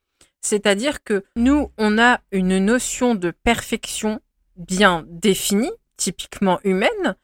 C'est-à-dire 0.42 1.04
que 1.04 1.26
nous, 1.36 1.72
on 1.78 1.98
a 2.00 2.22
une 2.32 2.60
notion 2.60 3.16
de 3.16 3.32
perfection 3.32 4.22
bien 4.56 5.06
définie, 5.08 5.72
typiquement 5.98 6.60
humaine, 6.64 7.16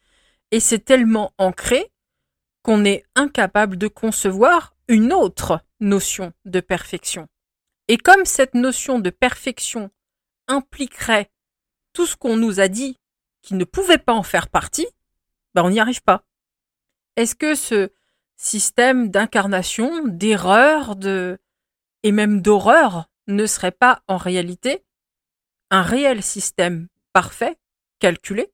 et 0.51 0.59
c'est 0.59 0.79
tellement 0.79 1.33
ancré 1.37 1.91
qu'on 2.61 2.85
est 2.85 3.03
incapable 3.15 3.77
de 3.77 3.87
concevoir 3.87 4.75
une 4.87 5.13
autre 5.13 5.61
notion 5.79 6.33
de 6.45 6.59
perfection. 6.59 7.27
Et 7.87 7.97
comme 7.97 8.25
cette 8.25 8.55
notion 8.55 8.99
de 8.99 9.09
perfection 9.09 9.91
impliquerait 10.47 11.31
tout 11.93 12.05
ce 12.05 12.15
qu'on 12.15 12.35
nous 12.35 12.59
a 12.59 12.67
dit 12.67 12.99
qui 13.41 13.53
ne 13.53 13.63
pouvait 13.63 13.99
pas 13.99 14.13
en 14.13 14.23
faire 14.23 14.49
partie, 14.49 14.87
ben 15.53 15.63
on 15.63 15.69
n'y 15.69 15.79
arrive 15.79 16.01
pas. 16.01 16.23
Est-ce 17.15 17.35
que 17.35 17.55
ce 17.55 17.91
système 18.35 19.09
d'incarnation, 19.09 20.07
d'erreur, 20.07 20.95
de 20.95 21.37
et 22.05 22.11
même 22.11 22.39
d'horreur 22.39 23.09
ne 23.25 23.47
serait 23.47 23.71
pas 23.71 24.03
en 24.07 24.17
réalité 24.17 24.85
un 25.71 25.81
réel 25.81 26.21
système 26.21 26.87
parfait, 27.13 27.57
calculé, 27.97 28.53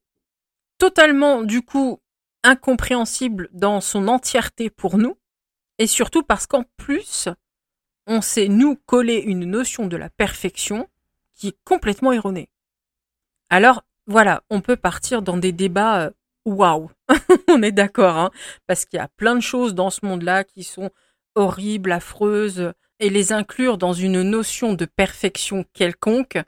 totalement 0.78 1.42
du 1.42 1.60
coup 1.60 2.00
incompréhensible 2.44 3.50
dans 3.52 3.82
son 3.82 4.08
entièreté 4.08 4.70
pour 4.70 4.96
nous, 4.96 5.18
et 5.76 5.86
surtout 5.86 6.22
parce 6.22 6.46
qu'en 6.46 6.64
plus, 6.78 7.28
on 8.06 8.22
sait 8.22 8.48
nous 8.48 8.76
coller 8.86 9.18
une 9.18 9.44
notion 9.44 9.86
de 9.86 9.98
la 9.98 10.08
perfection 10.08 10.88
qui 11.34 11.48
est 11.48 11.58
complètement 11.64 12.12
erronée. 12.12 12.48
Alors 13.50 13.84
voilà, 14.06 14.44
on 14.48 14.62
peut 14.62 14.76
partir 14.76 15.20
dans 15.20 15.36
des 15.36 15.52
débats 15.52 16.06
euh, 16.06 16.10
waouh, 16.46 16.90
on 17.48 17.62
est 17.62 17.70
d'accord, 17.70 18.16
hein, 18.16 18.30
parce 18.66 18.86
qu'il 18.86 18.96
y 18.96 19.00
a 19.00 19.08
plein 19.08 19.36
de 19.36 19.42
choses 19.42 19.74
dans 19.74 19.90
ce 19.90 20.06
monde-là 20.06 20.42
qui 20.42 20.64
sont 20.64 20.90
horribles, 21.34 21.92
affreuses, 21.92 22.72
et 23.02 23.10
les 23.10 23.32
inclure 23.32 23.78
dans 23.78 23.92
une 23.92 24.22
notion 24.22 24.74
de 24.74 24.84
perfection 24.84 25.64
quelconque, 25.72 26.38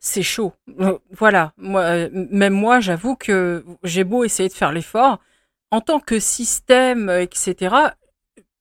c'est 0.00 0.24
chaud. 0.24 0.52
Euh, 0.80 0.98
voilà, 1.12 1.52
moi, 1.58 1.82
euh, 1.82 2.10
même 2.12 2.54
moi, 2.54 2.80
j'avoue 2.80 3.14
que 3.14 3.64
j'ai 3.84 4.02
beau 4.02 4.24
essayer 4.24 4.48
de 4.48 4.54
faire 4.54 4.72
l'effort, 4.72 5.20
en 5.70 5.80
tant 5.80 6.00
que 6.00 6.18
système, 6.18 7.08
etc., 7.08 7.76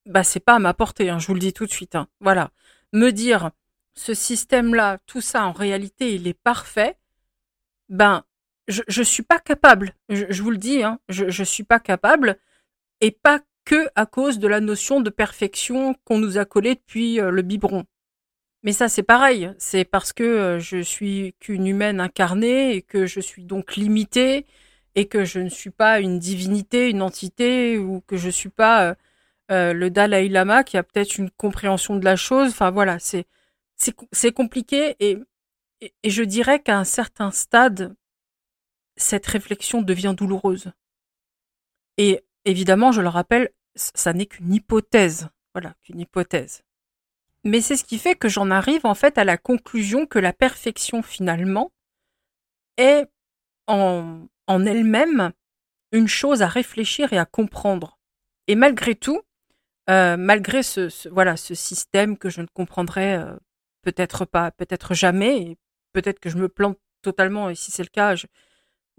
bah 0.06 0.24
c'est 0.24 0.40
pas 0.40 0.56
à 0.56 0.60
ma 0.60 0.76
portée, 0.76 1.10
hein, 1.10 1.18
je 1.18 1.28
vous 1.28 1.34
le 1.34 1.40
dis 1.40 1.52
tout 1.52 1.66
de 1.66 1.72
suite. 1.72 1.96
Hein. 1.96 2.08
Voilà, 2.20 2.52
me 2.94 3.12
dire 3.12 3.50
ce 3.96 4.14
système-là, 4.14 5.00
tout 5.08 5.22
ça 5.22 5.46
en 5.46 5.52
réalité, 5.52 6.14
il 6.14 6.28
est 6.28 6.40
parfait. 6.40 6.96
Ben, 7.90 8.24
je 8.68 8.84
je 8.88 9.02
suis 9.02 9.24
pas 9.24 9.40
capable. 9.40 9.96
Je, 10.10 10.44
vous 10.44 10.52
le 10.52 10.58
dis, 10.58 10.84
hein, 10.84 11.00
je 11.10 11.30
je 11.30 11.44
suis 11.44 11.64
pas 11.64 11.80
capable 11.80 12.38
et 13.02 13.12
pas 13.12 13.40
que 13.70 13.88
à 13.94 14.08
cause 14.08 14.40
de 14.40 14.48
la 14.48 14.62
notion 14.62 15.00
de 15.00 15.12
perfection 15.12 15.94
qu'on 16.04 16.18
nous 16.18 16.40
a 16.40 16.46
collée 16.46 16.74
depuis 16.74 17.22
euh, 17.22 17.30
le 17.30 17.44
biberon. 17.44 17.86
Mais 18.64 18.74
ça, 18.74 18.90
c'est 18.90 19.04
pareil. 19.04 19.54
C'est 19.60 19.86
parce 19.86 20.12
que 20.12 20.24
euh, 20.24 20.60
je 20.60 20.82
suis 20.82 21.36
qu'une 21.40 21.68
humaine 21.68 22.00
incarnée 22.02 22.74
et 22.74 22.82
que 22.82 23.06
je 23.06 23.20
suis 23.20 23.44
donc 23.44 23.76
limitée 23.76 24.48
et 24.96 25.08
que 25.08 25.24
je 25.24 25.40
ne 25.40 25.50
suis 25.50 25.70
pas 25.70 26.00
une 26.00 26.18
divinité, 26.18 26.90
une 26.90 27.04
entité 27.04 27.78
ou 27.78 28.02
que 28.08 28.18
je 28.18 28.32
suis 28.32 28.50
pas 28.50 28.96
euh, 29.52 29.74
le 29.74 29.92
Dalai 29.92 30.30
Lama 30.30 30.64
qui 30.64 30.76
a 30.76 30.82
peut-être 30.82 31.20
une 31.20 31.30
compréhension 31.30 31.96
de 31.96 32.06
la 32.06 32.16
chose. 32.16 32.50
Enfin 32.50 32.72
voilà, 32.72 32.98
c'est 32.98 33.28
c'est 34.12 34.32
compliqué 34.34 34.96
et, 35.00 35.20
et, 35.82 36.10
je 36.10 36.24
dirais 36.24 36.60
qu'à 36.60 36.78
un 36.80 36.84
certain 36.86 37.32
stade, 37.32 37.96
cette 38.98 39.28
réflexion 39.28 39.84
devient 39.84 40.16
douloureuse. 40.18 40.72
Et 41.98 42.22
évidemment, 42.46 42.92
je 42.92 43.02
le 43.02 43.08
rappelle, 43.08 43.52
ça 43.76 44.14
n'est 44.14 44.26
qu'une 44.26 44.54
hypothèse. 44.54 45.30
Voilà, 45.54 45.76
qu'une 45.84 46.00
hypothèse. 46.00 46.64
Mais 47.44 47.62
c'est 47.62 47.78
ce 47.78 47.84
qui 47.84 47.98
fait 47.98 48.16
que 48.16 48.30
j'en 48.30 48.52
arrive 48.52 48.86
en 48.86 48.96
fait 48.96 49.18
à 49.18 49.24
la 49.24 49.38
conclusion 49.38 50.06
que 50.06 50.20
la 50.20 50.34
perfection 50.34 51.02
finalement 51.02 51.72
est 52.78 53.08
en, 53.68 54.28
en 54.48 54.66
elle-même 54.66 55.32
une 55.92 56.08
chose 56.08 56.42
à 56.42 56.48
réfléchir 56.48 57.14
et 57.14 57.18
à 57.18 57.26
comprendre. 57.26 57.98
Et 58.48 58.56
malgré 58.56 58.96
tout, 58.96 59.22
euh, 59.90 60.18
malgré 60.18 60.64
ce, 60.64 61.08
voilà 61.10 61.38
ce 61.38 61.56
système 61.56 62.18
que 62.18 62.30
je 62.30 62.42
ne 62.42 62.48
comprendrai 62.48 63.16
euh, 63.16 63.36
peut-être 63.82 64.26
pas, 64.26 64.52
peut-être 64.52 64.94
jamais, 64.94 65.58
peut-être 65.94 66.20
que 66.20 66.30
je 66.30 66.38
me 66.38 66.50
plante 66.50 66.78
totalement. 67.02 67.50
Et 67.50 67.56
si 67.56 67.72
c'est 67.72 67.84
le 67.84 67.90
cas, 67.90 68.16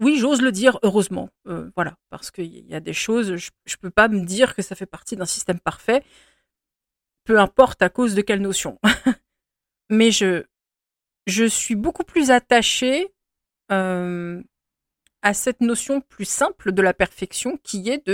oui, 0.01 0.17
j'ose 0.17 0.41
le 0.41 0.51
dire. 0.51 0.79
Heureusement, 0.83 1.29
euh, 1.47 1.69
voilà, 1.75 1.97
parce 2.09 2.31
qu'il 2.31 2.67
y 2.67 2.73
a 2.73 2.79
des 2.79 2.93
choses, 2.93 3.35
je, 3.35 3.49
ne 3.67 3.75
peux 3.79 3.89
pas 3.89 4.07
me 4.07 4.25
dire 4.25 4.55
que 4.55 4.61
ça 4.61 4.75
fait 4.75 4.85
partie 4.85 5.15
d'un 5.15 5.25
système 5.25 5.59
parfait, 5.59 6.03
peu 7.23 7.39
importe 7.39 7.81
à 7.81 7.89
cause 7.89 8.15
de 8.15 8.21
quelle 8.21 8.41
notion. 8.41 8.79
mais 9.89 10.11
je, 10.11 10.43
suis 11.47 11.75
beaucoup 11.75 12.03
plus 12.03 12.31
attachée 12.31 13.13
à 13.69 15.33
cette 15.33 15.61
notion 15.61 16.01
plus 16.01 16.25
simple 16.25 16.73
de 16.73 16.81
la 16.81 16.93
perfection 16.93 17.57
qui 17.63 17.89
est 17.89 18.05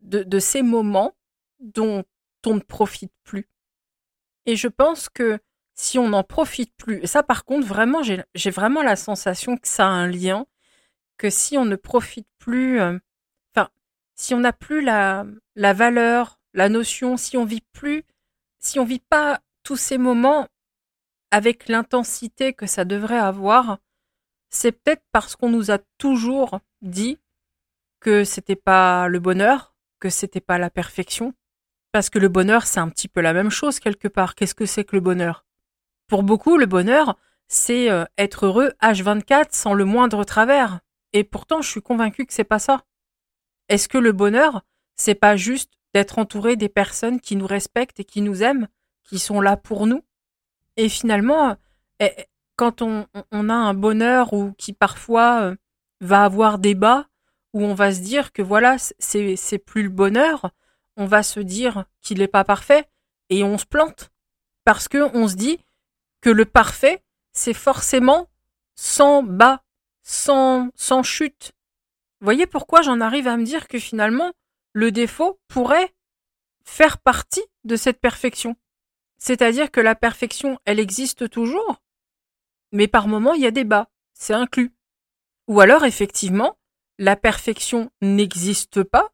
de 0.00 0.38
ces 0.38 0.62
moments 0.62 1.14
dont 1.60 2.04
on 2.46 2.54
ne 2.54 2.60
profite 2.60 3.12
plus. 3.24 3.48
Et 4.46 4.56
je 4.56 4.68
pense 4.68 5.08
que 5.08 5.38
si 5.74 5.98
on 5.98 6.10
n'en 6.10 6.24
profite 6.24 6.74
plus, 6.76 7.02
et 7.02 7.06
ça 7.06 7.22
par 7.22 7.44
contre, 7.44 7.66
vraiment, 7.66 8.02
j'ai 8.02 8.50
vraiment 8.50 8.82
la 8.82 8.96
sensation 8.96 9.56
que 9.56 9.68
ça 9.68 9.86
a 9.86 9.90
un 9.90 10.08
lien, 10.08 10.46
que 11.16 11.30
si 11.30 11.56
on 11.58 11.64
ne 11.64 11.76
profite 11.76 12.28
plus, 12.38 12.80
euh, 12.80 12.98
si 14.14 14.34
on 14.34 14.40
n'a 14.40 14.52
plus 14.52 14.82
la, 14.82 15.24
la 15.56 15.72
valeur, 15.72 16.38
la 16.54 16.68
notion, 16.68 17.16
si 17.16 17.36
on 17.36 17.44
vit 17.44 17.64
plus, 17.72 18.04
si 18.58 18.78
on 18.78 18.84
vit 18.84 19.00
pas 19.00 19.40
tous 19.62 19.76
ces 19.76 19.98
moments 19.98 20.46
avec 21.30 21.68
l'intensité 21.68 22.52
que 22.52 22.66
ça 22.66 22.84
devrait 22.84 23.18
avoir, 23.18 23.78
c'est 24.50 24.72
peut-être 24.72 25.02
parce 25.12 25.34
qu'on 25.34 25.48
nous 25.48 25.70
a 25.70 25.78
toujours 25.98 26.60
dit 26.82 27.18
que 28.00 28.24
c'était 28.24 28.56
pas 28.56 29.08
le 29.08 29.18
bonheur, 29.18 29.74
que 29.98 30.10
c'était 30.10 30.40
pas 30.40 30.58
la 30.58 30.70
perfection. 30.70 31.34
Parce 31.90 32.10
que 32.10 32.18
le 32.18 32.28
bonheur, 32.28 32.66
c'est 32.66 32.80
un 32.80 32.88
petit 32.88 33.08
peu 33.08 33.20
la 33.20 33.32
même 33.32 33.50
chose 33.50 33.80
quelque 33.80 34.08
part. 34.08 34.34
Qu'est-ce 34.34 34.54
que 34.54 34.66
c'est 34.66 34.84
que 34.84 34.96
le 34.96 35.00
bonheur? 35.00 35.44
Pour 36.06 36.22
beaucoup, 36.22 36.58
le 36.58 36.66
bonheur, 36.66 37.18
c'est 37.48 37.90
euh, 37.90 38.04
être 38.18 38.46
heureux 38.46 38.72
H24 38.82 39.48
sans 39.50 39.74
le 39.74 39.84
moindre 39.84 40.24
travers. 40.24 40.80
Et 41.12 41.24
pourtant, 41.24 41.62
je 41.62 41.70
suis 41.70 41.82
convaincu 41.82 42.26
que 42.26 42.32
c'est 42.32 42.44
pas 42.44 42.58
ça. 42.58 42.84
Est-ce 43.68 43.88
que 43.88 43.98
le 43.98 44.12
bonheur, 44.12 44.62
c'est 44.96 45.14
pas 45.14 45.36
juste 45.36 45.72
d'être 45.94 46.18
entouré 46.18 46.56
des 46.56 46.68
personnes 46.68 47.20
qui 47.20 47.36
nous 47.36 47.46
respectent 47.46 48.00
et 48.00 48.04
qui 48.04 48.22
nous 48.22 48.42
aiment, 48.42 48.68
qui 49.04 49.18
sont 49.18 49.40
là 49.40 49.56
pour 49.56 49.86
nous? 49.86 50.04
Et 50.76 50.88
finalement, 50.88 51.56
eh, 52.00 52.10
quand 52.56 52.82
on, 52.82 53.06
a 53.32 53.54
un 53.54 53.74
bonheur 53.74 54.32
ou 54.32 54.52
qui 54.52 54.72
parfois 54.72 55.42
euh, 55.42 55.56
va 56.00 56.24
avoir 56.24 56.58
des 56.58 56.74
bas, 56.74 57.08
où 57.52 57.62
on 57.62 57.74
va 57.74 57.92
se 57.92 58.00
dire 58.00 58.32
que 58.32 58.42
voilà, 58.42 58.76
c'est 58.78 59.58
plus 59.58 59.82
le 59.82 59.88
bonheur, 59.90 60.50
on 60.96 61.06
va 61.06 61.22
se 61.22 61.40
dire 61.40 61.84
qu'il 62.00 62.18
n'est 62.18 62.28
pas 62.28 62.44
parfait 62.44 62.88
et 63.28 63.44
on 63.44 63.58
se 63.58 63.66
plante. 63.66 64.10
Parce 64.64 64.88
que 64.88 65.14
on 65.14 65.28
se 65.28 65.34
dit 65.34 65.58
que 66.20 66.30
le 66.30 66.44
parfait, 66.44 67.02
c'est 67.32 67.54
forcément 67.54 68.28
sans 68.74 69.22
bas, 69.22 69.62
sans, 70.02 70.70
sans 70.74 71.02
chute. 71.02 71.52
Voyez 72.20 72.46
pourquoi 72.46 72.82
j'en 72.82 73.00
arrive 73.00 73.26
à 73.26 73.36
me 73.36 73.44
dire 73.44 73.68
que 73.68 73.78
finalement, 73.78 74.32
le 74.72 74.92
défaut 74.92 75.40
pourrait 75.48 75.92
faire 76.64 76.98
partie 76.98 77.44
de 77.64 77.76
cette 77.76 78.00
perfection. 78.00 78.56
C'est-à-dire 79.18 79.70
que 79.70 79.80
la 79.80 79.94
perfection, 79.94 80.58
elle 80.64 80.80
existe 80.80 81.30
toujours, 81.30 81.82
mais 82.72 82.88
par 82.88 83.06
moments, 83.06 83.34
il 83.34 83.42
y 83.42 83.46
a 83.46 83.52
des 83.52 83.64
bas, 83.64 83.88
c'est 84.14 84.34
inclus. 84.34 84.72
Ou 85.48 85.60
alors, 85.60 85.84
effectivement, 85.84 86.56
la 86.98 87.16
perfection 87.16 87.90
n'existe 88.00 88.82
pas, 88.82 89.10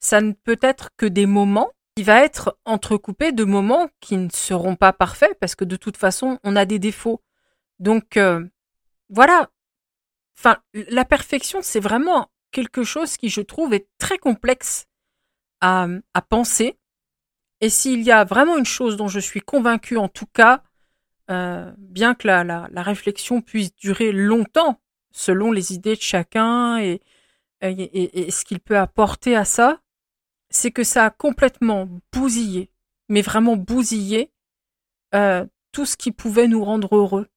ça 0.00 0.20
ne 0.20 0.32
peut 0.32 0.58
être 0.62 0.90
que 0.96 1.06
des 1.06 1.26
moments 1.26 1.72
qui 1.96 2.04
va 2.04 2.22
être 2.22 2.56
entrecoupé 2.64 3.32
de 3.32 3.44
moments 3.44 3.88
qui 4.00 4.16
ne 4.16 4.28
seront 4.30 4.76
pas 4.76 4.92
parfaits, 4.92 5.36
parce 5.40 5.54
que 5.54 5.64
de 5.64 5.76
toute 5.76 5.96
façon, 5.96 6.38
on 6.44 6.54
a 6.54 6.64
des 6.64 6.78
défauts. 6.78 7.22
Donc, 7.80 8.16
euh, 8.16 8.46
voilà. 9.08 9.50
La 10.74 11.04
perfection, 11.04 11.60
c'est 11.62 11.80
vraiment 11.80 12.30
quelque 12.50 12.84
chose 12.84 13.16
qui, 13.16 13.28
je 13.28 13.40
trouve, 13.40 13.74
est 13.74 13.88
très 13.98 14.18
complexe 14.18 14.86
à, 15.60 15.88
penser. 16.28 16.78
Et 17.60 17.70
s'il 17.70 18.02
y 18.02 18.12
a 18.12 18.24
vraiment 18.24 18.56
une 18.56 18.64
chose 18.64 18.96
dont 18.96 19.08
je 19.08 19.18
suis 19.18 19.40
convaincue, 19.40 19.96
en 19.96 20.08
tout 20.08 20.26
cas, 20.26 20.62
euh, 21.30 21.72
bien 21.78 22.14
que 22.14 22.28
la, 22.28 22.68
réflexion 22.76 23.40
puisse 23.40 23.74
durer 23.74 24.12
longtemps, 24.12 24.80
selon 25.10 25.50
les 25.50 25.72
idées 25.72 25.96
de 25.96 26.00
chacun 26.00 26.78
et, 26.78 27.00
et, 27.60 28.30
ce 28.30 28.44
qu'il 28.44 28.60
peut 28.60 28.78
apporter 28.78 29.34
à 29.34 29.44
ça, 29.44 29.80
c'est 30.50 30.70
que 30.70 30.84
ça 30.84 31.04
a 31.04 31.10
complètement 31.10 31.88
bousillé, 32.12 32.70
mais 33.08 33.22
vraiment 33.22 33.56
bousillé, 33.56 34.30
euh, 35.14 35.44
tout 35.72 35.86
ce 35.86 35.96
qui 35.96 36.12
pouvait 36.12 36.48
nous 36.48 36.64
rendre 36.64 36.96
heureux. 36.96 37.28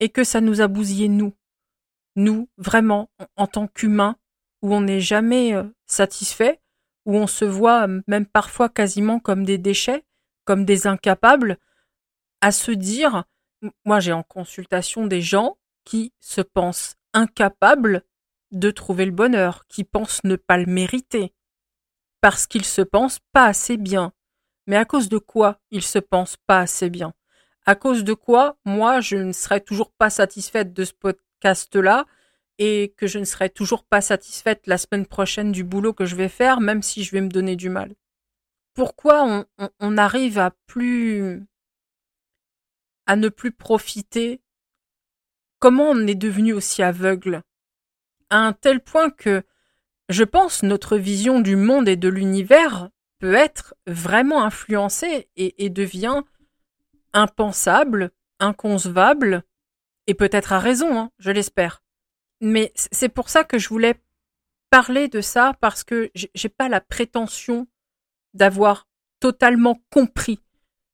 Et 0.00 0.08
que 0.08 0.24
ça 0.24 0.40
nous 0.40 0.60
a 0.60 0.66
bousillé 0.66 1.08
nous. 1.08 1.32
Nous, 2.16 2.48
vraiment, 2.58 3.10
en, 3.36 3.46
tant 3.46 3.66
qu'humains, 3.66 4.16
où 4.60 4.74
on 4.74 4.82
n'est 4.82 5.00
jamais 5.00 5.54
euh, 5.54 5.64
satisfait, 5.86 6.60
où 7.04 7.16
on 7.16 7.26
se 7.26 7.44
voit 7.44 7.86
même 8.06 8.26
parfois 8.26 8.68
quasiment 8.68 9.18
comme 9.18 9.44
des 9.44 9.58
déchets, 9.58 10.04
comme 10.44 10.64
des 10.64 10.86
incapables, 10.86 11.58
à 12.40 12.52
se 12.52 12.70
dire, 12.72 13.24
moi 13.84 14.00
j'ai 14.00 14.12
en 14.12 14.22
consultation 14.22 15.06
des 15.06 15.20
gens 15.20 15.56
qui 15.84 16.12
se 16.20 16.40
pensent 16.40 16.96
incapables 17.12 18.02
de 18.50 18.70
trouver 18.70 19.04
le 19.06 19.12
bonheur, 19.12 19.66
qui 19.68 19.84
pensent 19.84 20.22
ne 20.24 20.36
pas 20.36 20.58
le 20.58 20.66
mériter, 20.66 21.34
parce 22.20 22.46
qu'ils 22.46 22.64
se 22.64 22.82
pensent 22.82 23.20
pas 23.32 23.46
assez 23.46 23.76
bien. 23.76 24.12
Mais 24.66 24.76
à 24.76 24.84
cause 24.84 25.08
de 25.08 25.18
quoi 25.18 25.58
ils 25.70 25.82
se 25.82 25.98
pensent 25.98 26.36
pas 26.46 26.60
assez 26.60 26.90
bien? 26.90 27.14
À 27.64 27.74
cause 27.74 28.04
de 28.04 28.14
quoi 28.14 28.58
moi 28.64 29.00
je 29.00 29.16
ne 29.16 29.32
serais 29.32 29.60
toujours 29.60 29.92
pas 29.92 30.10
satisfaite 30.10 30.72
de 30.72 30.84
ce 30.84 30.92
podcast-là 31.42 32.06
et 32.58 32.94
que 32.96 33.06
je 33.06 33.18
ne 33.18 33.24
serais 33.24 33.48
toujours 33.48 33.84
pas 33.84 34.00
satisfaite 34.00 34.66
la 34.66 34.78
semaine 34.78 35.06
prochaine 35.06 35.52
du 35.52 35.64
boulot 35.64 35.92
que 35.92 36.04
je 36.04 36.16
vais 36.16 36.28
faire, 36.28 36.60
même 36.60 36.82
si 36.82 37.02
je 37.02 37.10
vais 37.12 37.20
me 37.20 37.28
donner 37.28 37.56
du 37.56 37.68
mal. 37.68 37.94
Pourquoi 38.74 39.24
on, 39.58 39.70
on 39.80 39.98
arrive 39.98 40.38
à 40.38 40.52
plus 40.66 41.42
à 43.06 43.16
ne 43.16 43.28
plus 43.28 43.52
profiter? 43.52 44.40
Comment 45.58 45.90
on 45.90 46.06
est 46.06 46.14
devenu 46.14 46.52
aussi 46.52 46.82
aveugle? 46.82 47.42
À 48.30 48.38
un 48.38 48.52
tel 48.52 48.80
point 48.80 49.10
que 49.10 49.42
je 50.08 50.24
pense 50.24 50.62
notre 50.62 50.96
vision 50.96 51.40
du 51.40 51.56
monde 51.56 51.88
et 51.88 51.96
de 51.96 52.08
l'univers 52.08 52.90
peut 53.18 53.34
être 53.34 53.74
vraiment 53.86 54.42
influencée 54.42 55.28
et, 55.36 55.70
devient 55.70 56.22
impensable, 57.12 58.10
inconcevable, 58.40 59.44
et 60.12 60.14
peut-être 60.14 60.52
à 60.52 60.58
raison, 60.58 60.98
hein, 60.98 61.10
je 61.18 61.30
l'espère. 61.30 61.82
Mais 62.42 62.70
c'est 62.74 63.08
pour 63.08 63.30
ça 63.30 63.44
que 63.44 63.58
je 63.58 63.70
voulais 63.70 63.94
parler 64.68 65.08
de 65.08 65.22
ça 65.22 65.56
parce 65.58 65.84
que 65.84 66.10
j'ai 66.14 66.50
pas 66.50 66.68
la 66.68 66.82
prétention 66.82 67.66
d'avoir 68.34 68.86
totalement 69.20 69.80
compris 69.88 70.38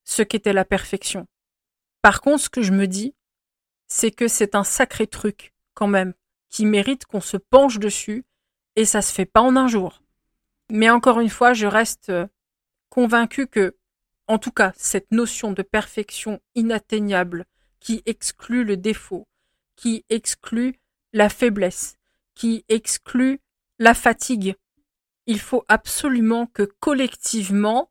ce 0.05 0.23
qu'était 0.23 0.53
la 0.53 0.65
perfection. 0.65 1.27
Par 2.01 2.21
contre, 2.21 2.45
ce 2.45 2.49
que 2.49 2.63
je 2.63 2.71
me 2.71 2.87
dis, 2.87 3.17
c'est 3.89 4.13
que 4.13 4.29
c'est 4.29 4.55
un 4.55 4.63
sacré 4.63 5.09
truc, 5.09 5.53
quand 5.75 5.89
même, 5.89 6.15
qui 6.49 6.65
mérite 6.65 7.05
qu'on 7.05 7.21
se 7.21 7.39
penche 7.39 7.81
dessus, 7.81 8.25
et 8.77 8.85
ça 8.85 9.03
se 9.03 9.13
fait 9.13 9.27
pas 9.27 9.43
en 9.43 9.57
un 9.57 9.67
jour. 9.67 10.01
Mais 10.71 10.91
encore 10.91 11.19
une 11.19 11.29
fois, 11.29 11.55
je 11.55 11.67
reste 11.67 12.11
euh, 12.11 12.29
convaincu 12.89 13.49
que, 13.49 13.77
en 14.29 14.39
tout 14.39 14.53
cas, 14.53 14.73
cette 14.77 15.11
notion 15.11 15.51
de 15.51 15.63
perfection 15.63 16.41
inatteignable, 16.55 17.47
qui 17.81 18.03
exclut 18.07 18.65
le 18.65 18.77
défaut, 18.77 19.27
qui 19.77 20.05
exclut 20.09 20.75
la 21.13 21.29
faiblesse, 21.29 21.97
qui 22.35 22.65
exclut 22.69 23.41
la 23.79 23.95
fatigue, 23.95 24.57
il 25.27 25.41
faut 25.41 25.65
absolument 25.69 26.47
que 26.47 26.63
collectivement, 26.63 27.91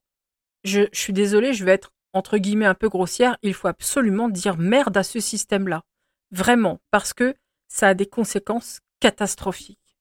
je, 0.63 0.89
suis 0.91 1.13
désolée, 1.13 1.54
je 1.54 1.63
vais 1.63 1.73
être 1.73 1.91
entre 2.13 2.38
guillemets 2.38 2.65
un 2.65 2.73
peu 2.73 2.89
grossière, 2.89 3.38
il 3.43 3.54
faut 3.54 3.67
absolument 3.67 4.28
dire 4.28 4.58
merde 4.58 4.97
à 4.97 5.04
ce 5.04 5.19
système-là. 5.19 5.84
Vraiment, 6.32 6.80
parce 6.89 7.13
que 7.13 7.36
ça 7.67 7.89
a 7.89 7.93
des 7.93 8.08
conséquences 8.08 8.80
catastrophiques. 9.00 9.97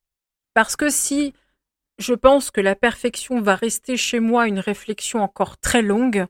Parce 0.54 0.76
que 0.76 0.88
si 0.88 1.34
je 1.98 2.14
pense 2.14 2.50
que 2.50 2.60
la 2.60 2.74
perfection 2.74 3.40
va 3.40 3.54
rester 3.54 3.96
chez 3.96 4.20
moi 4.20 4.48
une 4.48 4.58
réflexion 4.58 5.20
encore 5.20 5.58
très 5.58 5.82
longue, 5.82 6.26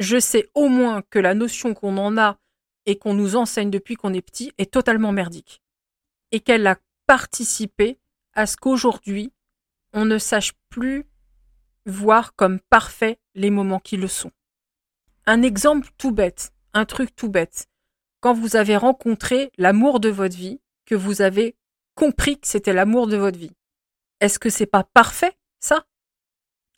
je 0.00 0.18
sais 0.18 0.48
au 0.54 0.68
moins 0.68 1.02
que 1.02 1.18
la 1.18 1.34
notion 1.34 1.72
qu'on 1.72 1.96
en 1.98 2.18
a 2.18 2.38
et 2.86 2.96
qu'on 2.98 3.14
nous 3.14 3.36
enseigne 3.36 3.70
depuis 3.70 3.96
qu'on 3.96 4.14
est 4.14 4.22
petit 4.22 4.52
est 4.58 4.72
totalement 4.72 5.12
merdique. 5.12 5.62
Et 6.32 6.40
qu'elle 6.40 6.66
a 6.66 6.76
participé 7.06 7.98
à 8.32 8.46
ce 8.46 8.56
qu'aujourd'hui, 8.56 9.32
on 9.92 10.04
ne 10.04 10.18
sache 10.18 10.52
plus 10.68 11.04
voir 11.84 12.34
comme 12.34 12.60
parfaits 12.60 13.18
les 13.34 13.50
moments 13.50 13.80
qui 13.80 13.96
le 13.96 14.08
sont. 14.08 14.32
Un 15.26 15.42
exemple 15.42 15.88
tout 15.98 16.12
bête, 16.12 16.52
un 16.74 16.84
truc 16.84 17.14
tout 17.14 17.28
bête. 17.28 17.68
Quand 18.20 18.34
vous 18.34 18.56
avez 18.56 18.76
rencontré 18.76 19.50
l'amour 19.56 20.00
de 20.00 20.08
votre 20.08 20.36
vie, 20.36 20.60
que 20.84 20.94
vous 20.94 21.22
avez 21.22 21.56
compris 21.94 22.38
que 22.38 22.46
c'était 22.46 22.72
l'amour 22.72 23.06
de 23.06 23.16
votre 23.16 23.38
vie. 23.38 23.52
Est-ce 24.20 24.38
que 24.38 24.50
c'est 24.50 24.66
pas 24.66 24.84
parfait, 24.84 25.36
ça? 25.58 25.86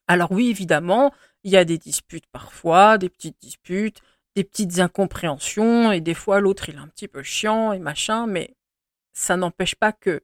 Alors 0.07 0.33
oui, 0.33 0.49
évidemment, 0.49 1.13
il 1.45 1.53
y 1.53 1.57
a 1.57 1.65
des 1.65 1.79
disputes 1.79 2.27
parfois, 2.27 2.99
des 2.99 3.11
petites 3.11 3.41
disputes, 3.41 4.01
petites 4.45 4.79
incompréhensions, 4.79 5.93
et 5.93 6.01
des 6.01 6.15
fois 6.15 6.41
l'autre 6.41 6.69
il 6.69 6.77
est 6.77 6.79
un 6.79 6.89
petit 6.89 7.09
peu 7.09 7.23
chiant 7.23 7.73
et 7.73 7.79
machin, 7.79 8.27
mais 8.27 8.57
ça 9.13 9.37
n'empêche 9.37 9.75
pas 9.75 9.93
que 9.93 10.23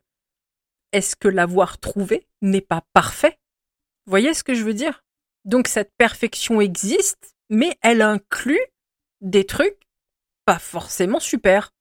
est-ce 0.93 1.17
que 1.17 1.29
l'avoir 1.29 1.79
trouvé 1.79 2.29
n'est 2.41 2.61
pas 2.61 2.83
parfait? 2.93 3.39
Voyez 4.07 4.35
ce 4.35 4.45
que 4.45 4.55
je 4.55 4.63
veux 4.63 4.75
dire? 4.75 5.05
Donc 5.45 5.69
cette 5.69 5.93
perfection 5.97 6.61
existe, 6.61 7.35
mais 7.51 7.77
elle 7.83 8.03
inclut 8.03 8.61
des 9.21 9.45
trucs 9.45 9.81
pas 10.45 10.59
forcément 10.59 11.21
super. 11.21 11.73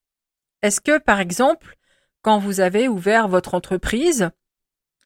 Est-ce 0.61 0.81
que, 0.81 0.97
par 0.97 1.19
exemple, 1.19 1.77
quand 2.21 2.39
vous 2.39 2.61
avez 2.61 2.87
ouvert 2.87 3.27
votre 3.27 3.53
entreprise 3.53 4.29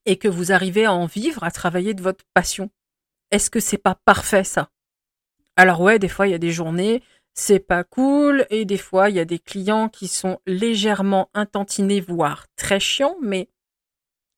et 0.05 0.17
que 0.17 0.27
vous 0.27 0.51
arrivez 0.51 0.85
à 0.85 0.93
en 0.93 1.07
vivre, 1.07 1.43
à 1.43 1.51
travailler 1.51 1.93
de 1.93 2.01
votre 2.01 2.23
passion, 2.33 2.69
est-ce 3.31 3.49
que 3.49 3.59
c'est 3.59 3.77
pas 3.77 3.95
parfait 4.05 4.43
ça? 4.43 4.69
Alors 5.55 5.81
ouais, 5.81 5.99
des 5.99 6.07
fois 6.07 6.27
il 6.27 6.31
y 6.31 6.35
a 6.35 6.39
des 6.39 6.51
journées, 6.51 7.03
c'est 7.39 7.59
pas 7.59 7.83
cool, 7.83 8.47
et 8.49 8.65
des 8.65 8.79
fois 8.79 9.09
il 9.09 9.15
y 9.15 9.19
a 9.19 9.25
des 9.25 9.37
clients 9.37 9.89
qui 9.89 10.07
sont 10.07 10.39
légèrement 10.47 11.29
intentinés, 11.35 12.01
voire 12.01 12.47
très 12.55 12.79
chiants, 12.79 13.15
mais 13.21 13.47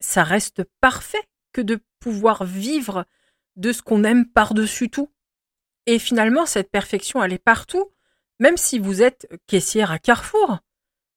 ça 0.02 0.24
reste 0.24 0.64
parfait 0.82 1.24
que 1.54 1.62
de 1.62 1.80
pouvoir 2.00 2.44
vivre 2.44 3.06
de 3.56 3.72
ce 3.72 3.82
qu'on 3.82 4.04
aime 4.04 4.28
par-dessus 4.28 4.90
tout. 4.90 5.10
Et 5.86 5.98
finalement, 5.98 6.46
cette 6.46 6.70
perfection, 6.70 7.24
elle 7.24 7.34
est 7.34 7.44
partout, 7.44 7.92
même 8.40 8.58
si 8.58 8.80
vous 8.80 9.02
êtes 9.02 9.28
caissière 9.48 9.92
à 9.92 10.00
Carrefour. 10.00 10.60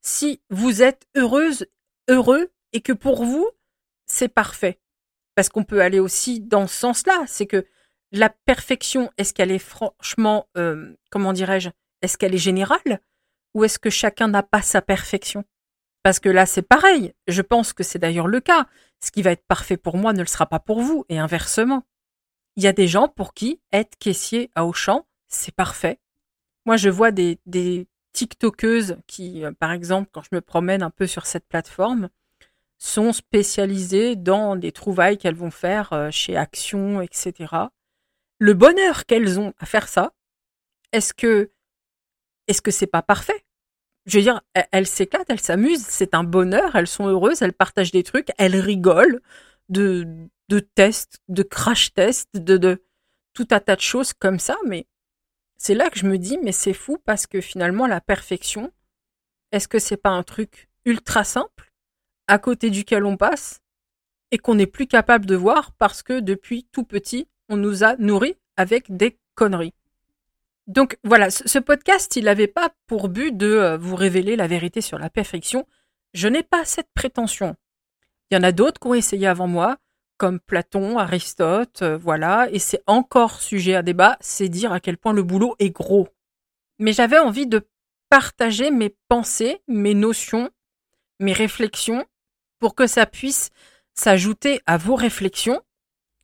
Si 0.03 0.41
vous 0.51 0.83
êtes 0.83 1.07
heureuse, 1.17 1.67
heureux, 2.09 2.51
et 2.73 2.81
que 2.81 2.93
pour 2.93 3.25
vous, 3.25 3.49
c'est 4.07 4.29
parfait. 4.29 4.81
Parce 5.35 5.49
qu'on 5.49 5.65
peut 5.65 5.83
aller 5.83 6.01
aussi 6.01 6.41
dans 6.41 6.67
ce 6.67 6.77
sens-là, 6.77 7.25
c'est 7.27 7.47
que 7.47 7.67
la 8.13 8.29
perfection, 8.29 9.11
est-ce 9.19 9.33
qu'elle 9.33 9.51
est 9.51 9.59
franchement, 9.59 10.47
euh, 10.57 10.95
comment 11.11 11.33
dirais-je, 11.33 11.71
est-ce 12.03 12.19
qu'elle 12.19 12.35
est 12.35 12.39
générale 12.39 13.01
ou 13.55 13.65
est-ce 13.65 13.79
que 13.79 13.91
chacun 13.91 14.29
n'a 14.29 14.43
pas 14.43 14.63
sa 14.63 14.83
perfection? 14.83 15.45
Parce 16.03 16.21
que 16.21 16.29
là, 16.29 16.47
c'est 16.47 16.63
pareil. 16.63 17.15
Je 17.29 17.43
pense 17.43 17.73
que 17.73 17.83
c'est 17.83 17.99
d'ailleurs 17.99 18.27
le 18.27 18.41
cas. 18.41 18.67
Ce 19.01 19.11
qui 19.11 19.23
va 19.23 19.31
être 19.31 19.47
parfait 19.47 19.77
pour 19.77 19.97
moi 19.97 20.13
ne 20.13 20.21
le 20.21 20.27
sera 20.27 20.47
pas 20.47 20.59
pour 20.59 20.81
vous, 20.81 21.05
et 21.09 21.19
inversement. 21.19 21.85
Il 22.57 22.63
y 22.63 22.67
a 22.67 22.73
des 22.73 22.89
gens 22.89 23.09
pour 23.09 23.35
qui 23.35 23.61
être 23.73 23.97
caissier 23.99 24.51
à 24.55 24.67
Auchan, 24.67 25.07
c'est 25.29 25.55
parfait. 25.55 25.99
Moi, 26.67 26.77
je 26.77 26.89
vois 26.89 27.11
des, 27.13 27.39
des 27.47 27.89
TikTokeuses 28.13 28.99
qui, 29.07 29.45
euh, 29.45 29.53
par 29.53 29.73
exemple, 29.73 30.11
quand 30.13 30.23
je 30.23 30.29
me 30.33 30.41
promène 30.41 30.83
un 30.83 30.91
peu 30.91 31.07
sur 31.07 31.27
cette 31.27 31.47
plateforme, 31.47 32.09
sont 32.79 33.13
spécialisées 33.13 34.17
dans 34.17 34.57
des 34.57 34.73
trouvailles 34.73 35.19
qu'elles 35.19 35.37
vont 35.37 35.51
faire 35.53 35.93
euh, 35.93 36.11
chez 36.11 36.37
Action, 36.37 37.01
etc. 37.01 37.55
Le 38.43 38.55
bonheur 38.55 39.07
qu'elles 39.07 39.39
ont 39.39 39.55
à 39.61 39.67
faire 39.67 39.87
ça, 39.87 40.13
est-ce 40.91 41.15
que 41.15 41.53
est-ce 42.49 42.61
que 42.61 42.73
c'est 42.73 42.89
pas 42.89 43.01
parfait? 43.01 43.47
Je 44.05 44.19
veux 44.19 44.25
dire, 44.25 44.41
elles 44.73 44.89
s'éclatent, 44.89 45.31
elles 45.31 45.39
s'amusent, 45.39 45.87
c'est 45.87 46.13
un 46.13 46.25
bonheur, 46.25 46.75
elles 46.75 46.89
sont 46.89 47.07
heureuses, 47.07 47.41
elles 47.41 47.53
partagent 47.53 47.93
des 47.93 48.03
trucs, 48.03 48.31
elles 48.39 48.57
rigolent 48.57 49.21
de 49.69 50.09
de 50.49 50.59
tests, 50.59 51.21
de 51.29 51.45
crash 51.45 51.95
tests, 51.95 52.35
de, 52.35 52.57
de 52.57 52.85
tout 53.33 53.47
un 53.53 53.61
tas 53.61 53.77
de 53.77 53.81
choses 53.81 54.13
comme 54.13 54.41
ça, 54.41 54.57
mais 54.67 54.89
c'est 55.57 55.77
là 55.77 55.89
que 55.89 56.01
je 56.01 56.09
me 56.09 56.19
dis, 56.19 56.37
mais 56.39 56.51
c'est 56.51 56.75
fou 56.75 56.99
parce 57.05 57.29
que 57.29 57.41
finalement, 57.41 57.87
la 57.87 58.01
perfection, 58.01 58.73
est-ce 59.53 59.69
que 59.69 59.79
c'est 59.79 59.97
pas 59.97 60.11
un 60.11 60.25
truc 60.25 60.69
ultra 60.85 61.23
simple 61.23 61.73
à 62.27 62.41
côté 62.41 62.71
duquel 62.71 63.05
on 63.05 63.17
passe 63.17 63.61
et 64.33 64.39
qu'on 64.39 64.57
n'est 64.57 64.67
plus 64.67 64.89
capable 64.89 65.27
de 65.27 65.37
voir 65.37 65.71
parce 65.75 66.03
que 66.03 66.19
depuis 66.19 66.67
tout 66.73 66.83
petit, 66.83 67.29
nous 67.57 67.85
a 67.85 67.97
nourris 67.97 68.37
avec 68.57 68.95
des 68.95 69.19
conneries. 69.35 69.75
Donc 70.67 70.99
voilà, 71.03 71.31
ce 71.31 71.59
podcast, 71.59 72.17
il 72.17 72.25
n'avait 72.25 72.47
pas 72.47 72.71
pour 72.87 73.09
but 73.09 73.37
de 73.37 73.47
euh, 73.47 73.77
vous 73.77 73.97
révéler 73.97 74.37
la 74.37 74.47
vérité 74.47 74.81
sur 74.81 74.99
la 74.99 75.11
perfection. 75.11 75.67
Je 76.15 76.29
n'ai 76.29 76.43
pas 76.43 76.65
cette 76.65 76.91
prétention. 76.95 77.57
Il 78.31 78.35
y 78.35 78.39
en 78.39 78.43
a 78.43 78.53
d'autres 78.53 78.81
qui 78.81 78.87
ont 78.87 78.95
essayé 78.95 79.27
avant 79.27 79.49
moi 79.49 79.79
comme 80.23 80.39
Platon, 80.39 80.99
Aristote, 80.99 81.83
euh, 81.83 81.99
voilà, 81.99 82.49
et 82.53 82.61
c'est 82.61 82.85
encore 82.87 83.41
sujet 83.41 83.75
à 83.75 83.83
débat, 83.83 84.17
c'est 84.21 84.49
dire 84.49 84.73
à 84.73 84.79
quel 84.79 84.97
point 84.97 85.13
le 85.13 85.25
boulot 85.25 85.57
est 85.59 85.71
gros. 85.71 86.07
Mais 86.79 86.93
j'avais 86.93 87.19
envie 87.19 87.49
de 87.49 87.67
partager 88.09 88.71
mes 88.71 88.95
pensées, 89.09 89.63
mes 89.67 89.95
notions, 89.95 90.49
mes 91.19 91.33
réflexions, 91.33 92.05
pour 92.61 92.77
que 92.77 92.87
ça 92.87 93.05
puisse 93.05 93.51
s'ajouter 93.95 94.61
à 94.65 94.77
vos 94.77 94.95
réflexions. 94.95 95.61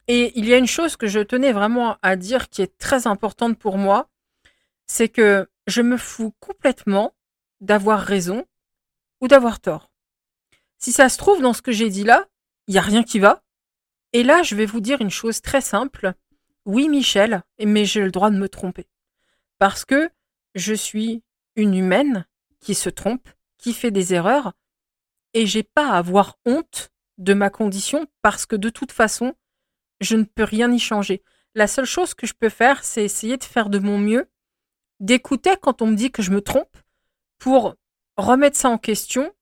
Et 0.09 0.33
il 0.39 0.47
y 0.47 0.55
a 0.55 0.59
une 0.59 0.67
chose 0.67 0.97
que 0.97 1.07
je 1.07 1.21
tenais 1.21 1.53
vraiment 1.53 1.99
à 2.03 2.17
dire 2.17 2.49
qui 2.49 2.63
est 2.63 2.79
très 2.79 3.07
importante 3.07 3.59
pour 3.59 3.77
moi, 3.77 4.09
c'est 4.87 5.09
que 5.09 5.49
je 5.67 5.83
me 5.83 5.99
fous 5.99 6.35
complètement 6.41 7.15
d'avoir 7.61 8.01
raison 8.01 8.47
ou 9.21 9.29
d'avoir 9.29 9.61
tort. 9.61 9.91
Si 10.79 10.93
ça 10.93 11.09
se 11.09 11.19
trouve 11.19 11.43
dans 11.43 11.53
ce 11.53 11.63
que 11.63 11.73
j'ai 11.73 11.91
dit 11.91 12.05
là, 12.05 12.27
il 12.67 12.73
n'y 12.73 12.79
a 12.79 12.83
rien 12.83 13.03
qui 13.03 13.19
va, 13.19 13.43
et 14.13 14.23
là, 14.23 14.43
je 14.43 14.55
vais 14.55 14.67
vous 14.67 14.81
dire 14.81 15.01
une 15.01 15.11
chose 15.11 15.43
très 15.43 15.61
simple. 15.61 16.15
Oui, 16.65 16.89
Michel, 16.89 17.43
mais 17.63 17.85
j'ai 17.85 18.01
le 18.01 18.11
droit 18.11 18.31
de 18.31 18.39
me 18.39 18.49
tromper. 18.49 18.89
Parce 19.59 19.85
que 19.85 20.11
je 20.55 20.73
suis 20.73 21.23
une 21.57 21.75
humaine 21.75 22.27
qui 22.61 22.75
se 22.75 22.89
trompe, 22.89 23.29
qui 23.59 23.75
fait 23.75 23.91
des 23.91 24.15
erreurs, 24.15 24.53
et 25.35 25.47
j'ai 25.47 25.63
pas 25.63 25.91
à 25.91 25.99
avoir 25.99 26.39
honte 26.47 26.91
de 27.19 27.35
ma 27.35 27.51
condition 27.51 28.07
parce 28.23 28.47
que 28.47 28.57
de 28.57 28.71
toute 28.71 28.93
façon, 28.93 29.35
je 30.01 30.17
ne 30.17 30.25
peux 30.25 30.45
rien 30.45 30.73
y 30.73 30.79
changer. 30.79 31.23
La 31.55 31.67
seule 31.67 31.85
chose 31.85 32.15
que 32.15 32.27
je 32.27 32.35
peux 32.35 32.49
faire, 32.49 32.85
c'est 32.85 33.05
essayer 33.05 33.37
de 33.37 33.45
faire 33.45 33.69
de 33.69 33.79
mon 33.79 33.99
mieux, 33.99 34.29
d'écouter 35.01 35.57
quand 35.61 35.83
on 35.83 35.87
me 35.87 35.97
dit 35.97 36.11
que 36.11 36.23
je 36.23 36.31
me 36.31 36.41
trompe, 36.41 36.77
pour 37.39 37.75
remettre 38.17 38.57
ça 38.57 38.69
en 38.69 38.79
question, 38.79 39.33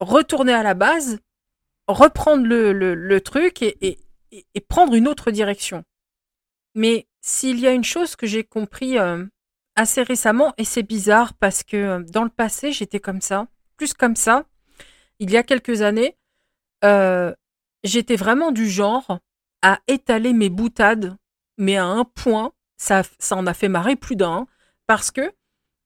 retourner 0.00 0.52
à 0.52 0.62
la 0.62 0.74
base, 0.74 1.20
reprendre 1.86 2.46
le, 2.46 3.20
truc 3.20 3.62
et, 3.62 3.98
et, 4.30 4.60
prendre 4.60 4.94
une 4.94 5.08
autre 5.08 5.30
direction. 5.30 5.84
Mais 6.74 7.06
s'il 7.20 7.60
y 7.60 7.66
a 7.66 7.72
une 7.72 7.84
chose 7.84 8.16
que 8.16 8.26
j'ai 8.26 8.44
compris 8.44 8.98
euh, 8.98 9.24
assez 9.76 10.02
récemment, 10.02 10.54
et 10.58 10.64
c'est 10.64 10.82
bizarre 10.82 11.34
parce 11.34 11.62
que 11.62 11.76
euh, 11.76 12.02
dans 12.02 12.24
le 12.24 12.30
passé 12.30 12.72
j'étais 12.72 13.00
comme 13.00 13.20
ça, 13.20 13.46
plus 13.76 13.94
comme 13.94 14.16
ça, 14.16 14.46
il 15.18 15.30
y 15.30 15.36
a 15.36 15.42
quelques 15.42 15.82
années, 15.82 16.16
euh, 16.84 17.34
j'étais 17.84 18.16
vraiment 18.16 18.50
du 18.50 18.68
genre 18.68 19.18
à 19.62 19.80
étaler 19.86 20.32
mes 20.32 20.50
boutades, 20.50 21.16
mais 21.58 21.76
à 21.76 21.86
un 21.86 22.04
point, 22.04 22.52
ça, 22.76 23.02
ça 23.18 23.36
en 23.36 23.46
a 23.46 23.54
fait 23.54 23.68
marrer 23.68 23.96
plus 23.96 24.16
d'un, 24.16 24.46
parce 24.86 25.10
que 25.10 25.32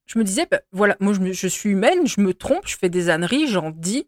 je 0.05 0.17
me 0.17 0.23
disais, 0.23 0.47
bah, 0.49 0.61
voilà, 0.71 0.95
moi 0.99 1.13
je, 1.13 1.31
je, 1.31 1.47
suis 1.47 1.69
humaine, 1.69 2.07
je 2.07 2.21
me 2.21 2.33
trompe, 2.33 2.67
je 2.67 2.77
fais 2.77 2.89
des 2.89 3.09
âneries, 3.09 3.47
j'en 3.47 3.71
dis, 3.71 4.07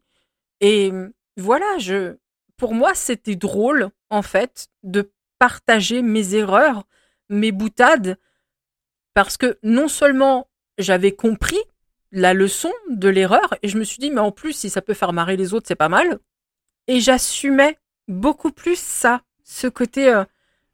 et 0.61 0.91
voilà, 1.37 1.77
je, 1.77 2.17
pour 2.57 2.73
moi, 2.73 2.93
c'était 2.93 3.35
drôle, 3.35 3.89
en 4.09 4.21
fait, 4.21 4.69
de 4.83 5.11
partager 5.39 6.01
mes 6.01 6.35
erreurs, 6.35 6.85
mes 7.29 7.51
boutades, 7.51 8.17
parce 9.13 9.37
que 9.37 9.57
non 9.63 9.87
seulement 9.87 10.47
j'avais 10.77 11.13
compris 11.13 11.59
la 12.11 12.33
leçon 12.33 12.71
de 12.89 13.07
l'erreur, 13.07 13.55
et 13.61 13.67
je 13.67 13.77
me 13.77 13.83
suis 13.83 13.99
dit, 13.99 14.11
mais 14.11 14.21
en 14.21 14.31
plus, 14.31 14.53
si 14.53 14.69
ça 14.69 14.81
peut 14.81 14.93
faire 14.93 15.13
marrer 15.13 15.37
les 15.37 15.53
autres, 15.53 15.67
c'est 15.67 15.75
pas 15.75 15.89
mal. 15.89 16.19
Et 16.87 16.99
j'assumais 16.99 17.77
beaucoup 18.07 18.51
plus 18.51 18.79
ça, 18.79 19.21
ce 19.49 19.67
côté, 19.67 20.09
euh, 20.09 20.23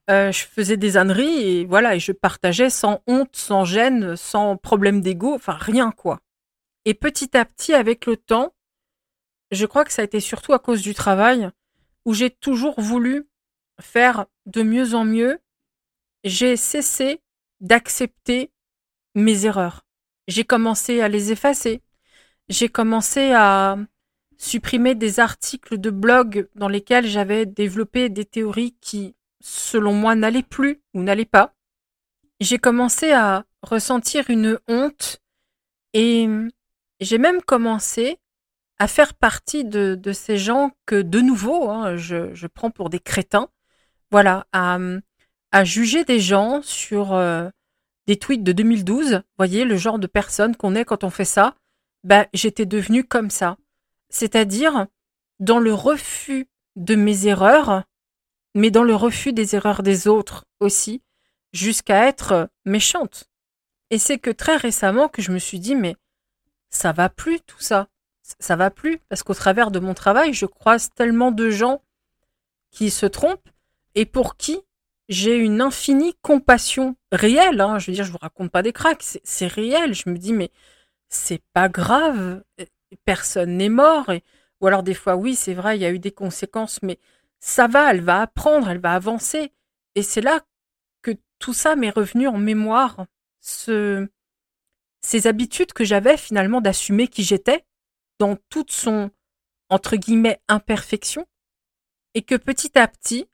euh, 0.10 0.32
je 0.34 0.46
faisais 0.46 0.76
des 0.76 0.98
âneries, 0.98 1.42
et 1.42 1.66
voilà, 1.66 1.96
et 1.96 2.00
je 2.00 2.12
partageais 2.12 2.70
sans 2.70 3.02
honte, 3.08 3.36
sans 3.36 3.64
gêne, 3.64 4.18
sans 4.18 4.58
problème 4.58 5.02
d'ego, 5.02 5.34
enfin 5.34 5.54
rien 5.54 5.92
quoi. 5.92 6.20
Et 6.84 6.94
petit 6.94 7.38
à 7.38 7.46
petit, 7.46 7.74
avec 7.74 8.06
le 8.06 8.18
temps, 8.18 8.54
je 9.52 9.66
crois 9.66 9.86
que 9.86 9.94
ça 9.94 10.02
a 10.02 10.06
été 10.06 10.20
surtout 10.20 10.52
à 10.52 10.60
cause 10.60 10.82
du 10.82 10.94
travail, 10.94 11.50
où 12.04 12.14
j'ai 12.14 12.30
toujours 12.30 12.80
voulu 12.80 13.28
faire 13.80 14.26
de 14.46 14.62
mieux 14.62 14.94
en 14.94 15.06
mieux, 15.06 15.40
j'ai 16.26 16.58
cessé 16.58 17.22
d'accepter 17.62 18.52
mes 19.16 19.46
erreurs. 19.46 19.86
J'ai 20.28 20.44
commencé 20.44 21.00
à 21.00 21.08
les 21.08 21.32
effacer. 21.32 21.82
J'ai 22.50 22.68
commencé 22.68 23.32
à 23.32 23.78
supprimer 24.38 24.96
des 24.96 25.20
articles 25.20 25.78
de 25.78 25.90
blog 25.90 26.48
dans 26.56 26.68
lesquels 26.68 27.08
j'avais 27.08 27.46
développé 27.46 28.10
des 28.10 28.26
théories 28.26 28.76
qui, 28.82 29.16
selon 29.42 29.94
moi, 29.94 30.16
n'allaient 30.16 30.44
plus 30.44 30.82
ou 30.94 31.04
n'allaient 31.04 31.26
pas. 31.26 31.54
J'ai 32.40 32.58
commencé 32.58 33.12
à 33.12 33.46
ressentir 33.62 34.30
une 34.30 34.60
honte 34.68 35.22
et 35.94 36.28
j'ai 37.00 37.18
même 37.18 37.42
commencé 37.42 38.20
à 38.78 38.88
faire 38.88 39.14
partie 39.14 39.64
de, 39.64 40.00
ces 40.12 40.38
gens 40.38 40.72
que, 40.86 41.02
de 41.02 41.22
nouveau, 41.22 41.70
hein, 41.70 41.96
je, 41.96 42.34
je, 42.34 42.48
prends 42.48 42.72
pour 42.72 42.90
des 42.90 43.00
crétins, 43.00 43.50
voilà, 44.12 44.48
à, 44.52 44.78
à 45.52 45.64
juger 45.64 46.04
des 46.04 46.20
gens 46.20 46.62
sur 46.62 47.14
euh, 47.14 47.48
des 48.08 48.18
tweets 48.18 48.44
de 48.44 48.52
2012. 48.52 49.22
Voyez, 49.38 49.64
le 49.64 49.78
genre 49.78 50.00
de 50.00 50.08
personne 50.08 50.56
qu'on 50.56 50.76
est 50.76 50.86
quand 50.86 51.06
on 51.06 51.10
fait 51.10 51.26
ça. 51.26 51.56
Ben, 52.04 52.28
j'étais 52.34 52.66
devenue 52.66 53.04
comme 53.04 53.30
ça. 53.30 53.58
C'est-à-dire, 54.10 54.88
dans 55.40 55.60
le 55.60 55.74
refus 55.74 56.48
de 56.76 56.96
mes 56.96 57.28
erreurs, 57.28 57.84
mais 58.54 58.72
dans 58.72 58.84
le 58.84 58.96
refus 58.96 59.34
des 59.34 59.56
erreurs 59.56 59.84
des 59.84 60.08
autres 60.08 60.46
aussi, 60.60 61.02
jusqu'à 61.54 62.08
être 62.08 62.50
méchante. 62.66 63.30
Et 63.90 64.00
c'est 64.00 64.20
que 64.20 64.32
très 64.32 64.56
récemment 64.56 65.08
que 65.10 65.22
je 65.22 65.32
me 65.32 65.40
suis 65.40 65.60
dit, 65.60 65.76
mais 65.76 65.96
ça 66.70 66.92
va 66.92 67.10
plus 67.10 67.40
tout 67.42 67.60
ça 67.60 67.88
ça 68.40 68.56
va 68.56 68.72
plus 68.72 69.00
parce 69.10 69.24
qu'au 69.24 69.34
travers 69.34 69.72
de 69.72 69.80
mon 69.80 69.94
travail, 69.94 70.34
je 70.34 70.46
croise 70.46 70.90
tellement 70.96 71.32
de 71.32 71.50
gens 71.50 71.82
qui 72.72 72.90
se 72.90 73.06
trompent 73.06 73.50
et 73.94 74.06
pour 74.06 74.36
qui 74.36 74.60
j'ai 75.08 75.38
une 75.38 75.62
infinie 75.62 76.16
compassion 76.22 76.96
réelle. 77.12 77.62
Hein. 77.62 77.78
Je 77.78 77.88
veux 77.88 77.96
dire, 77.96 78.04
je 78.04 78.12
vous 78.12 78.18
raconte 78.18 78.52
pas 78.52 78.64
des 78.64 78.74
cracks, 78.74 79.20
c'est 79.24 79.48
réel. 79.48 79.94
Je 79.94 80.10
me 80.10 80.18
dis, 80.18 80.34
mais 80.34 80.52
c'est 81.10 81.44
pas 81.54 81.70
grave, 81.70 82.44
personne 83.06 83.58
n'est 83.58 83.70
mort. 83.70 84.10
ou 84.62 84.68
alors 84.68 84.84
des 84.84 84.94
fois, 84.94 85.16
oui, 85.16 85.36
c'est 85.36 85.54
vrai, 85.54 85.78
il 85.78 85.82
y 85.82 85.86
a 85.86 85.92
eu 85.92 86.00
des 86.00 86.12
conséquences, 86.12 86.82
mais 86.82 87.00
ça 87.40 87.68
va, 87.68 87.92
elle 87.92 88.02
va 88.02 88.22
apprendre, 88.22 88.70
elle 88.70 88.80
va 88.80 88.94
avancer. 88.94 89.52
Et 89.96 90.04
c'est 90.04 90.22
là 90.22 90.42
que 91.02 91.12
tout 91.40 91.54
ça 91.54 91.76
m'est 91.76 91.90
revenu 91.90 92.28
en 92.28 92.38
mémoire, 92.38 93.06
ce, 93.42 94.08
ces 95.02 95.28
habitudes 95.28 95.74
que 95.74 95.84
j'avais 95.84 96.18
finalement 96.18 96.62
d'assumer 96.62 97.08
qui 97.08 97.24
j'étais 97.24 97.66
dans 98.20 98.38
toute 98.50 98.72
son 98.72 99.12
entre 99.70 99.96
guillemets 99.96 100.40
imperfection, 100.48 101.26
et 102.14 102.22
que 102.22 102.36
petit 102.36 102.78
à 102.78 102.88
petit, 102.88 103.28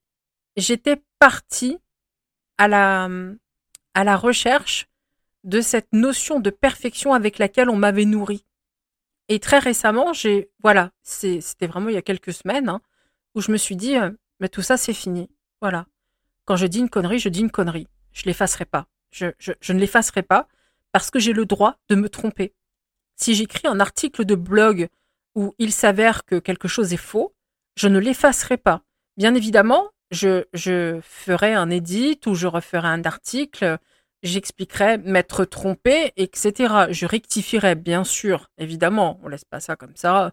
j'étais 0.58 1.02
partie 1.20 1.78
à 2.58 2.68
la, 2.68 3.10
à 3.94 4.04
la 4.04 4.18
recherche 4.18 4.88
de 5.44 5.62
cette 5.62 5.92
notion 5.94 6.40
de 6.40 6.50
perfection 6.50 7.14
avec 7.14 7.38
laquelle 7.38 7.70
on 7.70 7.76
m'avait 7.76 8.06
nourri. 8.06 8.46
Et 9.32 9.40
très 9.40 9.60
récemment, 9.60 10.12
j'ai, 10.12 10.52
voilà, 10.62 10.92
c'était 11.04 11.66
vraiment 11.66 11.88
il 11.88 11.96
y 11.96 11.98
a 11.98 12.02
quelques 12.02 12.34
semaines, 12.34 12.68
hein, 12.68 12.82
où 13.34 13.40
je 13.40 13.54
me 13.54 13.56
suis 13.56 13.78
dit, 13.78 13.96
euh, 13.96 14.12
mais 14.42 14.50
tout 14.50 14.62
ça 14.62 14.76
c'est 14.76 14.94
fini. 14.94 15.30
Voilà. 15.62 15.86
Quand 16.44 16.58
je 16.58 16.66
dis 16.66 16.80
une 16.80 16.90
connerie, 16.90 17.18
je 17.18 17.30
dis 17.30 17.40
une 17.40 17.50
connerie. 17.50 17.88
Je 18.12 18.24
l'effacerai 18.26 18.66
pas. 18.66 18.88
Je, 19.10 19.28
ne 19.28 19.80
l'effacerai 19.80 20.22
pas 20.22 20.50
parce 20.92 21.10
que 21.12 21.18
j'ai 21.18 21.32
le 21.32 21.46
droit 21.46 21.78
de 21.88 21.96
me 21.96 22.10
tromper. 22.10 22.54
Si 23.16 23.34
j'écris 23.34 23.70
un 23.70 23.80
article 23.80 24.26
de 24.26 24.36
blog 24.36 24.90
où 25.36 25.56
il 25.60 25.72
s'avère 25.72 26.26
que 26.26 26.38
quelque 26.38 26.68
chose 26.68 26.92
est 26.92 26.98
faux, 26.98 27.34
je 27.78 27.88
ne 27.88 28.00
l'effacerai 28.00 28.58
pas. 28.58 28.84
Bien 29.16 29.34
évidemment, 29.34 29.92
je, 30.10 30.44
je 30.52 31.00
ferai 31.04 31.54
un 31.54 31.70
edit 31.70 32.20
ou 32.26 32.36
je 32.36 32.48
referai 32.48 32.90
un 32.90 33.06
article, 33.06 33.78
j'expliquerai 34.24 34.98
m'être 35.00 35.46
trompé, 35.46 36.14
etc. 36.18 36.86
Je 36.92 37.06
rectifierai, 37.06 37.76
bien 37.76 38.04
sûr, 38.04 38.50
évidemment, 38.58 39.20
on 39.24 39.28
laisse 39.28 39.46
pas 39.46 39.60
ça 39.60 39.76
comme 39.76 39.96
ça. 39.96 40.32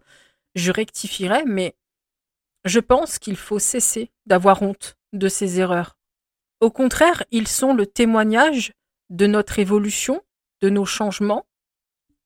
Je 0.55 0.73
rectifierai, 0.73 1.45
mais 1.47 1.77
je 2.65 2.81
pense 2.81 3.19
qu'il 3.19 3.37
faut 3.37 3.59
cesser 3.59 4.11
d'avoir 4.27 4.63
honte 4.63 4.97
de 5.13 5.29
ces 5.29 5.61
erreurs. 5.61 5.97
Au 6.61 6.71
contraire, 6.71 7.25
ils 7.31 7.49
sont 7.49 7.73
le 7.73 7.87
témoignage 7.87 8.73
de 9.11 9.27
notre 9.27 9.59
évolution, 9.59 10.23
de 10.61 10.69
nos 10.69 10.85
changements. 10.85 11.47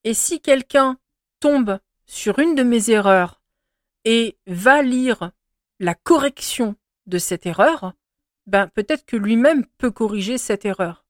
Et 0.03 0.13
si 0.13 0.41
quelqu'un 0.41 0.97
tombe 1.39 1.79
sur 2.05 2.39
une 2.39 2.55
de 2.55 2.63
mes 2.63 2.89
erreurs 2.89 3.41
et 4.05 4.37
va 4.47 4.81
lire 4.81 5.31
la 5.79 5.95
correction 5.95 6.75
de 7.05 7.17
cette 7.17 7.45
erreur, 7.45 7.93
ben 8.47 8.67
peut-être 8.67 9.05
que 9.05 9.15
lui-même 9.15 9.65
peut 9.77 9.91
corriger 9.91 10.37
cette 10.37 10.65
erreur. 10.65 11.02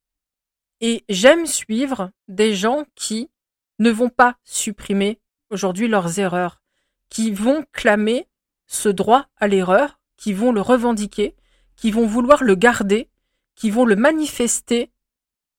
Et 0.85 1.05
j'aime 1.07 1.45
suivre 1.45 2.11
des 2.27 2.55
gens 2.55 2.83
qui 2.93 3.31
ne 3.79 3.89
vont 3.89 4.09
pas 4.09 4.35
supprimer 4.43 5.21
aujourd'hui 5.49 5.87
leurs 5.87 6.19
erreurs, 6.19 6.61
qui 7.07 7.31
vont 7.31 7.63
clamer 7.71 8.27
ce 8.67 8.89
droit 8.89 9.27
à 9.37 9.47
l'erreur, 9.47 10.01
qui 10.17 10.33
vont 10.33 10.51
le 10.51 10.59
revendiquer, 10.59 11.37
qui 11.77 11.89
vont 11.89 12.05
vouloir 12.05 12.43
le 12.43 12.55
garder, 12.55 13.09
qui 13.55 13.69
vont 13.69 13.85
le 13.85 13.95
manifester, 13.95 14.91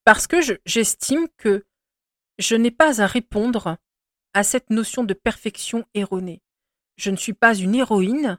parce 0.05 0.27
que 0.27 0.37
j'estime 0.67 1.27
que 1.39 1.65
je 2.39 2.55
n'ai 2.55 2.71
pas 2.71 3.01
à 3.01 3.07
répondre 3.07 3.79
à 4.35 4.43
cette 4.43 4.69
notion 4.69 5.05
de 5.05 5.15
perfection 5.15 5.87
erronée. 5.95 6.43
Je 6.97 7.11
ne 7.11 7.17
suis 7.17 7.33
pas 7.33 7.55
une 7.55 7.75
héroïne, 7.75 8.39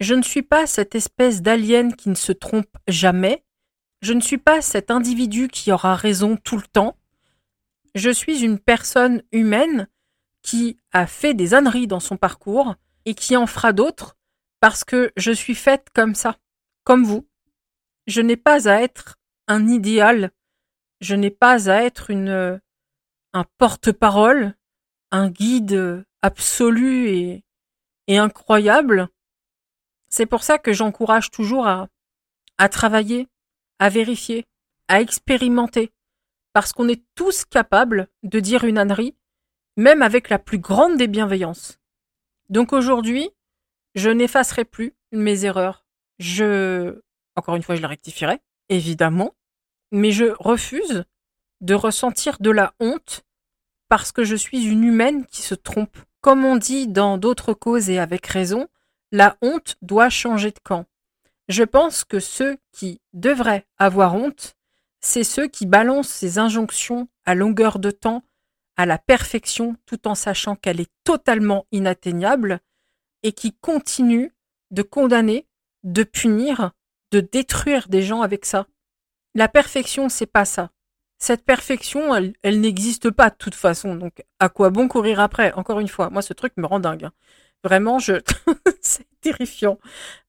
je 0.00 0.14
ne 0.14 0.22
suis 0.22 0.42
pas 0.42 0.66
cette 0.66 0.94
espèce 0.94 1.42
d'alien 1.42 1.94
qui 1.94 2.08
ne 2.08 2.14
se 2.14 2.32
trompe 2.32 2.74
jamais, 2.88 3.44
je 4.00 4.12
ne 4.12 4.20
suis 4.20 4.38
pas 4.38 4.62
cet 4.62 4.90
individu 4.90 5.48
qui 5.48 5.72
aura 5.72 5.94
raison 5.94 6.36
tout 6.36 6.56
le 6.56 6.66
temps, 6.66 6.96
je 7.94 8.10
suis 8.10 8.42
une 8.42 8.58
personne 8.58 9.22
humaine 9.32 9.88
qui 10.42 10.78
a 10.92 11.06
fait 11.06 11.34
des 11.34 11.54
âneries 11.54 11.86
dans 11.86 12.00
son 12.00 12.16
parcours 12.16 12.74
et 13.04 13.14
qui 13.14 13.36
en 13.36 13.46
fera 13.46 13.72
d'autres 13.72 14.16
parce 14.60 14.84
que 14.84 15.12
je 15.16 15.32
suis 15.32 15.54
faite 15.54 15.88
comme 15.94 16.14
ça, 16.14 16.36
comme 16.84 17.04
vous. 17.04 17.26
Je 18.06 18.20
n'ai 18.20 18.36
pas 18.36 18.68
à 18.68 18.82
être 18.82 19.16
un 19.48 19.66
idéal, 19.66 20.30
je 21.00 21.14
n'ai 21.14 21.30
pas 21.30 21.70
à 21.70 21.82
être 21.82 22.10
une 22.10 22.60
un 23.32 23.44
porte-parole, 23.58 24.54
un 25.10 25.28
guide 25.28 26.04
absolu 26.22 27.08
et, 27.10 27.44
et 28.06 28.16
incroyable. 28.16 29.08
C'est 30.08 30.26
pour 30.26 30.42
ça 30.42 30.58
que 30.58 30.72
j'encourage 30.72 31.30
toujours 31.30 31.66
à, 31.66 31.88
à 32.56 32.68
travailler, 32.70 33.28
à 33.78 33.88
vérifier, 33.88 34.46
à 34.88 35.00
expérimenter, 35.00 35.92
parce 36.52 36.72
qu'on 36.72 36.88
est 36.88 37.04
tous 37.14 37.44
capables 37.44 38.08
de 38.22 38.40
dire 38.40 38.64
une 38.64 38.78
ânerie, 38.78 39.14
même 39.76 40.02
avec 40.02 40.30
la 40.30 40.38
plus 40.38 40.58
grande 40.58 40.96
des 40.96 41.08
bienveillances. 41.08 41.78
Donc 42.48 42.72
aujourd'hui, 42.72 43.30
je 43.94 44.10
n'effacerai 44.10 44.64
plus 44.64 44.94
mes 45.12 45.44
erreurs. 45.44 45.84
Je, 46.18 47.00
encore 47.34 47.56
une 47.56 47.62
fois, 47.62 47.74
je 47.74 47.80
les 47.80 47.86
rectifierai, 47.86 48.40
évidemment, 48.68 49.34
mais 49.92 50.12
je 50.12 50.34
refuse 50.38 51.04
de 51.60 51.74
ressentir 51.74 52.38
de 52.40 52.50
la 52.50 52.74
honte 52.80 53.24
parce 53.88 54.12
que 54.12 54.24
je 54.24 54.36
suis 54.36 54.66
une 54.66 54.84
humaine 54.84 55.26
qui 55.26 55.42
se 55.42 55.54
trompe. 55.54 55.96
Comme 56.20 56.44
on 56.44 56.56
dit 56.56 56.88
dans 56.88 57.18
d'autres 57.18 57.54
causes 57.54 57.88
et 57.88 57.98
avec 57.98 58.26
raison, 58.26 58.68
la 59.12 59.36
honte 59.42 59.76
doit 59.82 60.10
changer 60.10 60.50
de 60.50 60.58
camp. 60.58 60.86
Je 61.48 61.62
pense 61.62 62.04
que 62.04 62.20
ceux 62.20 62.56
qui 62.72 63.00
devraient 63.12 63.66
avoir 63.78 64.14
honte, 64.14 64.56
c'est 65.00 65.24
ceux 65.24 65.46
qui 65.46 65.66
balancent 65.66 66.08
ces 66.08 66.38
injonctions 66.38 67.08
à 67.24 67.34
longueur 67.34 67.78
de 67.78 67.90
temps 67.90 68.24
à 68.76 68.86
la 68.86 68.98
perfection 68.98 69.76
tout 69.86 70.06
en 70.06 70.14
sachant 70.14 70.56
qu'elle 70.56 70.80
est 70.80 70.92
totalement 71.04 71.66
inatteignable 71.72 72.60
et 73.22 73.32
qui 73.32 73.52
continuent 73.52 74.32
de 74.70 74.82
condamner, 74.82 75.46
de 75.82 76.02
punir, 76.02 76.72
de 77.12 77.20
détruire 77.20 77.88
des 77.88 78.02
gens 78.02 78.22
avec 78.22 78.44
ça. 78.44 78.66
La 79.34 79.48
perfection, 79.48 80.08
c'est 80.08 80.26
pas 80.26 80.44
ça 80.44 80.70
cette 81.18 81.44
perfection, 81.44 82.14
elle, 82.42 82.60
n'existe 82.60 83.10
pas 83.10 83.30
de 83.30 83.36
toute 83.36 83.54
façon. 83.54 83.94
Donc, 83.94 84.22
à 84.38 84.48
quoi 84.48 84.70
bon 84.70 84.88
courir 84.88 85.20
après? 85.20 85.52
Encore 85.52 85.80
une 85.80 85.88
fois, 85.88 86.10
moi, 86.10 86.22
ce 86.22 86.32
truc 86.32 86.52
me 86.56 86.66
rend 86.66 86.80
dingue. 86.80 87.08
Vraiment, 87.66 87.98
je, 87.98 88.12
c'est 88.80 89.08
terrifiant. 89.20 89.78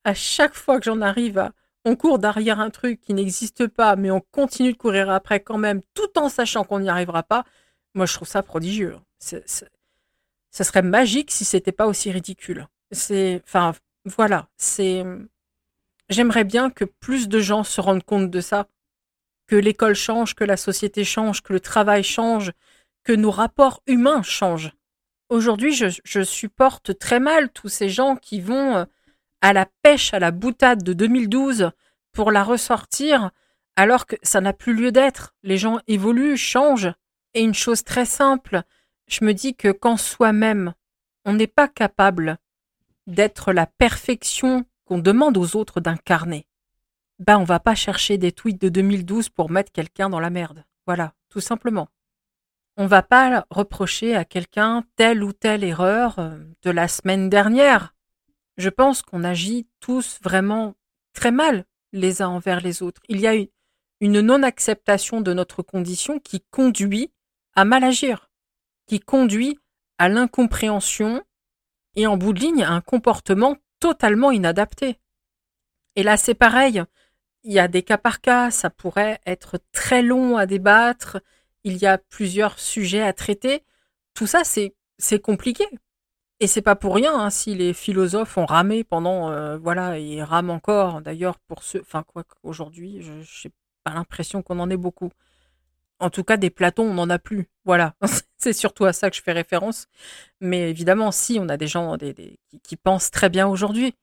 À 0.02 0.12
chaque 0.12 0.54
fois 0.54 0.80
que 0.80 0.86
j'en 0.86 1.00
arrive 1.00 1.52
on 1.84 1.94
court 1.94 2.18
derrière 2.18 2.58
un 2.58 2.70
truc 2.70 3.00
qui 3.00 3.14
n'existe 3.14 3.68
pas, 3.68 3.94
mais 3.94 4.10
on 4.10 4.20
continue 4.20 4.72
de 4.72 4.76
courir 4.76 5.08
après 5.08 5.38
quand 5.40 5.56
même, 5.56 5.80
tout 5.94 6.18
en 6.18 6.28
sachant 6.28 6.64
qu'on 6.64 6.80
n'y 6.80 6.90
arrivera 6.90 7.22
pas. 7.22 7.44
Moi, 7.94 8.04
je 8.06 8.14
trouve 8.14 8.26
ça 8.26 8.42
prodigieux. 8.42 8.96
Ça 9.20 10.64
serait 10.64 10.82
magique 10.82 11.30
si 11.30 11.44
c'était 11.44 11.72
pas 11.72 11.86
aussi 11.86 12.10
ridicule. 12.10 12.66
C'est, 12.90 13.40
enfin, 13.44 13.72
voilà. 14.04 14.48
C'est, 14.56 15.04
j'aimerais 16.08 16.44
bien 16.44 16.70
que 16.70 16.84
plus 16.84 17.28
de 17.28 17.38
gens 17.38 17.62
se 17.62 17.80
rendent 17.80 18.04
compte 18.04 18.30
de 18.30 18.40
ça 18.40 18.66
que 19.46 19.56
l'école 19.56 19.94
change, 19.94 20.34
que 20.34 20.44
la 20.44 20.56
société 20.56 21.04
change, 21.04 21.42
que 21.42 21.52
le 21.52 21.60
travail 21.60 22.02
change, 22.02 22.52
que 23.04 23.12
nos 23.12 23.30
rapports 23.30 23.80
humains 23.86 24.22
changent. 24.22 24.72
Aujourd'hui, 25.28 25.74
je, 25.74 26.22
supporte 26.22 26.98
très 26.98 27.20
mal 27.20 27.50
tous 27.50 27.68
ces 27.68 27.90
gens 27.90 28.16
qui 28.16 28.40
vont 28.40 28.76
euh, 28.76 28.84
à 29.42 29.52
la 29.52 29.66
pêche, 29.82 30.14
à 30.14 30.18
la 30.18 30.30
boutade 30.30 30.82
de 30.82 30.94
2012 30.94 31.70
pour 32.12 32.32
la 32.32 32.42
ressortir, 32.42 33.30
alors 33.76 34.06
que 34.06 34.16
ça 34.22 34.40
n'a 34.40 34.54
plus 34.54 34.72
lieu 34.74 34.90
d'être. 34.90 35.34
Les 35.42 35.58
gens 35.58 35.80
évoluent, 35.86 36.38
changent. 36.38 36.92
Et 37.34 37.42
une 37.42 37.54
chose 37.54 37.84
très 37.84 38.06
simple, 38.06 38.62
je 39.06 39.24
me 39.24 39.34
dis 39.34 39.54
que 39.54 39.70
quand 39.70 39.98
soi-même, 39.98 40.72
on 41.26 41.34
n'est 41.34 41.46
pas 41.46 41.68
capable 41.68 42.38
d'être 43.06 43.52
la 43.52 43.66
perfection 43.66 44.64
qu'on 44.86 44.98
demande 44.98 45.36
aux 45.36 45.56
autres 45.56 45.80
d'incarner, 45.80 46.46
ben 47.18 47.38
on 47.38 47.44
va 47.44 47.60
pas 47.60 47.74
chercher 47.74 48.16
des 48.16 48.32
tweets 48.32 48.60
de 48.60 48.70
2012 48.70 49.28
pour 49.28 49.50
mettre 49.50 49.72
quelqu'un 49.72 50.08
dans 50.08 50.20
la 50.20 50.30
merde. 50.30 50.64
Voilà, 50.86 51.12
tout 51.28 51.40
simplement. 51.40 51.88
On 52.80 52.86
va 52.86 53.02
pas 53.02 53.44
reprocher 53.50 54.14
à 54.14 54.24
quelqu'un 54.24 54.84
telle 54.94 55.24
ou 55.24 55.32
telle 55.32 55.64
erreur 55.64 56.20
euh, 56.20 56.38
de 56.62 56.70
la 56.70 56.86
semaine 56.86 57.28
dernière. 57.28 57.92
Je 58.56 58.68
pense 58.68 59.02
qu'on 59.02 59.24
agit 59.24 59.66
tous 59.80 60.20
vraiment 60.22 60.76
très 61.12 61.32
mal 61.32 61.64
les 61.92 62.22
uns 62.22 62.28
envers 62.28 62.60
les 62.60 62.84
autres. 62.84 63.02
Il 63.08 63.18
y 63.18 63.26
a 63.26 63.34
une 64.00 64.20
non-acceptation 64.20 65.20
de 65.20 65.32
notre 65.32 65.64
condition 65.64 66.20
qui 66.20 66.40
conduit 66.52 67.12
à 67.56 67.64
mal 67.64 67.82
agir, 67.82 68.30
qui 68.86 69.00
conduit 69.00 69.58
à 69.98 70.08
l'incompréhension 70.08 71.24
et 71.96 72.06
en 72.06 72.16
bout 72.16 72.32
de 72.32 72.38
ligne 72.38 72.62
à 72.62 72.70
un 72.70 72.80
comportement 72.80 73.56
totalement 73.80 74.30
inadapté. 74.30 75.00
Et 75.96 76.04
là, 76.04 76.16
c'est 76.16 76.34
pareil 76.34 76.84
il 77.44 77.52
y 77.52 77.58
a 77.58 77.68
des 77.68 77.82
cas 77.82 77.98
par 77.98 78.20
cas, 78.20 78.50
ça 78.50 78.70
pourrait 78.70 79.20
être 79.26 79.58
très 79.72 80.02
long 80.02 80.36
à 80.36 80.46
débattre, 80.46 81.18
il 81.64 81.76
y 81.76 81.86
a 81.86 81.98
plusieurs 81.98 82.58
sujets 82.58 83.02
à 83.02 83.12
traiter. 83.12 83.64
Tout 84.14 84.26
ça, 84.26 84.42
c'est, 84.44 84.74
compliqué. 85.20 85.64
Et 86.40 86.46
c'est 86.46 86.62
pas 86.62 86.76
pour 86.76 86.94
rien 86.94 87.18
hein, 87.18 87.30
si 87.30 87.54
les 87.54 87.74
philosophes 87.74 88.36
ont 88.38 88.46
ramé 88.46 88.84
pendant, 88.84 89.30
euh, 89.30 89.58
voilà, 89.58 89.98
et 89.98 90.22
rament 90.22 90.50
encore. 90.50 91.00
D'ailleurs, 91.02 91.38
pour 91.40 91.62
ceux, 91.62 91.80
enfin 91.80 92.04
quoi 92.04 92.24
qu'aujourd'hui, 92.24 93.02
je 93.02 93.12
n'ai 93.12 93.52
pas 93.84 93.92
l'impression 93.94 94.42
qu'on 94.42 94.60
en 94.60 94.70
ait 94.70 94.76
beaucoup. 94.76 95.10
En 96.00 96.10
tout 96.10 96.22
cas, 96.22 96.36
des 96.36 96.50
Platons, 96.50 96.84
on 96.84 96.94
n'en 96.94 97.10
a 97.10 97.18
plus. 97.18 97.48
Voilà, 97.64 97.94
c'est 98.38 98.52
surtout 98.52 98.84
à 98.84 98.92
ça 98.92 99.10
que 99.10 99.16
je 99.16 99.22
fais 99.22 99.32
référence. 99.32 99.88
Mais 100.40 100.70
évidemment, 100.70 101.10
si, 101.12 101.38
on 101.40 101.48
a 101.48 101.56
des 101.56 101.66
gens 101.66 101.96
des, 101.96 102.38
qui, 102.62 102.76
pensent 102.76 103.10
très 103.10 103.28
bien 103.30 103.48
aujourd'hui. 103.48 103.94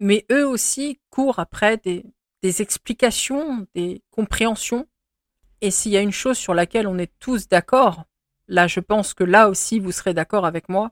Mais 0.00 0.26
eux 0.32 0.46
aussi 0.46 1.00
courent 1.10 1.38
après 1.38 1.78
des, 1.78 2.04
des 2.42 2.62
explications, 2.62 3.66
des 3.74 4.02
compréhensions. 4.10 4.86
Et 5.60 5.70
s'il 5.70 5.92
y 5.92 5.96
a 5.96 6.02
une 6.02 6.12
chose 6.12 6.38
sur 6.38 6.54
laquelle 6.54 6.86
on 6.86 6.98
est 6.98 7.12
tous 7.18 7.48
d'accord, 7.48 8.04
là, 8.48 8.66
je 8.66 8.80
pense 8.80 9.14
que 9.14 9.24
là 9.24 9.48
aussi, 9.48 9.78
vous 9.78 9.92
serez 9.92 10.14
d'accord 10.14 10.46
avec 10.46 10.68
moi, 10.68 10.90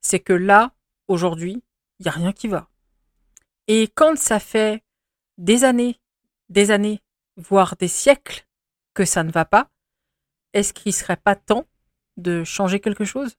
c'est 0.00 0.20
que 0.20 0.32
là, 0.32 0.72
aujourd'hui, 1.08 1.62
il 1.98 2.04
n'y 2.04 2.08
a 2.08 2.12
rien 2.12 2.32
qui 2.32 2.48
va. 2.48 2.68
Et 3.68 3.88
quand 3.88 4.18
ça 4.18 4.40
fait 4.40 4.82
des 5.38 5.64
années, 5.64 6.00
des 6.48 6.70
années, 6.70 7.00
voire 7.36 7.76
des 7.76 7.88
siècles 7.88 8.46
que 8.94 9.04
ça 9.04 9.22
ne 9.22 9.30
va 9.30 9.44
pas, 9.44 9.70
est-ce 10.52 10.72
qu'il 10.72 10.90
ne 10.90 10.94
serait 10.94 11.16
pas 11.16 11.36
temps 11.36 11.66
de 12.16 12.42
changer 12.44 12.80
quelque 12.80 13.04
chose? 13.04 13.36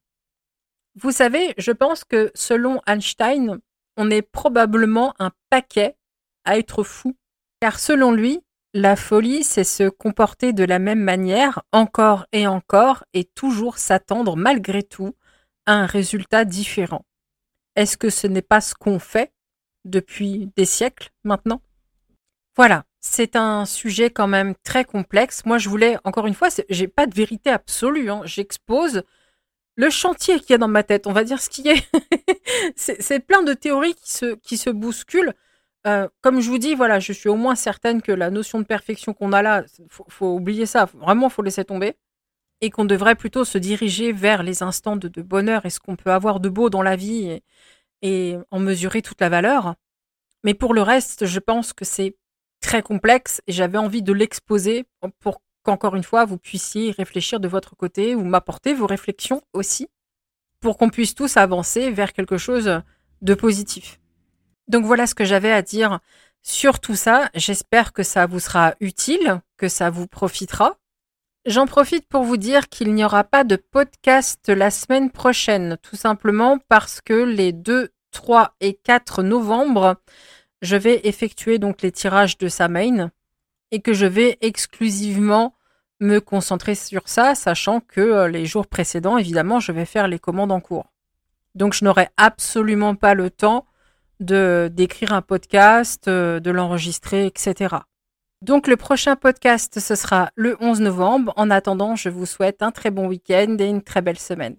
Vous 0.94 1.12
savez, 1.12 1.54
je 1.58 1.72
pense 1.72 2.04
que 2.04 2.30
selon 2.34 2.80
Einstein, 2.86 3.60
on 3.96 4.10
est 4.10 4.22
probablement 4.22 5.14
un 5.18 5.30
paquet 5.50 5.96
à 6.44 6.58
être 6.58 6.82
fou. 6.82 7.16
Car 7.60 7.78
selon 7.78 8.12
lui, 8.12 8.42
la 8.74 8.96
folie, 8.96 9.44
c'est 9.44 9.64
se 9.64 9.88
comporter 9.88 10.52
de 10.52 10.64
la 10.64 10.78
même 10.78 11.00
manière 11.00 11.62
encore 11.72 12.26
et 12.32 12.46
encore 12.46 13.04
et 13.12 13.24
toujours 13.24 13.78
s'attendre 13.78 14.36
malgré 14.36 14.82
tout 14.82 15.14
à 15.66 15.74
un 15.74 15.86
résultat 15.86 16.44
différent. 16.44 17.04
Est-ce 17.76 17.96
que 17.96 18.10
ce 18.10 18.26
n'est 18.26 18.42
pas 18.42 18.60
ce 18.60 18.74
qu'on 18.74 18.98
fait 18.98 19.32
depuis 19.84 20.50
des 20.56 20.64
siècles 20.64 21.10
maintenant? 21.24 21.62
Voilà, 22.56 22.84
c'est 23.00 23.36
un 23.36 23.64
sujet 23.64 24.10
quand 24.10 24.26
même 24.26 24.54
très 24.62 24.84
complexe. 24.84 25.44
Moi, 25.44 25.58
je 25.58 25.68
voulais, 25.68 25.96
encore 26.04 26.26
une 26.26 26.34
fois, 26.34 26.48
j'ai 26.68 26.88
pas 26.88 27.06
de 27.06 27.14
vérité 27.14 27.50
absolue. 27.50 28.10
Hein. 28.10 28.22
J'expose 28.24 29.02
le 29.74 29.90
chantier 29.90 30.38
qu'il 30.38 30.50
y 30.50 30.54
a 30.54 30.58
dans 30.58 30.68
ma 30.68 30.82
tête. 30.82 31.06
On 31.06 31.12
va 31.12 31.24
dire 31.24 31.40
ce 31.40 31.48
qui 31.48 31.68
est. 31.68 31.88
c'est 32.76 33.20
plein 33.20 33.42
de 33.42 33.54
théories 33.54 33.94
qui 33.94 34.12
se, 34.12 34.34
qui 34.36 34.58
se 34.58 34.70
bousculent. 34.70 35.34
Euh, 35.86 36.08
comme 36.20 36.40
je 36.40 36.48
vous 36.48 36.58
dis, 36.58 36.74
voilà, 36.74 37.00
je 37.00 37.12
suis 37.12 37.28
au 37.28 37.36
moins 37.36 37.54
certaine 37.54 38.02
que 38.02 38.12
la 38.12 38.30
notion 38.30 38.60
de 38.60 38.64
perfection 38.64 39.14
qu'on 39.14 39.32
a 39.32 39.42
là, 39.42 39.64
faut, 39.88 40.06
faut 40.08 40.34
oublier 40.34 40.66
ça. 40.66 40.86
Vraiment, 40.94 41.28
faut 41.28 41.42
laisser 41.42 41.64
tomber. 41.64 41.96
Et 42.60 42.70
qu'on 42.70 42.84
devrait 42.84 43.16
plutôt 43.16 43.44
se 43.44 43.58
diriger 43.58 44.12
vers 44.12 44.42
les 44.44 44.62
instants 44.62 44.96
de, 44.96 45.08
bonheur 45.22 45.66
et 45.66 45.70
ce 45.70 45.80
qu'on 45.80 45.96
peut 45.96 46.12
avoir 46.12 46.38
de 46.38 46.48
beau 46.48 46.70
dans 46.70 46.82
la 46.82 46.94
vie 46.94 47.28
et, 47.28 47.42
et 48.02 48.38
en 48.50 48.60
mesurer 48.60 49.02
toute 49.02 49.20
la 49.20 49.28
valeur. 49.28 49.74
Mais 50.44 50.54
pour 50.54 50.74
le 50.74 50.82
reste, 50.82 51.26
je 51.26 51.38
pense 51.40 51.72
que 51.72 51.84
c'est 51.84 52.16
très 52.60 52.82
complexe 52.82 53.42
et 53.48 53.52
j'avais 53.52 53.78
envie 53.78 54.02
de 54.02 54.12
l'exposer 54.12 54.84
pour 55.20 55.42
qu'encore 55.64 55.96
une 55.96 56.04
fois 56.04 56.24
vous 56.24 56.38
puissiez 56.38 56.92
réfléchir 56.92 57.40
de 57.40 57.48
votre 57.48 57.76
côté 57.76 58.14
ou 58.14 58.24
m'apporter 58.24 58.74
vos 58.74 58.86
réflexions 58.86 59.42
aussi 59.52 59.88
pour 60.60 60.78
qu'on 60.78 60.90
puisse 60.90 61.14
tous 61.14 61.36
avancer 61.36 61.90
vers 61.90 62.12
quelque 62.12 62.38
chose 62.38 62.82
de 63.20 63.34
positif. 63.34 64.01
Donc 64.72 64.86
voilà 64.86 65.06
ce 65.06 65.14
que 65.14 65.26
j'avais 65.26 65.52
à 65.52 65.60
dire 65.60 66.00
sur 66.40 66.80
tout 66.80 66.96
ça. 66.96 67.28
J'espère 67.34 67.92
que 67.92 68.02
ça 68.02 68.24
vous 68.24 68.40
sera 68.40 68.74
utile, 68.80 69.42
que 69.58 69.68
ça 69.68 69.90
vous 69.90 70.06
profitera. 70.06 70.78
J'en 71.44 71.66
profite 71.66 72.08
pour 72.08 72.22
vous 72.22 72.38
dire 72.38 72.70
qu'il 72.70 72.94
n'y 72.94 73.04
aura 73.04 73.22
pas 73.22 73.44
de 73.44 73.56
podcast 73.56 74.48
la 74.48 74.70
semaine 74.70 75.10
prochaine, 75.10 75.76
tout 75.82 75.96
simplement 75.96 76.58
parce 76.70 77.02
que 77.02 77.12
les 77.12 77.52
2, 77.52 77.90
3 78.12 78.54
et 78.60 78.72
4 78.72 79.22
novembre, 79.22 79.96
je 80.62 80.76
vais 80.76 81.02
effectuer 81.04 81.58
donc 81.58 81.82
les 81.82 81.92
tirages 81.92 82.38
de 82.38 82.48
sa 82.48 82.68
main 82.68 83.10
et 83.72 83.82
que 83.82 83.92
je 83.92 84.06
vais 84.06 84.38
exclusivement 84.40 85.54
me 86.00 86.18
concentrer 86.18 86.76
sur 86.76 87.10
ça, 87.10 87.34
sachant 87.34 87.80
que 87.80 88.00
euh, 88.00 88.28
les 88.28 88.46
jours 88.46 88.66
précédents, 88.66 89.18
évidemment, 89.18 89.60
je 89.60 89.72
vais 89.72 89.84
faire 89.84 90.08
les 90.08 90.18
commandes 90.18 90.50
en 90.50 90.60
cours. 90.60 90.86
Donc 91.54 91.74
je 91.74 91.84
n'aurai 91.84 92.08
absolument 92.16 92.94
pas 92.94 93.12
le 93.12 93.28
temps 93.28 93.66
d'écrire 94.22 95.12
un 95.12 95.22
podcast, 95.22 96.08
euh, 96.08 96.40
de 96.40 96.50
l'enregistrer, 96.50 97.26
etc. 97.26 97.76
Donc 98.42 98.66
le 98.66 98.76
prochain 98.76 99.14
podcast, 99.14 99.78
ce 99.78 99.94
sera 99.94 100.30
le 100.34 100.56
11 100.60 100.80
novembre. 100.80 101.32
En 101.36 101.50
attendant, 101.50 101.94
je 101.96 102.08
vous 102.08 102.26
souhaite 102.26 102.62
un 102.62 102.70
très 102.70 102.90
bon 102.90 103.06
week-end 103.06 103.56
et 103.58 103.66
une 103.66 103.82
très 103.82 104.02
belle 104.02 104.18
semaine. 104.18 104.56